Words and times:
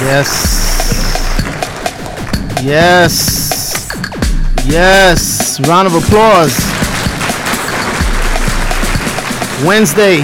Yes. 0.00 0.30
Yes. 2.62 3.88
Yes. 4.64 5.58
Round 5.66 5.88
of 5.88 5.94
applause. 5.94 6.54
Wednesday. 9.66 10.20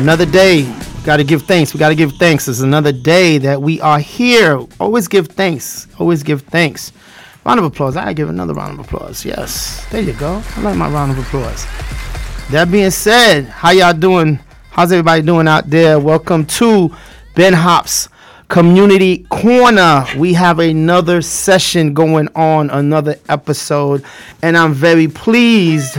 Another 0.00 0.26
day. 0.26 0.72
Got 1.04 1.16
to 1.16 1.24
give 1.24 1.42
thanks. 1.42 1.74
We 1.74 1.80
got 1.80 1.88
to 1.88 1.96
give 1.96 2.12
thanks. 2.12 2.46
It's 2.46 2.60
another 2.60 2.92
day 2.92 3.38
that 3.38 3.60
we 3.60 3.80
are 3.80 3.98
here. 3.98 4.60
Always 4.78 5.08
give 5.08 5.26
thanks. 5.26 5.88
Always 5.98 6.22
give 6.22 6.42
thanks. 6.42 6.92
Round 7.44 7.58
of 7.58 7.64
applause. 7.64 7.96
I 7.96 8.12
give 8.12 8.28
another 8.28 8.54
round 8.54 8.78
of 8.78 8.86
applause. 8.86 9.24
Yes. 9.24 9.84
There 9.90 10.02
you 10.02 10.12
go. 10.12 10.40
I 10.56 10.60
like 10.60 10.76
my 10.76 10.88
round 10.88 11.10
of 11.10 11.18
applause. 11.18 11.66
That 12.52 12.68
being 12.70 12.92
said, 12.92 13.46
how 13.46 13.70
y'all 13.70 13.92
doing? 13.92 14.38
How's 14.70 14.92
everybody 14.92 15.22
doing 15.22 15.48
out 15.48 15.68
there? 15.68 15.98
Welcome 15.98 16.46
to 16.46 16.94
Ben 17.34 17.54
Hops 17.54 18.08
Community 18.50 19.24
Corner. 19.30 20.04
We 20.18 20.32
have 20.32 20.58
another 20.58 21.22
session 21.22 21.94
going 21.94 22.28
on, 22.34 22.68
another 22.70 23.14
episode, 23.28 24.04
and 24.42 24.58
I'm 24.58 24.74
very 24.74 25.06
pleased 25.06 25.96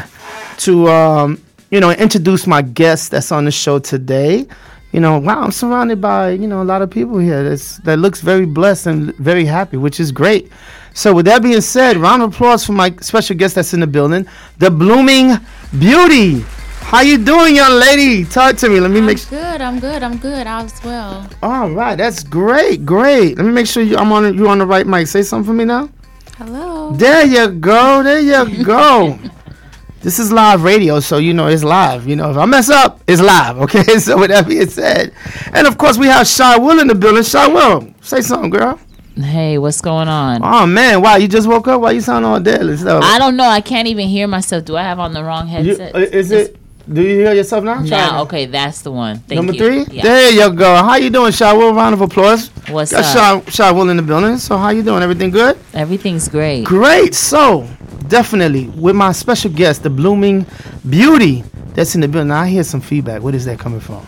to 0.57 0.89
um, 0.89 1.41
you 1.69 1.79
know 1.79 1.91
introduce 1.91 2.45
my 2.45 2.61
guest 2.61 3.11
that's 3.11 3.31
on 3.31 3.45
the 3.45 3.51
show 3.51 3.79
today. 3.79 4.45
You 4.91 4.99
know, 4.99 5.17
wow, 5.17 5.41
I'm 5.41 5.53
surrounded 5.53 6.01
by 6.01 6.31
you 6.31 6.45
know 6.45 6.61
a 6.61 6.65
lot 6.65 6.81
of 6.81 6.91
people 6.91 7.19
here 7.19 7.41
that's, 7.47 7.77
that 7.79 7.99
looks 7.99 8.19
very 8.19 8.45
blessed 8.45 8.85
and 8.85 9.15
very 9.15 9.45
happy, 9.45 9.77
which 9.77 10.01
is 10.01 10.11
great. 10.11 10.51
So, 10.93 11.13
with 11.13 11.27
that 11.27 11.41
being 11.41 11.61
said, 11.61 11.95
round 11.95 12.21
of 12.21 12.33
applause 12.33 12.65
for 12.65 12.73
my 12.73 12.93
special 12.99 13.37
guest 13.37 13.55
that's 13.55 13.73
in 13.73 13.79
the 13.79 13.87
building, 13.87 14.27
the 14.57 14.69
Blooming 14.69 15.37
Beauty. 15.79 16.43
How 16.81 17.01
you 17.01 17.17
doing, 17.17 17.55
young 17.55 17.79
lady? 17.79 18.25
Talk 18.25 18.57
to 18.57 18.69
me. 18.69 18.79
Let 18.81 18.91
me 18.91 18.99
I'm 18.99 19.05
make 19.05 19.17
sure. 19.17 19.29
good. 19.29 19.61
I'm 19.61 19.79
good. 19.79 20.03
I'm 20.03 20.17
good. 20.17 20.45
All 20.45 20.65
is 20.65 20.83
well. 20.83 21.27
All 21.41 21.69
right, 21.69 21.95
that's 21.95 22.21
great, 22.23 22.85
great. 22.85 23.37
Let 23.37 23.45
me 23.45 23.51
make 23.51 23.65
sure 23.67 23.81
you, 23.81 23.95
I'm 23.95 24.11
on 24.11 24.37
you 24.37 24.49
on 24.49 24.57
the 24.57 24.65
right 24.65 24.85
mic. 24.85 25.07
Say 25.07 25.21
something 25.23 25.45
for 25.47 25.53
me 25.53 25.63
now. 25.63 25.89
Hello. 26.37 26.91
There 26.91 27.25
you 27.25 27.47
go. 27.49 28.03
There 28.03 28.19
you 28.19 28.63
go. 28.65 29.17
this 30.01 30.19
is 30.19 30.33
live 30.33 30.63
radio, 30.63 30.99
so 30.99 31.17
you 31.17 31.33
know 31.33 31.47
it's 31.47 31.63
live. 31.63 32.07
You 32.09 32.17
know, 32.17 32.29
if 32.31 32.35
I 32.37 32.45
mess 32.45 32.69
up, 32.69 32.99
it's 33.07 33.21
live. 33.21 33.57
Okay. 33.61 33.83
So 33.99 34.19
with 34.19 34.29
that 34.31 34.45
being 34.47 34.67
said, 34.67 35.13
and 35.53 35.67
of 35.67 35.77
course 35.77 35.97
we 35.97 36.07
have 36.07 36.27
Shy 36.27 36.57
Will 36.57 36.79
in 36.81 36.87
the 36.87 36.95
building. 36.95 37.23
Shy 37.23 37.47
Will, 37.47 37.93
say 38.01 38.19
something, 38.19 38.49
girl. 38.49 38.77
Hey, 39.15 39.57
what's 39.57 39.79
going 39.81 40.09
on? 40.09 40.41
Oh 40.43 40.65
man, 40.65 41.01
wow, 41.01 41.15
you 41.15 41.29
just 41.29 41.47
woke 41.47 41.69
up. 41.69 41.79
Why 41.81 41.91
you 41.91 42.01
sound 42.01 42.25
all 42.25 42.39
dead 42.41 42.61
and 42.61 42.77
stuff? 42.77 43.01
I 43.05 43.17
don't 43.17 43.37
know. 43.37 43.45
I 43.45 43.61
can't 43.61 43.87
even 43.87 44.09
hear 44.09 44.27
myself. 44.27 44.65
Do 44.65 44.75
I 44.75 44.83
have 44.83 44.99
on 44.99 45.13
the 45.13 45.23
wrong 45.23 45.47
You- 45.47 45.53
headset? 45.77 45.95
uh, 45.95 45.99
is 45.99 46.31
it? 46.31 46.57
Do 46.91 47.01
you 47.01 47.15
hear 47.15 47.33
yourself 47.33 47.63
now? 47.63 47.81
Now? 47.81 48.21
Okay, 48.23 48.45
that's 48.45 48.81
the 48.81 48.91
one. 48.91 49.19
Thank 49.19 49.37
Number 49.37 49.53
you. 49.53 49.59
three. 49.59 49.95
Yeah. 49.95 50.03
There 50.03 50.31
you 50.31 50.53
go. 50.53 50.75
How 50.75 50.95
you 50.95 51.09
doing, 51.09 51.31
Shy 51.31 51.53
Will? 51.53 51.73
Round 51.73 51.93
of 51.93 52.01
applause. 52.01 52.49
What's 52.69 52.91
Got 52.91 53.03
up? 53.15 53.45
Shy, 53.45 53.51
Shy 53.51 53.71
Will 53.71 53.89
in 53.89 53.97
the 53.97 54.03
building. 54.03 54.37
So 54.37 54.57
how 54.57 54.69
you 54.69 54.83
doing? 54.83 55.03
Everything 55.03 55.29
good? 55.29 55.57
Everything's 55.73 56.27
great. 56.27 56.65
Great. 56.65 57.15
So, 57.15 57.67
definitely 58.07 58.67
with 58.69 58.95
my 58.95 59.11
special 59.11 59.51
guest, 59.51 59.83
the 59.83 59.89
blooming 59.89 60.45
beauty 60.89 61.43
that's 61.73 61.95
in 61.95 62.01
the 62.01 62.07
building. 62.07 62.29
Now, 62.29 62.41
I 62.41 62.47
hear 62.49 62.63
some 62.63 62.81
feedback. 62.81 63.21
What 63.21 63.35
is 63.35 63.45
that 63.45 63.59
coming 63.59 63.79
from? 63.79 64.05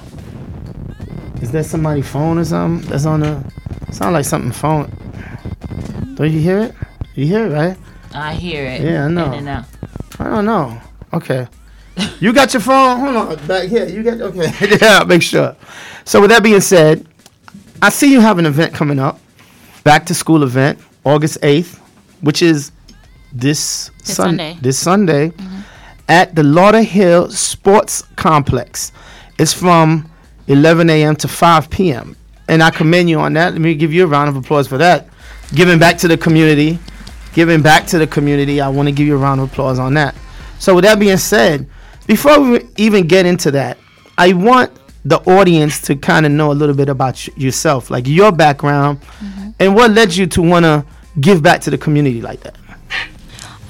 Is 1.42 1.52
that 1.52 1.66
somebody's 1.66 2.08
phone 2.08 2.38
or 2.38 2.46
something 2.46 2.90
that's 2.90 3.06
on 3.06 3.20
the? 3.22 3.44
Sound 3.92 4.14
like 4.14 4.26
something 4.26 4.52
phone. 4.52 4.92
Don't 6.16 6.32
you 6.32 6.40
hear 6.40 6.60
it? 6.60 6.76
You 7.16 7.28
hear 7.28 7.46
it, 7.46 7.50
right? 7.54 7.78
I 8.14 8.34
hear 8.34 8.66
it. 8.66 8.82
Yeah, 8.82 9.06
I 9.06 9.08
know. 9.08 9.26
In 9.26 9.34
and 9.34 9.50
out. 9.50 9.66
I 10.20 10.24
don't 10.30 10.46
know. 10.46 10.82
Okay. 11.14 11.48
You 12.20 12.34
got 12.34 12.54
your 12.54 12.62
phone? 12.62 13.00
Hold 13.00 13.16
on. 13.16 13.48
Back 13.48 13.70
here. 13.70 13.88
You 13.88 14.04
got 14.04 14.22
okay. 14.22 14.78
yeah, 14.82 15.04
make 15.04 15.22
sure. 15.22 15.56
So 16.06 16.22
with 16.22 16.30
that 16.32 16.44
being 16.44 16.62
said, 16.62 17.06
I 17.82 17.90
see 17.90 18.12
you 18.12 18.20
have 18.20 18.40
an 18.40 18.46
event 18.46 18.74
coming 18.74 19.00
up. 19.00 19.20
Back 19.84 20.06
to 20.06 20.14
school 20.14 20.44
event, 20.44 20.80
August 21.04 21.42
8th, 21.42 21.78
which 22.22 22.42
is 22.42 22.72
this, 23.34 23.90
This 24.00 24.16
Sun- 24.16 24.30
Sunday. 24.30 24.58
This 24.62 24.80
Sunday 24.80 25.30
mm-hmm. 25.30 25.60
at 26.08 26.34
the 26.36 26.44
Lauderhill 26.44 27.32
Sports 27.32 28.04
Complex. 28.16 28.92
It's 29.38 29.54
from 29.54 30.10
11 30.48 30.90
a.m. 30.90 31.16
to 31.18 31.28
5 31.28 31.70
p.m. 31.70 32.16
And 32.48 32.64
I 32.64 32.70
commend 32.70 33.10
you 33.10 33.20
on 33.20 33.34
that. 33.34 33.54
Let 33.54 33.62
me 33.62 33.76
give 33.76 33.92
you 33.92 34.04
a 34.04 34.08
round 34.08 34.30
of 34.30 34.36
applause 34.36 34.68
for 34.68 34.78
that. 34.78 35.08
Giving 35.54 35.80
back 35.80 35.98
to 36.00 36.08
the 36.08 36.18
community. 36.18 36.80
Giving 37.34 37.62
back 37.62 37.88
to 37.88 38.00
the 38.00 38.08
community. 38.08 38.62
I 38.62 38.70
want 38.70 38.88
to 38.88 38.92
give 38.94 39.08
you 39.08 39.16
a 39.16 39.20
round 39.20 39.42
of 39.42 39.52
applause 39.52 39.80
on 39.80 39.94
that. 39.96 40.16
So 40.60 40.76
with 40.76 40.84
that 40.84 41.00
being 41.00 41.18
said, 41.18 41.68
before 42.08 42.40
we 42.40 42.68
even 42.78 43.08
get 43.08 43.26
into 43.26 43.52
that, 43.52 43.78
I 44.18 44.34
want 44.34 44.72
the 45.06 45.18
audience 45.30 45.82
to 45.82 45.96
kind 45.96 46.26
of 46.26 46.32
know 46.32 46.52
a 46.52 46.54
little 46.54 46.76
bit 46.76 46.88
about 46.90 47.16
y- 47.28 47.34
yourself, 47.38 47.90
like 47.90 48.08
your 48.08 48.32
background, 48.32 49.00
and 49.60 49.76
what 49.76 49.92
led 49.92 50.16
you 50.16 50.26
to 50.28 50.42
want 50.42 50.64
to 50.66 50.86
give 51.20 51.42
back 51.44 51.62
to 51.62 51.70
the 51.70 51.78
community 51.78 52.22
like 52.22 52.40
that. 52.42 52.56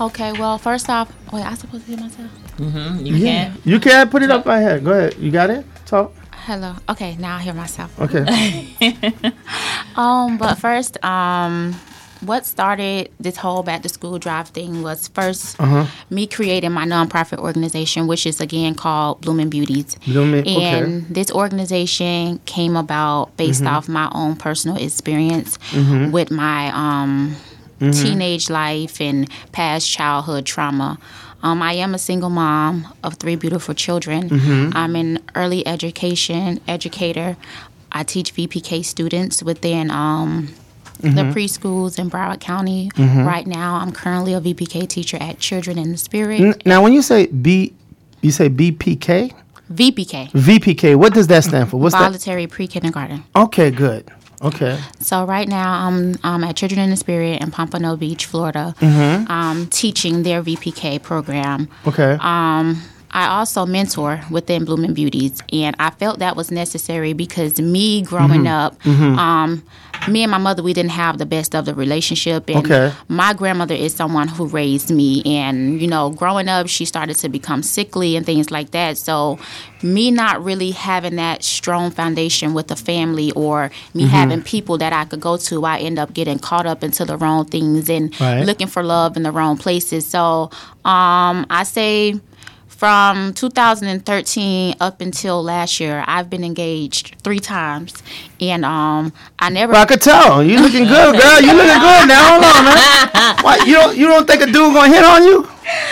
Okay. 0.02 0.32
Well, 0.34 0.58
first 0.58 0.90
off, 0.90 1.12
wait. 1.32 1.44
I 1.44 1.54
supposed 1.56 1.86
to 1.86 1.92
hear 1.92 2.00
myself. 2.00 2.30
Mm-hmm. 2.58 3.06
You 3.06 3.18
can. 3.24 3.58
You 3.64 3.80
can 3.80 4.10
put 4.10 4.22
it 4.24 4.32
up 4.32 4.46
right 4.46 4.62
here. 4.62 4.80
Go 4.80 4.92
ahead. 4.92 5.16
You 5.18 5.32
got 5.32 5.50
it? 5.50 5.66
Talk. 5.86 6.14
Hello. 6.32 6.76
Okay. 6.90 7.16
Now 7.18 7.38
I 7.38 7.42
hear 7.42 7.54
myself. 7.54 8.00
Okay. 8.00 8.76
Um. 9.96 10.38
But 10.40 10.56
first, 10.56 11.04
um, 11.06 11.76
what 12.26 12.46
started 12.46 13.10
this 13.20 13.38
whole 13.38 13.64
back 13.64 13.82
to 13.84 13.90
school 13.90 14.18
drive 14.20 14.50
thing 14.50 14.82
was 14.84 15.08
first 15.10 15.60
Uh-huh. 15.60 15.86
me 16.10 16.28
creating 16.28 16.72
my 16.72 16.86
nonprofit 16.86 17.38
organization, 17.40 18.08
which 18.08 18.26
is 18.26 18.40
again 18.42 18.76
called 18.76 19.22
Blooming 19.22 19.50
Beauties. 19.50 19.98
Blooming- 20.08 20.42
okay. 20.42 20.64
And 20.80 21.08
this 21.10 21.32
organization 21.32 22.40
came 22.46 22.76
about 22.76 23.36
based 23.38 23.64
Mm-hmm. 23.64 23.76
off 23.76 23.88
my 23.90 24.10
own 24.14 24.36
personal 24.36 24.78
experience 24.78 25.58
with 26.12 26.32
my 26.32 26.72
um, 26.74 27.36
Mm-hmm. 27.82 28.02
teenage 28.04 28.50
life 28.50 29.02
and 29.02 29.28
past 29.52 29.90
childhood 29.92 30.46
trauma. 30.46 30.98
Um, 31.42 31.62
I 31.62 31.74
am 31.74 31.94
a 31.94 31.98
single 32.00 32.30
mom 32.30 32.88
of 33.04 33.16
three 33.16 33.36
beautiful 33.36 33.74
children. 33.74 34.30
Mm-hmm. 34.30 34.78
I'm 34.78 34.96
an 34.96 35.20
early 35.36 35.68
education 35.68 36.62
educator. 36.66 37.36
I 37.92 38.04
teach 38.04 38.34
VPK 38.36 38.86
students 38.86 39.44
within 39.44 39.92
um, 39.92 40.50
Mm-hmm. 41.02 41.16
the 41.16 41.24
preschools 41.24 42.00
in 42.00 42.10
Broward 42.10 42.40
County. 42.40 42.90
Right 42.98 43.46
now, 43.48 43.76
I'm 43.76 43.92
currently 43.92 44.34
a 44.34 44.40
VPK 44.42 44.88
teacher 44.88 45.18
at 45.20 45.40
Children 45.40 45.78
in 45.78 45.92
the 45.92 45.98
Spirit. 45.98 46.40
N- 46.40 46.56
now, 46.66 46.82
when 46.82 46.94
you 46.94 47.02
say 47.02 47.26
B, 47.28 47.74
you 48.22 48.32
say 48.32 48.48
BPK, 48.50 49.34
VPK, 49.72 50.32
VPK. 50.32 50.96
What 50.96 51.14
does 51.14 51.28
that 51.28 51.44
stand 51.44 51.70
for? 51.70 51.78
What's 51.78 51.94
that? 51.96 52.02
voluntary 52.02 52.48
pre-kindergarten. 52.48 53.24
Okay, 53.36 53.72
good. 53.72 54.10
Okay. 54.42 54.78
So 55.00 55.26
right 55.26 55.48
now, 55.48 55.88
I'm 55.88 56.16
um, 56.24 56.44
at 56.44 56.56
Children 56.58 56.82
in 56.82 56.90
the 56.90 56.98
Spirit 56.98 57.42
in 57.42 57.50
Pompano 57.52 57.96
Beach, 57.96 58.26
Florida, 58.26 58.76
Mm-hmm. 58.80 59.32
um, 59.32 59.68
teaching 59.68 60.24
their 60.24 60.44
VPK 60.44 61.02
program. 61.02 61.68
Okay. 61.88 62.18
Um, 62.20 62.82
I 63.16 63.28
also 63.28 63.66
mentor 63.66 64.22
within 64.32 64.66
Blooming 64.66 64.94
Beauties, 64.96 65.40
and 65.54 65.76
I 65.80 65.92
felt 65.92 66.20
that 66.20 66.36
was 66.36 66.50
necessary 66.52 67.14
because 67.14 67.60
me 67.62 68.02
growing 68.02 68.44
Mm-hmm. 68.44 68.48
up, 68.48 68.86
um, 69.20 69.64
me 70.08 70.24
and 70.24 70.32
my 70.32 70.38
mother, 70.38 70.62
we 70.64 70.74
didn't 70.74 70.92
have 70.92 71.18
the 71.18 71.26
best 71.26 71.56
of 71.56 71.66
the 71.66 71.74
relationship, 71.74 72.50
and 72.50 72.66
Okay. 72.66 72.92
my 73.08 73.34
grandmother 73.34 73.76
is 73.76 73.94
someone 73.94 74.28
who 74.28 74.46
raised 74.48 74.90
me, 74.92 75.22
and 75.26 75.82
you 75.82 75.88
know, 75.88 76.10
growing 76.12 76.48
up, 76.48 76.68
she 76.68 76.86
started 76.86 77.16
to 77.18 77.30
become 77.30 77.64
sickly 77.64 78.16
and 78.16 78.26
things 78.26 78.52
like 78.52 78.72
that. 78.72 78.98
So, 78.98 79.40
me 79.82 80.12
not 80.12 80.44
really 80.44 80.72
having 80.72 81.16
that 81.18 81.44
strong 81.44 81.92
foundation 81.92 82.54
with 82.54 82.68
the 82.68 82.76
family, 82.76 83.32
or 83.32 83.70
me 83.94 84.08
having 84.08 84.42
people 84.42 84.78
that 84.78 84.94
I 84.94 85.06
could 85.06 85.20
go 85.20 85.38
to, 85.38 85.66
I 85.66 85.80
end 85.80 86.00
up 86.00 86.14
getting 86.14 86.40
caught 86.40 86.66
up 86.66 86.84
into 86.84 87.06
the 87.06 87.18
wrong 87.18 87.46
things 87.46 87.90
and 87.90 88.14
Right. 88.20 88.46
looking 88.46 88.68
for 88.68 88.84
love 88.84 89.18
in 89.18 89.24
the 89.24 89.32
wrong 89.32 89.58
places. 89.58 90.06
So, 90.06 90.50
um, 90.86 91.46
I 91.50 91.64
say 91.66 92.20
from 92.78 93.34
2013 93.34 94.76
up 94.82 95.02
until 95.02 95.44
last 95.44 95.80
year, 95.80 96.04
I've 96.08 96.30
been 96.30 96.44
engaged 96.44 97.16
three 97.24 97.40
times, 97.40 97.94
and 98.42 98.66
um, 98.66 99.14
I 99.40 99.50
never. 99.50 99.74
Well, 99.74 99.82
I 99.84 99.86
could 99.86 100.02
tell. 100.02 100.44
You 100.44 100.60
looking 100.60 100.86
good, 100.86 101.14
girl. 101.22 101.42
You 101.42 101.54
looking 101.54 101.80
good 101.80 102.08
now. 102.08 102.32
Hold 102.32 102.44
on, 102.44 102.66
man. 102.66 103.44
What, 103.44 103.68
you 103.68 103.74
don't 103.76 103.98
you 103.98 104.08
don't 104.08 104.28
think 104.28 104.42
a 104.42 104.46
dude 104.48 104.74
gonna 104.74 104.88
hit 104.94 105.04
on 105.04 105.24
you? 105.24 105.48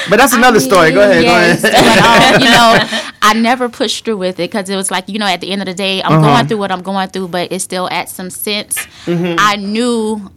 But 0.10 0.18
that's 0.18 0.34
another 0.34 0.60
story. 0.60 0.92
Go 0.92 1.02
ahead. 1.02 1.24
Yes, 1.24 1.62
Go 1.62 1.70
ahead. 1.70 2.00
but, 2.00 2.36
um, 2.36 2.42
you 2.46 2.50
know, 2.50 3.12
I 3.22 3.34
never 3.34 3.70
pushed 3.70 4.04
through 4.04 4.18
with 4.18 4.40
it 4.40 4.52
because 4.52 4.70
it 4.70 4.76
was 4.76 4.92
like, 4.92 5.08
you 5.08 5.18
know, 5.18 5.26
at 5.26 5.40
the 5.42 5.52
end 5.52 5.62
of 5.62 5.66
the 5.66 5.74
day, 5.74 6.04
I'm 6.04 6.14
Uh-huh. 6.14 6.22
going 6.36 6.48
through 6.48 6.58
what 6.58 6.72
I'm 6.72 6.82
going 6.82 7.08
through, 7.10 7.30
but 7.30 7.52
it 7.52 7.62
still, 7.62 7.90
at 7.90 8.10
some 8.10 8.30
sense, 8.30 8.76
Mm-hmm. 9.06 9.36
I 9.40 9.56
knew 9.56 10.30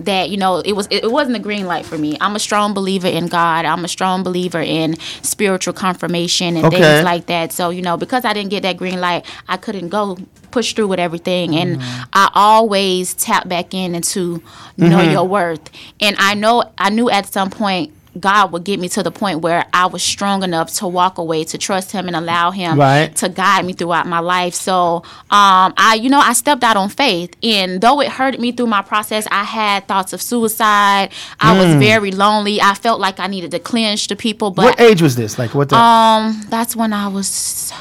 that 0.00 0.30
you 0.30 0.36
know 0.36 0.58
it 0.58 0.72
was 0.72 0.86
it 0.90 1.10
wasn't 1.10 1.36
a 1.36 1.40
green 1.40 1.66
light 1.66 1.84
for 1.84 1.98
me. 1.98 2.16
I'm 2.20 2.36
a 2.36 2.38
strong 2.38 2.74
believer 2.74 3.08
in 3.08 3.26
God. 3.26 3.64
I'm 3.64 3.84
a 3.84 3.88
strong 3.88 4.22
believer 4.22 4.60
in 4.60 4.98
spiritual 5.22 5.74
confirmation 5.74 6.56
and 6.56 6.66
Okay. 6.66 6.80
things 6.80 7.04
like 7.04 7.26
that. 7.26 7.52
So 7.52 7.70
you 7.70 7.82
know, 7.82 7.96
because 7.96 8.24
I 8.24 8.32
didn't 8.32 8.50
get 8.50 8.62
that 8.62 8.76
green 8.76 9.00
light, 9.00 9.24
I 9.48 9.56
couldn't 9.56 9.88
go 9.88 10.18
push 10.50 10.72
through 10.72 10.88
with 10.88 11.00
everything, 11.00 11.54
and 11.56 11.80
mm-hmm. 11.80 12.02
I 12.12 12.30
always 12.34 13.14
tap 13.14 13.48
back 13.48 13.74
in 13.74 13.94
into 13.94 14.42
know 14.76 14.98
mm-hmm. 14.98 15.10
your 15.10 15.24
worth. 15.24 15.70
And 16.00 16.16
I 16.18 16.34
know 16.34 16.64
I 16.78 16.90
knew 16.90 17.10
at 17.10 17.26
some 17.26 17.50
point 17.50 17.92
God 18.20 18.52
would 18.52 18.64
get 18.64 18.80
me 18.80 18.88
to 18.90 19.02
the 19.02 19.10
point 19.10 19.40
where 19.40 19.64
I 19.72 19.86
was 19.86 20.02
strong 20.02 20.42
enough 20.42 20.72
to 20.74 20.86
walk 20.88 21.18
away, 21.18 21.44
to 21.44 21.58
trust 21.58 21.92
Him, 21.92 22.06
and 22.06 22.16
allow 22.16 22.50
Him 22.50 22.78
Right. 22.78 23.14
to 23.16 23.28
guide 23.28 23.64
me 23.64 23.72
throughout 23.72 24.06
my 24.06 24.18
life. 24.20 24.54
So, 24.54 24.96
um, 25.30 25.74
I, 25.76 25.98
you 26.00 26.08
know, 26.10 26.20
I 26.20 26.32
stepped 26.32 26.62
out 26.64 26.76
on 26.76 26.88
faith, 26.88 27.34
and 27.42 27.80
though 27.80 28.00
it 28.00 28.08
hurted 28.08 28.40
me 28.40 28.52
through 28.52 28.66
my 28.68 28.82
process, 28.82 29.26
I 29.30 29.44
had 29.44 29.86
thoughts 29.88 30.12
of 30.12 30.20
suicide. 30.22 31.10
I 31.40 31.58
was 31.58 31.74
very 31.76 32.10
lonely. 32.10 32.60
I 32.60 32.74
felt 32.74 33.00
like 33.00 33.20
I 33.20 33.26
needed 33.26 33.50
to 33.52 33.58
clinch 33.58 34.08
to 34.08 34.16
people, 34.16 34.50
but 34.50 34.64
What 34.64 34.80
age 34.80 35.02
was 35.02 35.16
this? 35.16 35.38
Like 35.38 35.54
what? 35.54 35.68
The, 35.68 35.76
um, 35.76 36.44
that's 36.48 36.74
when 36.76 36.92
I 36.92 37.08
was 37.08 37.72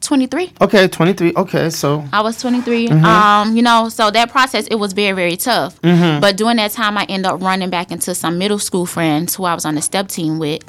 twenty 0.00 0.26
three. 0.26 0.52
okay, 0.60 0.88
twenty 0.88 1.12
three. 1.12 1.32
Okay, 1.36 1.70
so 1.70 2.04
I 2.12 2.22
was 2.22 2.40
23. 2.40 2.88
Mm-hmm. 2.88 3.04
Um, 3.04 3.56
you 3.56 3.62
know, 3.62 3.88
so 3.88 4.10
that 4.10 4.30
process 4.30 4.66
it 4.66 4.76
was 4.76 4.92
very 4.92 5.12
very 5.14 5.36
tough. 5.36 5.80
But 5.82 6.36
during 6.36 6.56
that 6.56 6.72
time, 6.72 6.96
I 6.98 7.04
ended 7.08 7.30
up 7.30 7.40
running 7.42 7.70
back 7.70 7.90
into 7.90 8.14
some 8.14 8.38
middle 8.38 8.58
school 8.58 8.86
friends 8.86 9.36
who 9.36 9.44
I 9.44 9.54
was 9.54 9.64
on 9.64 9.74
the 9.74 9.82
step 9.82 10.08
team 10.08 10.38
with, 10.38 10.62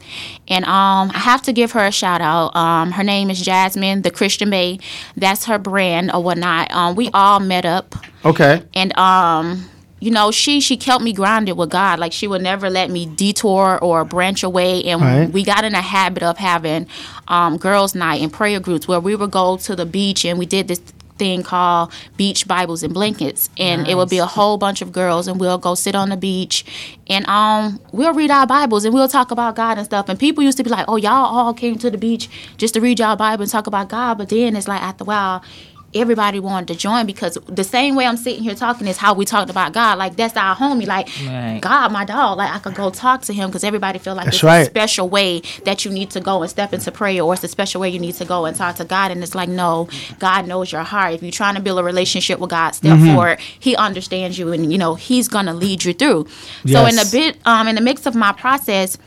and 0.47 0.65
um, 0.65 1.11
I 1.13 1.19
have 1.19 1.41
to 1.43 1.53
give 1.53 1.71
her 1.71 1.85
a 1.85 1.91
shout 1.91 2.21
out. 2.21 2.55
Um, 2.55 2.91
her 2.91 3.03
name 3.03 3.29
is 3.29 3.41
Jasmine, 3.41 4.01
the 4.03 4.11
Christian 4.11 4.49
Bay. 4.49 4.79
That's 5.15 5.45
her 5.45 5.57
brand 5.57 6.11
or 6.13 6.21
whatnot. 6.23 6.71
Um, 6.71 6.95
we 6.95 7.09
all 7.13 7.39
met 7.39 7.65
up 7.65 7.95
okay, 8.25 8.63
and 8.73 8.95
um 8.97 9.67
you 10.01 10.11
know 10.11 10.31
she 10.31 10.59
she 10.59 10.75
kept 10.75 11.01
me 11.03 11.13
grounded 11.13 11.55
with 11.55 11.69
god. 11.69 11.99
Like 11.99 12.11
she 12.11 12.27
would 12.27 12.41
never 12.41 12.69
let 12.69 12.89
me 12.89 13.05
detour 13.05 13.79
or 13.81 14.03
branch 14.03 14.43
away. 14.43 14.83
And 14.83 14.99
Right. 15.01 15.31
we 15.31 15.43
got 15.43 15.63
in 15.63 15.73
a 15.75 15.81
habit 15.81 16.23
of 16.23 16.37
having 16.37 16.87
um 17.29 17.57
girls 17.57 17.95
night 17.95 18.21
and 18.21 18.33
prayer 18.33 18.59
groups 18.59 18.87
where 18.87 18.99
we 18.99 19.15
would 19.15 19.31
go 19.31 19.55
to 19.57 19.75
the 19.75 19.85
beach 19.85 20.25
and 20.25 20.37
we 20.39 20.45
did 20.45 20.67
this 20.67 20.81
thing 21.19 21.43
called 21.43 21.91
beach 22.17 22.47
bibles 22.47 22.81
and 22.81 22.95
blankets. 22.95 23.51
And 23.59 23.87
it 23.87 23.93
would 23.93 24.09
be 24.09 24.17
a 24.17 24.25
whole 24.25 24.57
bunch 24.57 24.81
of 24.81 24.91
girls 24.91 25.27
and 25.27 25.39
we'll 25.39 25.59
go 25.59 25.75
sit 25.75 25.93
on 25.93 26.09
the 26.09 26.17
beach 26.17 26.65
and 27.07 27.27
um 27.27 27.79
we'll 27.91 28.15
read 28.15 28.31
our 28.31 28.47
bibles 28.47 28.85
and 28.85 28.93
we'll 28.95 29.07
talk 29.07 29.29
about 29.29 29.55
god 29.55 29.77
and 29.77 29.85
stuff. 29.85 30.09
And 30.09 30.17
people 30.17 30.43
used 30.43 30.57
to 30.57 30.63
be 30.63 30.71
like 30.71 30.85
oh 30.87 30.95
y'all 30.95 31.27
all 31.37 31.53
came 31.53 31.77
to 31.77 31.91
the 31.91 31.97
beach 31.99 32.27
just 32.57 32.73
to 32.73 32.81
read 32.81 32.97
y'all 32.99 33.15
bible 33.15 33.43
and 33.43 33.51
talk 33.51 33.67
about 33.67 33.89
god. 33.89 34.17
But 34.17 34.29
then 34.29 34.55
it's 34.55 34.67
like 34.67 34.81
after 34.81 35.03
a 35.03 35.05
while 35.05 35.43
everybody 35.93 36.39
wanted 36.39 36.67
to 36.69 36.75
join 36.75 37.05
because 37.05 37.37
the 37.47 37.63
same 37.63 37.95
way 37.95 38.05
I'm 38.05 38.17
sitting 38.17 38.43
here 38.43 38.55
talking 38.55 38.87
is 38.87 38.97
how 38.97 39.13
we 39.13 39.25
talked 39.25 39.49
about 39.49 39.73
God. 39.73 39.97
Like 39.97 40.15
that's 40.15 40.35
our 40.37 40.55
homie. 40.55 40.87
Like 40.87 41.09
Right. 41.27 41.59
God, 41.61 41.91
my 41.91 42.05
dog. 42.05 42.37
Like 42.37 42.51
I 42.53 42.59
could 42.59 42.75
go 42.75 42.89
talk 42.89 43.21
to 43.23 43.33
him 43.33 43.49
because 43.49 43.63
everybody 43.63 43.99
feel 43.99 44.15
like 44.15 44.25
That's 44.25 44.37
it's 44.37 44.43
right. 44.43 44.61
a 44.61 44.65
special 44.65 45.09
way 45.09 45.41
that 45.65 45.83
you 45.85 45.91
need 45.91 46.09
to 46.11 46.19
go 46.21 46.41
and 46.41 46.49
step 46.49 46.73
into 46.73 46.91
prayer, 46.91 47.21
or 47.23 47.33
it's 47.33 47.43
a 47.43 47.47
special 47.47 47.81
way 47.81 47.89
you 47.89 47.99
need 47.99 48.15
to 48.15 48.25
go 48.25 48.45
and 48.45 48.55
talk 48.55 48.75
to 48.77 48.85
God. 48.85 49.11
And 49.11 49.21
it's 49.23 49.35
like 49.35 49.49
no, 49.49 49.89
God 50.19 50.47
knows 50.47 50.71
your 50.71 50.83
heart. 50.83 51.13
If 51.15 51.23
you're 51.23 51.31
trying 51.31 51.55
to 51.55 51.61
build 51.61 51.79
a 51.79 51.83
relationship 51.83 52.39
with 52.39 52.49
God, 52.51 52.71
step 52.71 52.97
Mm-hmm. 52.97 53.13
forward. 53.13 53.39
He 53.59 53.75
understands 53.75 54.37
you, 54.39 54.51
and 54.53 54.71
you 54.71 54.77
know 54.77 54.95
He's 54.95 55.27
gonna 55.27 55.53
lead 55.53 55.83
you 55.83 55.93
through. 55.93 56.27
So 56.67 56.85
in 56.85 56.95
the 56.95 57.01
Yes. 57.03 57.11
bit, 57.11 57.37
um, 57.45 57.67
in 57.67 57.75
the 57.75 57.81
mix 57.81 58.05
of 58.05 58.15
my 58.15 58.31
process. 58.31 58.97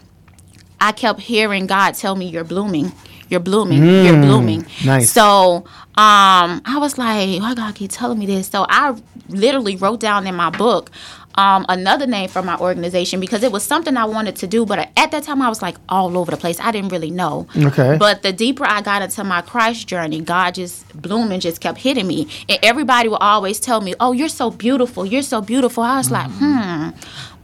I 0.80 0.92
kept 0.92 1.20
hearing 1.20 1.66
God 1.66 1.92
tell 1.94 2.14
me, 2.14 2.26
"You're 2.26 2.44
blooming, 2.44 2.92
you're 3.30 3.40
blooming, 3.40 3.82
you're 4.04 4.20
blooming." 4.20 4.64
Mm, 4.64 4.84
nice. 4.86 5.10
So, 5.12 5.64
um, 5.96 6.60
I 6.64 6.78
was 6.78 6.98
like, 6.98 7.40
"Why 7.40 7.54
God 7.54 7.74
keep 7.74 7.90
telling 7.92 8.18
me 8.18 8.26
this?" 8.26 8.48
So 8.48 8.66
I 8.68 8.96
literally 9.28 9.76
wrote 9.76 10.00
down 10.00 10.26
in 10.26 10.34
my 10.34 10.50
book 10.50 10.90
um, 11.36 11.66
another 11.68 12.06
name 12.06 12.28
for 12.28 12.42
my 12.42 12.56
organization 12.58 13.20
because 13.20 13.42
it 13.42 13.50
was 13.50 13.62
something 13.62 13.96
I 13.96 14.04
wanted 14.04 14.36
to 14.36 14.46
do, 14.46 14.64
but 14.64 14.88
at 14.96 15.10
that 15.10 15.22
time 15.24 15.42
I 15.42 15.48
was 15.48 15.62
like 15.62 15.76
all 15.88 16.16
over 16.16 16.30
the 16.30 16.36
place. 16.36 16.60
I 16.60 16.70
didn't 16.70 16.90
really 16.90 17.10
know. 17.10 17.46
Okay. 17.56 17.96
But 17.98 18.22
the 18.22 18.32
deeper 18.32 18.64
I 18.64 18.82
got 18.82 19.02
into 19.02 19.24
my 19.24 19.40
Christ 19.42 19.86
journey, 19.88 20.20
God 20.20 20.54
just 20.54 20.86
blooming 21.00 21.40
just 21.40 21.60
kept 21.60 21.78
hitting 21.78 22.06
me, 22.06 22.28
and 22.48 22.58
everybody 22.62 23.08
would 23.08 23.20
always 23.20 23.58
tell 23.58 23.80
me, 23.80 23.94
"Oh, 23.98 24.12
you're 24.12 24.28
so 24.28 24.50
beautiful, 24.50 25.04
you're 25.04 25.22
so 25.22 25.40
beautiful." 25.40 25.82
I 25.82 25.98
was 25.98 26.10
like, 26.10 26.30
"Hmm." 26.30 26.90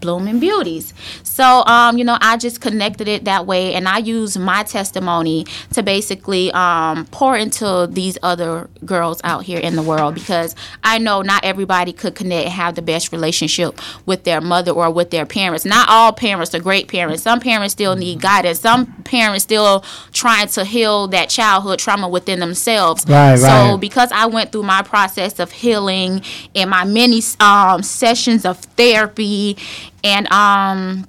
Blooming 0.01 0.41
beauties. 0.41 0.93
So, 1.23 1.65
um, 1.67 1.99
you 1.99 2.05
know, 2.05 2.19
I 2.21 2.37
just 2.37 2.61
connected 2.61 3.09
it 3.09 3.25
that 3.25 3.47
way, 3.47 3.75
and 3.75 3.89
I 3.89 3.99
use 3.99 4.37
my 4.37 4.63
testimony 4.63 5.47
to 5.73 5.83
basically 5.83 6.51
um, 6.53 7.07
pour 7.07 7.37
into 7.37 7.89
these 7.91 8.19
other 8.23 8.69
girls 8.85 9.21
out 9.25 9.45
here 9.45 9.59
in 9.59 9.77
the 9.77 9.83
world 9.83 10.15
because 10.15 10.55
I 10.83 10.99
know 10.99 11.23
not 11.23 11.45
everybody 11.45 11.93
could 11.93 12.15
connect 12.15 12.47
and 12.47 12.53
have 12.53 12.75
the 12.75 12.83
best 12.83 13.13
relationship 13.13 13.79
with 14.07 14.25
their 14.25 14.41
mother 14.41 14.73
or 14.73 14.91
with 14.91 15.11
their 15.11 15.27
parents. 15.27 15.65
Not 15.65 15.89
all 15.89 16.13
parents 16.13 16.55
are 16.55 16.61
great 16.61 16.89
parents. 16.89 17.23
Some 17.23 17.41
parents 17.41 17.73
still 17.73 17.97
need 17.97 18.21
guidance. 18.21 18.61
Some 18.61 18.87
parents 19.05 19.45
still 19.45 19.85
trying 20.13 20.49
to 20.49 20.65
heal 20.65 21.09
that 21.09 21.29
childhood 21.29 21.79
trauma 21.79 22.09
within 22.09 22.41
themselves. 22.41 23.05
Right, 23.07 23.37
so 23.37 23.47
right. 23.47 23.81
because 23.81 24.11
I 24.13 24.27
went 24.27 24.53
through 24.53 24.63
my 24.65 24.83
process 24.83 25.39
of 25.39 25.53
healing 25.53 26.23
and 26.55 26.71
my 26.71 26.85
many 26.85 27.21
um, 27.41 27.83
sessions 27.83 28.45
of 28.45 28.59
therapy 28.59 29.57
and 30.05 30.31
um, 30.33 31.07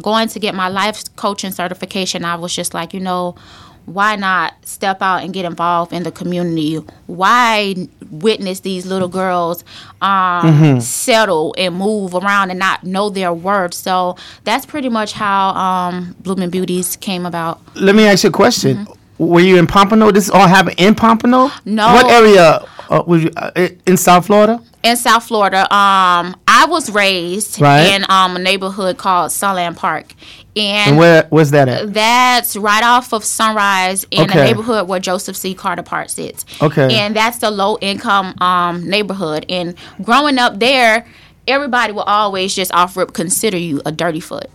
going 0.00 0.28
to 0.28 0.38
get 0.38 0.54
my 0.54 0.68
life 0.68 1.04
coaching 1.16 1.50
certification, 1.50 2.24
I 2.24 2.36
was 2.36 2.54
just 2.54 2.74
like, 2.74 2.94
you 2.94 3.00
know, 3.00 3.34
why 3.86 4.14
not 4.14 4.54
step 4.64 5.02
out 5.02 5.22
and 5.24 5.32
get 5.32 5.44
involved 5.44 5.92
in 5.92 6.04
the 6.04 6.12
community? 6.12 6.76
Why 7.06 7.74
witness 8.10 8.60
these 8.60 8.86
little 8.86 9.08
girls 9.08 9.64
um, 10.00 10.80
settle 10.80 11.54
and 11.58 11.74
move 11.74 12.14
around 12.14 12.50
and 12.50 12.58
not 12.58 12.84
know 12.84 13.10
their 13.10 13.32
worth? 13.32 13.74
So 13.74 14.16
that's 14.44 14.64
pretty 14.64 14.88
much 14.88 15.12
how 15.12 15.50
um, 15.50 16.14
Blooming 16.20 16.50
Beauties 16.50 16.96
came 16.96 17.26
about. 17.26 17.60
let 17.74 17.94
me 17.96 18.04
ask 18.04 18.22
you 18.22 18.28
a 18.28 18.32
question. 18.32 18.86
Were 19.18 19.40
you 19.40 19.58
in 19.58 19.66
Pompano? 19.66 20.10
This 20.10 20.30
all 20.30 20.46
happened 20.46 20.76
in 20.78 20.94
Pompano? 20.94 21.48
Mm-hmm. 21.48 21.74
No. 21.74 21.92
What 21.92 22.06
area 22.10 22.64
uh, 22.88 23.02
was 23.06 23.24
you 23.24 23.30
uh, 23.36 23.68
in 23.86 23.96
South 23.96 24.26
Florida? 24.26 24.62
In 24.82 24.96
South 24.96 25.24
Florida. 25.26 25.60
Um, 25.74 26.36
I 26.48 26.66
was 26.68 26.90
raised 26.90 27.60
Right. 27.60 27.94
in 27.94 28.04
um, 28.08 28.36
a 28.36 28.38
neighborhood 28.38 28.96
called 28.98 29.30
Sunland 29.32 29.76
Park, 29.76 30.14
and, 30.56 30.90
And 30.90 30.98
where 30.98 31.26
was 31.30 31.50
that 31.52 31.68
at? 31.68 31.92
that's 31.94 32.56
right 32.56 32.82
off 32.82 33.12
of 33.12 33.24
Sunrise 33.24 34.04
in 34.10 34.22
Okay. 34.24 34.40
a 34.40 34.44
neighborhood 34.44 34.88
where 34.88 35.00
Joseph 35.00 35.36
C. 35.36 35.54
Carter 35.54 35.82
Park 35.82 36.08
sits. 36.10 36.44
Okay. 36.62 36.94
and 36.96 37.14
that's 37.14 37.38
the 37.38 37.50
low 37.50 37.78
income 37.80 38.34
um, 38.40 38.88
neighborhood. 38.88 39.46
And 39.48 39.74
growing 40.02 40.38
up 40.38 40.58
there, 40.60 41.06
everybody 41.46 41.92
will 41.92 42.02
always 42.02 42.54
just 42.54 42.72
offer 42.74 43.02
up 43.02 43.12
consider 43.12 43.56
you 43.58 43.80
a 43.86 43.92
dirty 43.92 44.20
foot. 44.20 44.50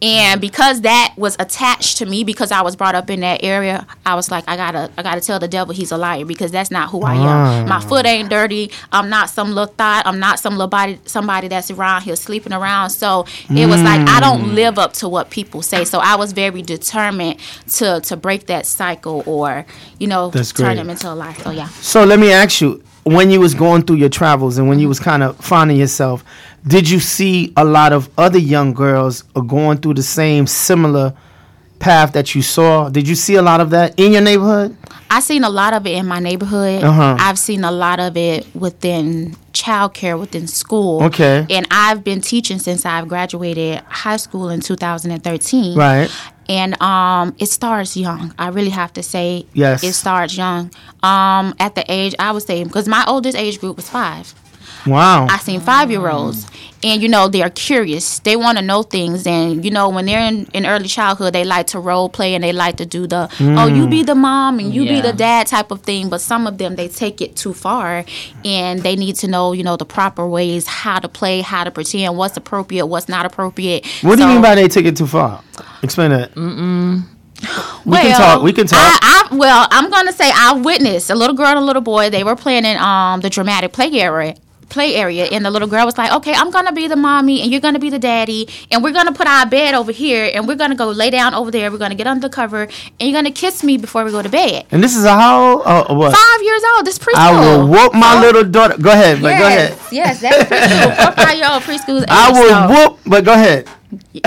And 0.00 0.40
because 0.40 0.82
that 0.82 1.14
was 1.16 1.34
attached 1.40 1.98
to 1.98 2.06
me, 2.06 2.22
because 2.22 2.52
I 2.52 2.62
was 2.62 2.76
brought 2.76 2.94
up 2.94 3.10
in 3.10 3.20
that 3.20 3.42
area, 3.42 3.84
I 4.06 4.14
was 4.14 4.30
like, 4.30 4.44
I 4.46 4.56
gotta, 4.56 4.90
I 4.96 5.02
gotta 5.02 5.20
tell 5.20 5.40
the 5.40 5.48
devil 5.48 5.74
he's 5.74 5.90
a 5.90 5.96
liar 5.98 6.24
because 6.24 6.52
that's 6.52 6.70
not 6.70 6.90
who 6.90 7.02
I 7.02 7.16
Ah. 7.16 7.56
am. 7.62 7.68
My 7.68 7.80
foot 7.80 8.06
ain't 8.06 8.28
dirty. 8.30 8.70
I'm 8.92 9.08
not 9.10 9.28
some 9.28 9.48
little 9.54 9.74
thought. 9.74 10.04
I'm 10.06 10.20
not 10.20 10.38
some 10.38 10.54
little 10.54 10.68
body, 10.68 11.00
somebody 11.04 11.48
that's 11.48 11.70
around 11.70 12.02
here 12.02 12.14
sleeping 12.14 12.52
around. 12.52 12.90
So 12.90 13.26
it 13.50 13.66
was 13.66 13.82
like 13.82 14.00
I 14.02 14.18
Mm. 14.18 14.20
don't 14.20 14.54
live 14.54 14.78
up 14.78 14.92
to 14.94 15.08
what 15.08 15.30
people 15.30 15.62
say. 15.62 15.84
So 15.84 15.98
I 15.98 16.14
was 16.14 16.32
very 16.32 16.62
determined 16.62 17.40
to 17.74 18.00
to 18.02 18.16
break 18.16 18.46
that 18.46 18.66
cycle 18.66 19.22
or 19.26 19.66
you 19.98 20.06
know 20.06 20.30
That's 20.30 20.52
turn 20.52 20.66
great. 20.66 20.76
them 20.76 20.90
into 20.90 21.10
a 21.10 21.14
life. 21.14 21.42
So 21.42 21.50
yeah. 21.50 21.68
So 21.80 22.04
let 22.04 22.20
me 22.20 22.30
ask 22.32 22.60
you, 22.60 22.82
when 23.04 23.30
you 23.30 23.40
was 23.40 23.54
going 23.54 23.82
through 23.82 23.96
your 23.96 24.10
travels 24.10 24.58
and 24.58 24.68
when 24.68 24.78
you 24.78 24.86
was 24.88 25.00
kind 25.00 25.22
of 25.22 25.36
finding 25.38 25.76
yourself, 25.78 26.22
did 26.66 26.88
you 26.88 27.00
see 27.00 27.52
a 27.56 27.64
lot 27.64 27.92
of 27.92 28.08
other 28.18 28.38
young 28.38 28.72
girls 28.74 29.24
are 29.36 29.42
going 29.42 29.78
through 29.78 29.94
the 29.94 30.02
same 30.02 30.46
similar 30.46 31.14
path 31.78 32.12
that 32.12 32.34
you 32.34 32.42
saw? 32.42 32.88
Did 32.88 33.08
you 33.08 33.14
see 33.14 33.36
a 33.36 33.42
lot 33.42 33.60
of 33.60 33.70
that 33.70 33.94
in 33.98 34.12
your 34.12 34.22
neighborhood? 34.22 34.76
I've 35.10 35.22
seen 35.22 35.42
a 35.44 35.48
lot 35.48 35.72
of 35.72 35.86
it 35.86 35.92
in 35.96 36.06
my 36.06 36.18
neighborhood. 36.18 36.82
Uh-huh. 36.84 37.16
I've 37.18 37.38
seen 37.38 37.64
a 37.64 37.70
lot 37.70 37.98
of 38.00 38.16
it 38.16 38.46
within 38.54 39.36
childcare, 39.52 40.18
within 40.18 40.46
school. 40.46 41.02
Okay. 41.04 41.46
And 41.48 41.66
I've 41.70 42.04
been 42.04 42.20
teaching 42.20 42.58
since 42.58 42.84
I've 42.84 43.08
graduated 43.08 43.80
high 43.88 44.18
school 44.18 44.50
in 44.50 44.60
2013. 44.60 45.76
Right. 45.78 46.10
And 46.50 46.80
um, 46.82 47.34
it 47.38 47.46
starts 47.46 47.96
young. 47.96 48.34
I 48.38 48.48
really 48.48 48.70
have 48.70 48.92
to 48.94 49.02
say, 49.02 49.46
Yes. 49.54 49.82
it 49.82 49.92
starts 49.94 50.36
young. 50.36 50.70
Um, 51.02 51.54
at 51.58 51.74
the 51.74 51.84
age 51.88 52.14
I 52.18 52.32
would 52.32 52.42
say, 52.42 52.64
because 52.64 52.88
my 52.88 53.04
oldest 53.06 53.36
age 53.36 53.60
group 53.60 53.76
was 53.76 53.88
five. 53.88 54.34
Wow. 54.86 55.26
I 55.28 55.38
seen 55.38 55.60
five 55.60 55.90
year 55.90 56.08
olds, 56.08 56.46
and 56.82 57.02
you 57.02 57.08
know 57.08 57.28
they're 57.28 57.50
curious. 57.50 58.20
They 58.20 58.36
want 58.36 58.58
to 58.58 58.64
know 58.64 58.82
things, 58.82 59.26
and 59.26 59.64
you 59.64 59.70
know 59.70 59.88
when 59.88 60.06
they're 60.06 60.20
in, 60.20 60.46
in 60.54 60.66
early 60.66 60.88
childhood, 60.88 61.32
they 61.32 61.44
like 61.44 61.66
to 61.68 61.80
role 61.80 62.08
play 62.08 62.34
and 62.34 62.42
they 62.42 62.52
like 62.52 62.76
to 62.76 62.86
do 62.86 63.06
the 63.06 63.28
oh 63.40 63.66
you 63.66 63.86
be 63.88 64.02
the 64.02 64.14
mom 64.14 64.58
and 64.58 64.72
you 64.74 64.84
be 64.84 65.00
the 65.00 65.12
dad 65.12 65.46
type 65.46 65.70
of 65.70 65.82
thing. 65.82 66.08
But 66.08 66.20
some 66.20 66.46
of 66.46 66.58
them 66.58 66.76
they 66.76 66.88
take 66.88 67.20
it 67.20 67.36
too 67.36 67.52
far, 67.54 68.04
and 68.44 68.80
they 68.82 68.96
need 68.96 69.16
to 69.16 69.28
know 69.28 69.52
you 69.52 69.62
know 69.64 69.76
the 69.76 69.86
proper 69.86 70.26
ways 70.26 70.66
how 70.66 70.98
to 70.98 71.08
play, 71.08 71.40
how 71.40 71.64
to 71.64 71.70
pretend, 71.70 72.16
what's 72.16 72.36
appropriate, 72.36 72.86
what's 72.86 73.08
not 73.08 73.26
appropriate. 73.26 73.86
what 74.02 74.16
do 74.16 74.22
you 74.22 74.28
mean 74.28 74.42
by 74.42 74.54
they 74.54 74.68
took 74.68 74.84
it 74.84 74.96
too 74.96 75.06
far? 75.06 75.42
Explain 75.82 76.10
that. 76.10 76.34
Mm-mm. 76.34 77.02
We 77.84 77.96
can 77.96 78.18
talk. 78.18 78.42
We 78.42 78.52
can 78.52 78.66
talk. 78.66 78.78
I, 78.80 79.28
I, 79.30 79.36
well, 79.36 79.68
I'm 79.70 79.90
gonna 79.90 80.12
say 80.12 80.30
I 80.34 80.54
witnessed 80.54 81.10
a 81.10 81.14
little 81.14 81.36
girl 81.36 81.46
and 81.46 81.58
a 81.58 81.62
little 81.62 81.82
boy. 81.82 82.10
They 82.10 82.24
were 82.24 82.36
playing 82.36 82.64
in 82.64 82.76
um 82.78 83.20
the 83.20 83.30
dramatic 83.30 83.72
play 83.72 83.90
area. 83.92 84.34
Play 84.68 84.96
area, 84.96 85.24
and 85.24 85.44
the 85.46 85.50
little 85.50 85.66
girl 85.68 85.86
was 85.86 85.96
like, 85.96 86.12
"Okay, 86.12 86.34
I'm 86.34 86.50
gonna 86.50 86.72
be 86.72 86.88
the 86.88 86.96
mommy, 86.96 87.40
and 87.40 87.50
you're 87.50 87.60
gonna 87.60 87.78
be 87.78 87.88
the 87.88 87.98
daddy, 87.98 88.46
and 88.70 88.82
we're 88.84 88.92
gonna 88.92 89.12
put 89.12 89.26
our 89.26 89.46
bed 89.46 89.74
over 89.74 89.92
here, 89.92 90.30
and 90.34 90.46
we're 90.46 90.56
gonna 90.56 90.74
go 90.74 90.88
lay 90.90 91.08
down 91.08 91.32
over 91.32 91.50
there. 91.50 91.70
We're 91.70 91.78
gonna 91.78 91.94
get 91.94 92.06
under 92.06 92.28
the 92.28 92.34
cover, 92.34 92.62
and 93.00 93.08
you're 93.08 93.16
gonna 93.16 93.30
kiss 93.32 93.64
me 93.64 93.78
before 93.78 94.04
we 94.04 94.10
go 94.10 94.20
to 94.20 94.28
bed." 94.28 94.66
and 94.70 94.84
this 94.84 94.94
is 94.94 95.04
a 95.04 95.12
how? 95.12 95.60
Uh, 95.62 95.94
what? 95.94 96.12
Five 96.14 96.42
years 96.42 96.62
old. 96.74 96.84
This 96.86 96.98
preschool. 96.98 97.16
I 97.16 97.40
will 97.40 97.66
whoop 97.66 97.94
my 97.94 98.14
So- 98.14 98.20
little 98.20 98.44
daughter. 98.44 98.76
Go 98.78 98.90
ahead, 98.90 99.22
but 99.22 99.28
yes, 99.30 99.40
go 99.40 99.46
ahead. 99.46 99.78
Yes, 99.90 100.20
that's 100.20 100.44
preschool. 100.50 100.96
Four, 101.02 101.12
five 101.24 101.36
year 101.38 101.48
old 101.50 101.62
preschool. 101.62 102.04
I 102.08 102.30
will 102.32 102.48
so- 102.48 102.68
whoop, 102.68 102.98
but 103.06 103.24
go 103.24 103.32
ahead. 103.32 103.68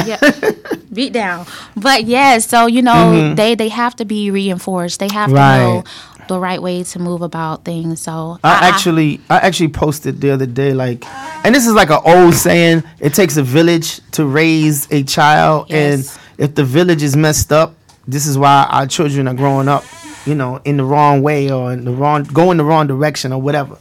yeah, 0.07 0.17
beat 0.93 1.13
down. 1.13 1.45
But 1.77 2.05
yeah, 2.05 2.39
so 2.39 2.65
you 2.65 2.81
know 2.81 3.35
they 3.35 3.53
they 3.53 3.69
have 3.69 3.95
to 3.97 4.05
be 4.05 4.31
reinforced. 4.31 4.99
They 4.99 5.07
have 5.13 5.29
Mm-hmm. 5.29 5.37
Right. 5.37 5.57
to 5.59 5.63
know 5.63 5.83
the 6.31 6.39
right 6.39 6.61
way 6.61 6.83
to 6.83 6.99
move 6.99 7.21
about 7.21 7.65
things. 7.65 8.01
So 8.01 8.39
I 8.43 8.69
actually 8.69 9.19
I 9.29 9.37
actually 9.39 9.69
posted 9.69 10.21
the 10.21 10.31
other 10.31 10.45
day 10.45 10.73
like 10.73 11.03
and 11.45 11.53
this 11.53 11.67
is 11.67 11.73
like 11.73 11.89
an 11.89 11.99
old 12.05 12.33
saying, 12.35 12.83
it 12.99 13.13
takes 13.13 13.35
a 13.37 13.43
village 13.43 13.99
to 14.11 14.25
raise 14.25 14.87
a 14.91 15.03
child 15.03 15.67
Yes. 15.69 16.17
and 16.17 16.19
if 16.49 16.55
the 16.55 16.63
village 16.63 17.03
is 17.03 17.15
messed 17.15 17.51
up, 17.51 17.75
this 18.07 18.25
is 18.25 18.37
why 18.37 18.67
our 18.71 18.87
children 18.87 19.27
are 19.27 19.33
growing 19.33 19.67
up, 19.67 19.83
you 20.25 20.35
know, 20.35 20.61
in 20.65 20.77
the 20.77 20.83
wrong 20.85 21.21
way 21.21 21.51
or 21.51 21.73
in 21.73 21.83
the 21.85 21.91
wrong 21.91 22.23
going 22.23 22.57
the 22.57 22.63
wrong 22.65 22.87
direction 22.87 23.33
or 23.33 23.41
whatever. 23.41 23.77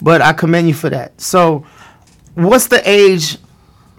But 0.00 0.22
I 0.22 0.32
commend 0.32 0.66
you 0.68 0.74
for 0.74 0.88
that. 0.90 1.20
So 1.20 1.66
what's 2.34 2.68
the 2.68 2.80
age 2.88 3.36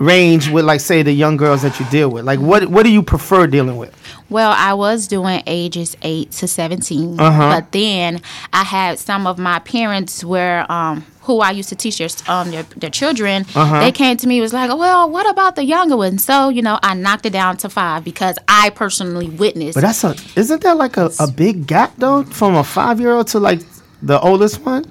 range 0.02 0.50
with 0.50 0.66
like 0.66 0.80
say 0.82 1.04
the 1.04 1.12
young 1.14 1.38
girls 1.38 1.62
that 1.62 1.80
you 1.80 1.86
deal 1.90 2.10
with? 2.10 2.26
Like 2.26 2.40
what 2.40 2.66
what 2.68 2.84
do 2.84 2.90
you 2.92 3.04
prefer 3.04 3.48
dealing 3.48 3.78
with? 3.78 3.94
Well, 4.30 4.52
I 4.56 4.74
was 4.74 5.08
doing 5.08 5.44
ages 5.46 5.96
eight 6.04 6.32
to 6.40 6.48
17 6.48 7.20
Uh-huh. 7.20 7.50
but 7.62 7.72
then 7.72 8.22
I 8.54 8.64
had 8.64 8.98
some 9.00 9.28
of 9.28 9.38
my 9.38 9.60
parents 9.60 10.24
where 10.24 10.70
um 10.72 11.06
who 11.24 11.40
I 11.40 11.52
used 11.52 11.70
to 11.70 11.76
teach 11.76 11.98
their 12.00 12.10
um 12.28 12.50
their, 12.52 12.64
their 12.82 12.90
children. 12.90 13.46
Uh-huh. 13.54 13.80
They 13.82 13.92
came 13.92 14.18
to 14.18 14.28
me 14.28 14.42
was 14.42 14.54
like, 14.54 14.70
well, 14.76 15.10
what 15.10 15.30
about 15.30 15.56
the 15.56 15.64
younger 15.64 15.98
ones? 15.98 16.24
So 16.26 16.50
you 16.50 16.62
know, 16.62 16.80
I 16.82 16.94
knocked 16.96 17.26
it 17.26 17.34
down 17.34 17.58
to 17.58 17.70
five 17.70 18.04
because 18.04 18.38
I 18.48 18.72
personally 18.72 19.30
witnessed. 19.30 19.76
But 19.76 19.82
that's 19.82 20.04
a 20.04 20.16
isn't 20.36 20.62
that 20.64 20.78
like 20.78 20.98
a, 20.98 21.12
a 21.20 21.28
big 21.30 21.68
gap 21.68 21.94
though 21.98 22.24
from 22.24 22.56
a 22.56 22.64
five 22.64 23.00
year 23.00 23.12
old 23.12 23.28
to 23.28 23.40
like 23.40 23.60
the 24.02 24.20
oldest 24.20 24.62
one? 24.66 24.84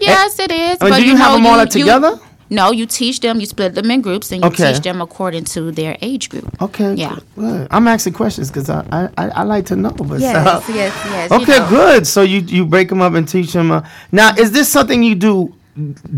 yes, 0.00 0.38
it 0.38 0.50
is. 0.50 0.76
I 0.80 0.84
mean, 0.84 0.92
but 0.92 0.98
do 0.98 1.06
you 1.06 1.16
have 1.16 1.30
know, 1.30 1.36
them 1.38 1.46
all 1.46 1.56
you- 1.56 1.62
up 1.62 1.74
you- 1.74 1.80
together? 1.80 2.20
No, 2.50 2.70
you 2.72 2.86
teach 2.86 3.20
them. 3.20 3.40
You 3.40 3.46
split 3.46 3.74
them 3.74 3.90
in 3.90 4.00
groups, 4.00 4.32
and 4.32 4.42
you 4.42 4.48
Okay. 4.48 4.72
teach 4.72 4.82
them 4.82 5.00
according 5.02 5.44
to 5.54 5.70
their 5.72 5.96
age 6.02 6.28
group. 6.30 6.48
Okay. 6.62 6.94
Yeah. 6.94 7.14
good, 7.14 7.24
good. 7.36 7.68
I'm 7.70 7.86
asking 7.88 8.14
questions 8.14 8.48
because 8.50 8.70
I, 8.70 8.84
I, 8.90 9.08
I 9.18 9.28
I 9.28 9.42
like 9.42 9.66
to 9.66 9.76
know. 9.76 9.90
But 9.90 10.20
Yes, 10.20 10.66
so- 10.66 10.72
yes, 10.72 10.92
yes. 11.04 11.30
you 11.30 11.36
Okay, 11.38 11.58
know. 11.58 11.68
good. 11.68 12.06
So 12.06 12.22
you 12.22 12.40
you 12.40 12.64
break 12.64 12.88
them 12.88 13.00
up 13.02 13.14
and 13.14 13.28
teach 13.28 13.52
them. 13.52 13.70
Uh, 13.70 13.82
now, 14.12 14.34
is 14.36 14.52
this 14.52 14.68
something 14.68 15.02
you 15.02 15.14
do 15.14 15.54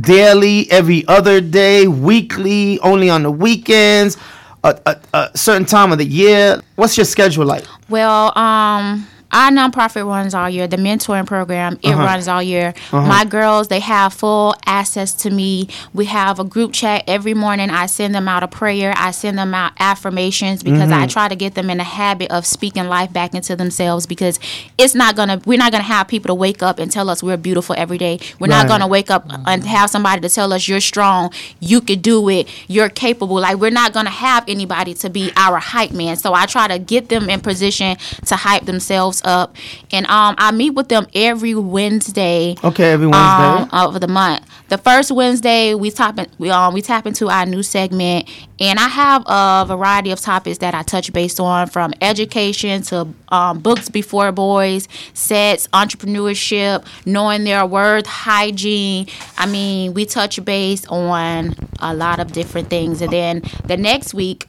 daily, 0.01 0.71
every 0.71 1.07
other 1.09 1.41
day, 1.41 1.87
weekly, 1.87 2.79
only 2.81 3.11
on 3.11 3.23
the 3.23 3.31
weekends, 3.31 4.17
a, 4.65 4.79
a, 4.87 4.97
a 5.15 5.31
certain 5.37 5.67
time 5.67 5.93
of 5.93 5.99
the 5.99 6.05
year? 6.07 6.61
What's 6.77 6.97
your 6.97 7.05
schedule 7.05 7.45
like? 7.45 7.65
Well, 7.89 8.37
um, 8.39 9.07
our 9.33 9.51
nonprofit 9.51 10.07
runs 10.07 10.35
all 10.35 10.49
year. 10.51 10.67
The 10.67 10.77
mentoring 10.77 11.27
program 11.27 11.79
it 11.83 11.91
Uh-huh. 11.93 12.03
runs 12.05 12.27
all 12.29 12.43
year. 12.43 12.75
My 12.93 13.25
girls 13.25 13.69
they 13.69 13.81
have 13.81 14.13
full 14.13 14.55
access 14.67 15.13
to 15.23 15.31
me. 15.31 15.69
We 15.95 16.07
have 16.07 16.39
a 16.41 16.45
group 16.45 16.73
chat 16.73 17.05
every 17.07 17.35
morning. 17.35 17.71
I 17.71 17.87
send 17.87 18.15
them 18.15 18.29
out 18.29 18.43
a 18.43 18.49
prayer. 18.49 18.93
I 18.97 19.11
send 19.13 19.39
them 19.39 19.55
out 19.55 19.73
affirmations 19.79 20.63
because 20.63 20.81
Mm-hmm. 20.91 21.03
I 21.03 21.07
try 21.07 21.29
to 21.29 21.37
get 21.37 21.55
them 21.55 21.71
in 21.71 21.79
the 21.79 21.85
habit 21.85 22.31
of 22.31 22.45
speaking 22.47 22.87
life 22.89 23.13
back 23.13 23.35
into 23.35 23.55
themselves. 23.55 24.07
Because 24.07 24.39
it's 24.79 24.95
not 24.95 25.15
gonna 25.17 25.41
we're 25.45 25.59
not 25.59 25.73
gonna 25.73 25.85
have 25.85 26.09
people 26.09 26.29
to 26.29 26.35
wake 26.35 26.63
up 26.63 26.79
and 26.79 26.91
tell 26.91 27.09
us 27.11 27.23
we're 27.23 27.37
beautiful 27.37 27.75
every 27.79 27.99
day. 27.99 28.19
We're 28.39 28.49
not 28.49 28.67
gonna 28.69 28.87
wake 28.89 29.11
up 29.11 29.27
and 29.47 29.65
have 29.67 29.91
somebody 29.91 30.21
to 30.23 30.29
tell 30.29 30.53
us 30.53 30.67
you're 30.69 30.81
strong, 30.81 31.33
you 31.61 31.81
could 31.81 32.03
do 32.03 32.29
it, 32.29 32.49
you're 32.69 32.89
capable. 32.89 33.37
Like 33.41 33.57
we're 33.59 33.71
not 33.71 33.93
gonna 33.93 34.11
have 34.11 34.45
anybody 34.49 34.95
to 34.95 35.11
be 35.11 35.31
our 35.37 35.59
hype 35.59 35.93
man. 35.93 36.17
So 36.17 36.35
I 36.35 36.47
try 36.47 36.67
to 36.69 36.79
get 36.79 37.09
them 37.09 37.29
in 37.31 37.41
position 37.41 37.97
to 38.27 38.37
hype 38.37 38.65
themselves 38.67 39.20
up, 39.25 39.57
and 39.91 40.07
um, 40.07 40.35
I 40.39 40.51
meet 40.53 40.71
with 40.71 40.89
them 40.89 41.07
every 41.15 41.55
Wednesday. 41.55 42.55
Okay, 42.63 42.93
every 42.93 43.07
Wednesday. 43.07 43.21
Um, 43.21 43.69
of 43.73 44.01
the 44.01 44.09
month. 44.09 44.47
The 44.69 44.79
first 44.79 45.11
Wednesday 45.11 45.75
we 45.75 45.91
tap 45.91 46.19
in, 46.19 46.29
we 46.39 46.51
um 46.51 46.75
we 46.75 46.83
tap 46.83 47.07
into 47.07 47.29
our 47.29 47.45
new 47.45 47.63
segment, 47.63 48.29
and 48.61 48.79
I 48.79 48.89
have 48.89 49.25
a 49.27 49.65
variety 49.67 50.11
of 50.11 50.21
topics 50.21 50.59
that 50.59 50.75
I 50.75 50.83
touch 50.83 51.13
based 51.13 51.41
on, 51.41 51.69
from 51.69 51.93
education 52.01 52.83
to 52.83 53.09
um, 53.31 53.59
books 53.61 53.89
before 53.89 54.31
boys, 54.33 54.87
sets, 55.15 55.67
entrepreneurship, 55.69 56.85
knowing 57.05 57.45
their 57.45 57.67
worth, 57.67 58.07
hygiene. 58.07 59.07
I 59.37 59.47
mean, 59.47 59.95
we 59.95 60.07
touch 60.07 60.43
base 60.45 60.87
on 60.87 61.55
a 61.81 61.95
lot 61.95 62.21
of 62.21 62.33
different 62.33 62.71
things, 62.71 63.03
and 63.03 63.13
then 63.13 63.43
the 63.65 63.77
next 63.77 64.15
week. 64.15 64.47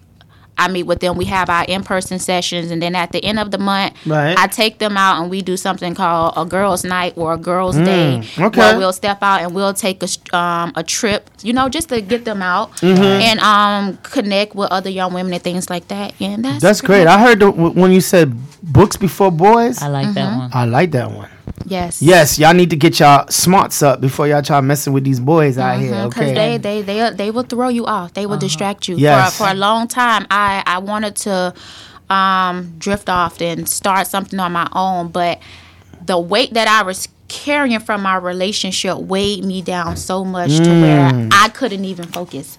I 0.62 0.68
meet 0.68 0.84
with 0.84 1.00
them. 1.00 1.18
We 1.18 1.26
have 1.26 1.50
our 1.50 1.66
in-person 1.66 2.20
sessions, 2.20 2.72
and 2.72 2.82
then 2.82 2.96
at 2.96 3.12
the 3.12 3.24
end 3.24 3.40
of 3.40 3.52
the 3.52 3.58
month, 3.58 3.94
Right. 4.06 4.38
I 4.38 4.48
take 4.48 4.78
them 4.80 4.96
out 4.98 5.22
and 5.22 5.30
we 5.30 5.42
do 5.42 5.58
something 5.58 5.96
called 5.96 6.34
a 6.38 6.46
girls' 6.46 6.84
night 6.84 7.14
or 7.18 7.34
a 7.34 7.38
girls' 7.38 7.76
day. 7.78 8.22
Mm, 8.24 8.46
okay. 8.48 8.60
Where 8.60 8.78
we'll 8.78 8.94
step 8.94 9.20
out 9.22 9.42
and 9.42 9.54
we'll 9.56 9.74
take 9.74 10.02
a 10.04 10.06
s- 10.06 10.20
um, 10.34 10.72
a 10.76 10.84
trip, 10.84 11.30
you 11.42 11.54
know, 11.54 11.68
just 11.70 11.90
to 11.90 12.02
get 12.02 12.26
them 12.26 12.42
out 12.42 12.72
Mm-hmm. 12.78 13.04
and 13.04 13.40
um 13.42 13.98
connect 14.04 14.56
with 14.56 14.72
other 14.72 14.90
young 14.90 15.14
women 15.14 15.34
and 15.34 15.44
things 15.44 15.70
like 15.70 15.88
that. 15.90 16.14
And 16.22 16.46
that's 16.46 16.62
That's 16.62 16.82
pretty 16.82 17.04
great. 17.04 17.06
much- 17.06 17.20
I 17.20 17.22
heard 17.22 17.40
the, 17.40 17.52
when 17.52 17.92
you 17.92 18.02
said 18.02 18.34
books 18.64 18.96
before 18.98 19.32
boys. 19.32 19.82
I 19.82 19.88
like 19.88 20.06
Mm-hmm. 20.08 20.14
that 20.16 20.38
one. 20.38 20.50
I 20.54 20.66
like 20.66 20.92
that 20.92 21.12
one. 21.12 21.30
Yes, 21.72 22.02
Yes, 22.02 22.38
y'all 22.38 22.54
need 22.54 22.70
to 22.70 22.76
get 22.76 23.00
y'all 23.00 23.26
smarts 23.30 23.82
up 23.82 24.00
before 24.02 24.28
y'all 24.28 24.42
try 24.42 24.60
messing 24.62 24.94
with 24.94 25.04
these 25.04 25.20
boys 25.20 25.58
out 25.58 25.80
here. 25.80 26.06
because 26.08 26.30
Okay. 26.30 26.34
Mm-hmm, 26.36 26.62
they, 26.62 26.82
they 26.82 26.82
they 27.10 27.16
they 27.16 27.32
will 27.32 27.44
throw 27.44 27.70
you 27.70 27.86
off. 27.86 28.14
They 28.14 28.26
will 28.26 28.38
distract 28.38 28.88
you. 28.88 28.96
Yes. 28.98 29.38
For 29.38 29.46
for 29.46 29.52
a 29.52 29.56
long 29.56 29.88
time, 29.88 30.28
I 30.30 30.62
I 30.66 30.78
wanted 30.80 31.16
to 31.28 31.54
um 32.10 32.74
drift 32.78 33.10
off 33.10 33.42
and 33.42 33.68
start 33.68 34.08
something 34.08 34.40
on 34.40 34.52
my 34.52 34.68
own, 34.74 35.08
but 35.10 35.40
the 36.06 36.20
weight 36.20 36.54
that 36.54 36.68
I 36.68 36.84
was 36.84 37.08
carrying 37.28 37.80
from 37.80 38.02
my 38.02 38.18
relationship 38.18 38.98
weighed 38.98 39.46
me 39.46 39.62
down 39.62 39.96
so 39.96 40.26
much 40.26 40.58
to 40.58 40.70
where 40.82 41.30
I 41.32 41.48
couldn't 41.50 41.86
even 41.86 42.06
focus. 42.08 42.58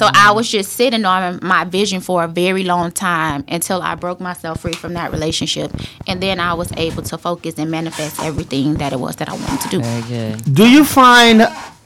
So 0.00 0.08
I 0.14 0.32
was 0.32 0.48
just 0.50 0.72
sitting 0.72 1.04
on 1.04 1.40
my 1.42 1.64
vision 1.64 2.00
for 2.00 2.24
a 2.24 2.26
very 2.26 2.64
long 2.64 2.90
time 2.90 3.44
until 3.48 3.82
I 3.82 3.96
broke 3.96 4.18
myself 4.18 4.60
free 4.60 4.72
from 4.72 4.94
that 4.94 5.12
relationship, 5.12 5.70
and 6.06 6.22
then 6.22 6.40
I 6.40 6.54
was 6.54 6.72
able 6.78 7.02
to 7.02 7.18
focus 7.18 7.58
and 7.58 7.70
manifest 7.70 8.18
everything 8.18 8.76
that 8.76 8.94
it 8.94 8.98
was 8.98 9.16
that 9.16 9.28
I 9.28 9.34
wanted 9.34 9.60
to 9.60 9.68
do. 9.68 9.82
Very 9.82 10.02
good. 10.08 10.54
Do 10.54 10.70
you 10.70 10.86
find? 10.86 11.40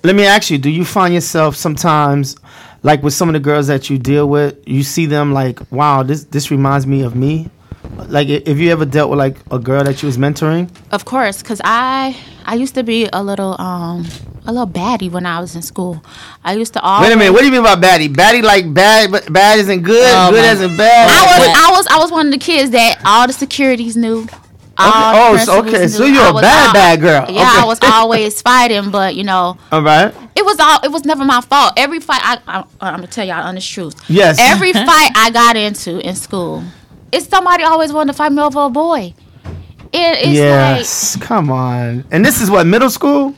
Let 0.04 0.14
me 0.14 0.26
ask 0.26 0.48
you. 0.48 0.58
Do 0.58 0.70
you 0.70 0.84
find 0.84 1.12
yourself 1.12 1.56
sometimes, 1.56 2.36
like 2.84 3.02
with 3.02 3.14
some 3.14 3.28
of 3.28 3.32
the 3.32 3.40
girls 3.40 3.66
that 3.66 3.90
you 3.90 3.98
deal 3.98 4.28
with, 4.28 4.62
you 4.64 4.84
see 4.84 5.06
them 5.06 5.32
like, 5.32 5.58
wow, 5.72 6.04
this 6.04 6.22
this 6.22 6.52
reminds 6.52 6.86
me 6.86 7.02
of 7.02 7.16
me. 7.16 7.50
Like, 8.08 8.28
if 8.28 8.58
you 8.58 8.70
ever 8.70 8.84
dealt 8.84 9.10
with 9.10 9.18
like 9.18 9.36
a 9.50 9.58
girl 9.58 9.84
that 9.84 10.02
you 10.02 10.06
was 10.06 10.18
mentoring? 10.18 10.70
Of 10.90 11.04
course, 11.04 11.42
because 11.42 11.60
I 11.64 12.16
I 12.44 12.54
used 12.54 12.74
to 12.74 12.82
be 12.82 13.08
a 13.12 13.22
little 13.22 13.60
um 13.60 14.06
a 14.46 14.52
little 14.52 14.66
baddie 14.68 15.10
when 15.10 15.24
I 15.26 15.40
was 15.40 15.54
in 15.56 15.62
school. 15.62 16.04
I 16.44 16.52
used 16.54 16.74
to 16.74 16.80
always. 16.82 17.08
Wait 17.08 17.14
a 17.14 17.16
minute. 17.18 17.32
What 17.32 17.40
do 17.40 17.46
you 17.46 17.52
mean 17.52 17.62
by 17.62 17.76
baddie? 17.76 18.08
Baddie 18.12 18.42
like 18.42 18.72
bad, 18.74 19.10
but 19.10 19.32
bad 19.32 19.58
isn't 19.60 19.82
good. 19.82 20.12
Oh, 20.14 20.30
good 20.30 20.44
isn't 20.44 20.76
bad. 20.76 21.08
I 21.08 21.38
was 21.38 21.48
I 21.48 21.70
was 21.76 21.86
I 21.86 21.98
was 21.98 22.10
one 22.10 22.26
of 22.26 22.32
the 22.32 22.38
kids 22.38 22.70
that 22.72 23.00
all 23.06 23.26
the 23.26 23.32
securities 23.32 23.96
knew. 23.96 24.26
Okay, 24.76 24.90
oh, 24.90 25.36
so- 25.44 25.60
okay, 25.64 25.86
so 25.86 26.04
you're 26.04 26.20
I 26.20 26.30
a 26.30 26.32
was 26.32 26.42
bad, 26.42 26.66
al- 26.66 26.72
bad 26.72 27.00
girl. 27.00 27.24
Yeah, 27.32 27.42
Okay. 27.42 27.60
I 27.60 27.64
was 27.64 27.78
always 27.84 28.42
fighting, 28.42 28.90
but 28.90 29.14
you 29.14 29.22
know, 29.22 29.56
All 29.70 29.82
right. 29.82 30.12
it 30.34 30.44
was 30.44 30.58
all 30.58 30.80
it 30.82 30.90
was 30.90 31.04
never 31.04 31.24
my 31.24 31.40
fault. 31.42 31.74
Every 31.76 32.00
fight 32.00 32.20
I, 32.24 32.38
I 32.48 32.64
I'm 32.80 32.96
gonna 32.96 33.06
tell 33.06 33.24
y'all 33.24 33.36
the 33.40 33.46
honest 33.48 33.70
truth. 33.70 33.94
Yes. 34.10 34.38
Every 34.40 34.72
fight 34.90 35.10
I 35.14 35.30
got 35.32 35.56
into 35.56 36.00
in 36.00 36.16
school, 36.16 36.64
it's 37.12 37.28
somebody 37.28 37.64
always 37.64 37.92
wanted 37.92 38.12
to 38.12 38.16
fight 38.16 38.32
me 38.32 38.42
over 38.42 38.60
a 38.64 38.70
boy. 38.70 39.14
It, 39.92 40.18
it's 40.18 40.26
like 40.26 40.34
yes. 40.34 41.16
Come 41.20 41.50
on. 41.50 42.04
And 42.10 42.24
this 42.24 42.40
is 42.40 42.50
what 42.50 42.66
middle 42.66 42.90
school, 42.90 43.34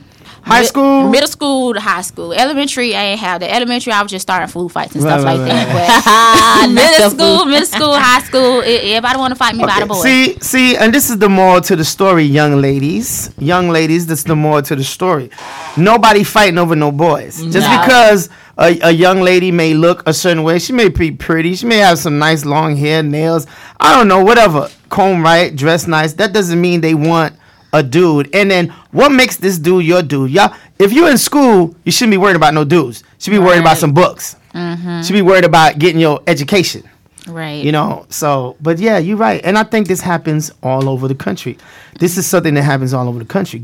high 0.47 0.61
Mi- 0.61 0.67
school. 0.67 1.09
middle 1.09 1.27
school 1.27 1.73
to 1.73 1.79
high 1.79 2.01
school. 2.01 2.33
Elementary, 2.33 2.95
I 2.95 3.03
ain't 3.03 3.19
have 3.19 3.39
the 3.41 3.53
elementary. 3.53 3.93
I 3.93 4.01
was 4.01 4.11
just 4.11 4.23
starting 4.23 4.47
food 4.47 4.69
fights 4.71 4.93
and 4.95 5.01
stuff 5.03 5.23
right, 5.23 5.37
like 5.37 5.49
right. 5.49 5.67
that. 5.67 6.61
But 6.61 6.71
middle 6.73 7.09
school, 7.11 7.45
middle 7.45 7.65
school, 7.67 7.93
high 7.95 8.21
school, 8.23 8.61
everybody 8.65 9.17
want 9.17 9.31
to 9.31 9.35
fight 9.35 9.55
me 9.55 9.65
by 9.65 9.79
the 9.79 9.85
boy. 9.85 10.01
See, 10.01 10.39
see, 10.39 10.75
and 10.77 10.93
this 10.93 11.09
is 11.09 11.17
the 11.19 11.29
moral 11.29 11.61
to 11.61 11.75
the 11.75 11.85
story, 11.85 12.23
young 12.23 12.61
ladies. 12.61 13.31
Young 13.37 13.69
ladies, 13.69 14.07
this 14.07 14.19
is 14.19 14.25
the 14.25 14.35
moral 14.35 14.61
to 14.63 14.75
the 14.75 14.83
story. 14.83 15.29
Nobody 15.75 16.23
fighting 16.23 16.57
over 16.57 16.75
no 16.75 16.91
boys. 16.91 17.37
Just 17.51 17.67
No. 17.69 17.81
because 17.81 18.29
a, 18.57 18.79
a 18.81 18.91
young 18.91 19.21
lady 19.21 19.51
may 19.51 19.73
look 19.73 20.01
a 20.07 20.13
certain 20.13 20.43
way, 20.43 20.59
she 20.59 20.73
may 20.73 20.89
be 20.89 21.11
pretty, 21.11 21.55
she 21.55 21.65
may 21.65 21.77
have 21.77 21.99
some 21.99 22.17
nice 22.17 22.45
long 22.45 22.75
hair, 22.75 23.03
nails, 23.03 23.45
I 23.79 23.95
don't 23.95 24.07
know, 24.07 24.23
whatever. 24.23 24.69
Comb 24.89 25.21
right, 25.21 25.55
dress 25.55 25.85
nice. 25.87 26.13
That 26.13 26.33
doesn't 26.33 26.59
mean 26.59 26.81
they 26.81 26.95
want 26.95 27.35
a 27.73 27.83
dude. 27.83 28.33
And 28.33 28.49
then 28.49 28.69
what 28.91 29.11
makes 29.11 29.37
this 29.37 29.57
dude 29.57 29.85
your 29.85 30.01
dude? 30.01 30.31
Y'all, 30.31 30.55
if 30.79 30.91
you're 30.91 31.09
in 31.09 31.17
school, 31.17 31.75
you 31.83 31.91
shouldn't 31.91 32.11
be 32.11 32.17
worried 32.17 32.35
about 32.35 32.53
no 32.53 32.63
dudes. 32.63 33.01
You 33.01 33.07
should 33.19 33.31
be 33.31 33.39
worried 33.39 33.61
about 33.61 33.77
some 33.77 33.93
books. 33.93 34.35
Mm-hmm. 34.53 34.97
You 34.97 35.03
should 35.03 35.13
be 35.13 35.21
worried 35.21 35.45
about 35.45 35.79
getting 35.79 35.99
your 35.99 36.21
education 36.27 36.89
right. 37.27 37.63
you 37.63 37.71
know 37.71 38.05
so 38.09 38.55
but 38.61 38.79
yeah 38.79 38.97
you're 38.97 39.17
right 39.17 39.41
and 39.43 39.57
i 39.57 39.63
think 39.63 39.87
this 39.87 40.01
happens 40.01 40.51
all 40.63 40.89
over 40.89 41.07
the 41.07 41.15
country 41.15 41.57
this 41.99 42.17
is 42.17 42.25
something 42.25 42.53
that 42.53 42.63
happens 42.63 42.93
all 42.93 43.07
over 43.07 43.19
the 43.19 43.25
country 43.25 43.63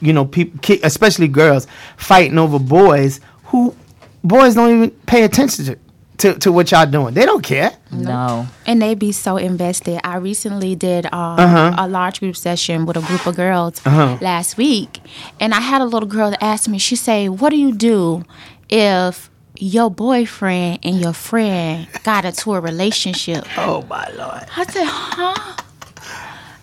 you 0.00 0.12
know 0.12 0.24
people 0.24 0.76
especially 0.82 1.28
girls 1.28 1.66
fighting 1.96 2.38
over 2.38 2.58
boys 2.58 3.20
who 3.44 3.74
boys 4.22 4.54
don't 4.54 4.76
even 4.76 4.90
pay 5.06 5.24
attention 5.24 5.64
to 5.64 5.78
to, 6.20 6.34
to 6.38 6.52
what 6.52 6.70
y'all 6.70 6.86
doing 6.86 7.14
they 7.14 7.24
don't 7.26 7.42
care 7.42 7.72
No. 7.90 8.46
and 8.66 8.80
they 8.80 8.94
be 8.94 9.12
so 9.12 9.36
invested. 9.36 10.00
I 10.04 10.16
recently 10.16 10.74
did 10.76 11.06
um, 11.06 11.38
Uh-huh. 11.40 11.74
a 11.78 11.86
large 11.88 12.20
group 12.20 12.36
session 12.36 12.86
with 12.86 12.96
a 12.96 13.00
group 13.02 13.26
of 13.26 13.34
girls 13.36 13.80
Uh-huh. 13.84 14.16
last 14.20 14.56
week, 14.56 15.00
and 15.40 15.52
I 15.54 15.60
had 15.60 15.80
a 15.80 15.84
little 15.86 16.08
girl 16.08 16.30
that 16.30 16.42
asked 16.42 16.68
me. 16.68 16.78
She 16.78 16.96
say, 16.96 17.28
"What 17.28 17.50
do 17.50 17.56
you 17.56 17.72
do 17.72 18.24
if 18.68 19.28
your 19.58 19.90
boyfriend 19.90 20.78
and 20.82 21.00
your 21.00 21.12
friend 21.12 21.86
got 22.02 22.24
into 22.24 22.54
a 22.54 22.60
relationship. 22.60 23.44
Oh 23.58 23.82
my 23.90 24.08
lord. 24.16 24.44
I 24.56 24.64
said, 24.64 24.86
huh? 24.86 25.56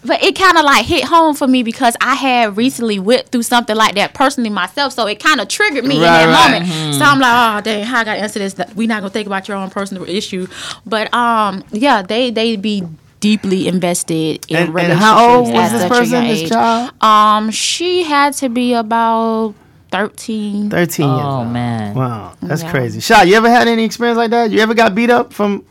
But 0.08 0.24
it 0.24 0.36
kind 0.36 0.58
of 0.58 0.64
like 0.64 0.86
hit 0.86 1.04
home 1.04 1.36
for 1.36 1.48
me 1.48 1.62
because 1.64 1.96
I 2.02 2.16
had 2.16 2.58
recently 2.58 2.98
went 3.00 3.28
through 3.28 3.44
something 3.44 3.76
like 3.76 3.96
that 3.96 4.14
personally 4.14 4.50
myself, 4.50 4.94
so 4.94 5.06
it 5.08 5.20
kind 5.20 5.40
of 5.42 5.48
triggered 5.50 5.84
me 5.86 5.96
in 5.98 6.02
that 6.02 6.26
right. 6.26 6.62
moment. 6.62 6.96
So 6.96 7.04
I'm 7.06 7.20
like, 7.20 7.32
oh 7.34 7.62
dang, 7.62 7.84
how 7.84 8.00
I 8.00 8.04
got 8.06 8.16
to 8.16 8.22
answer 8.22 8.40
this? 8.40 8.56
We 8.76 8.88
not 8.88 9.02
gonna 9.02 9.10
think 9.12 9.28
about 9.28 9.48
your 9.48 9.58
own 9.58 9.70
personal 9.70 10.08
issue, 10.08 10.48
but 10.86 11.14
um, 11.14 11.64
yeah, 11.72 12.02
they 12.02 12.32
they 12.32 12.56
be 12.56 12.84
deeply 13.20 13.68
invested 13.68 14.46
in 14.48 14.56
And- 14.56 14.80
and 14.80 14.94
how 14.94 15.38
old 15.40 15.52
was 15.52 15.72
this 15.72 15.86
person, 15.90 16.12
young 16.14 16.28
this 16.28 16.40
age. 16.44 16.50
child? 16.50 16.92
Um, 17.04 17.50
she 17.52 18.04
had 18.04 18.34
to 18.36 18.48
be 18.50 18.74
about 18.74 19.56
thirteen. 19.92 20.70
13 20.70 21.06
Oh 21.06 21.40
old. 21.40 21.48
man. 21.50 21.96
Wow, 21.96 22.34
that's 22.42 22.62
Yeah. 22.64 22.72
crazy. 22.72 23.00
Shy, 23.00 23.24
you 23.24 23.36
ever 23.36 23.50
had 23.50 23.68
any 23.68 23.84
experience 23.84 24.18
like 24.18 24.30
that? 24.32 24.52
You 24.52 24.60
ever 24.60 24.74
got 24.74 24.94
beat 24.96 25.10
up 25.10 25.34
from 25.34 25.64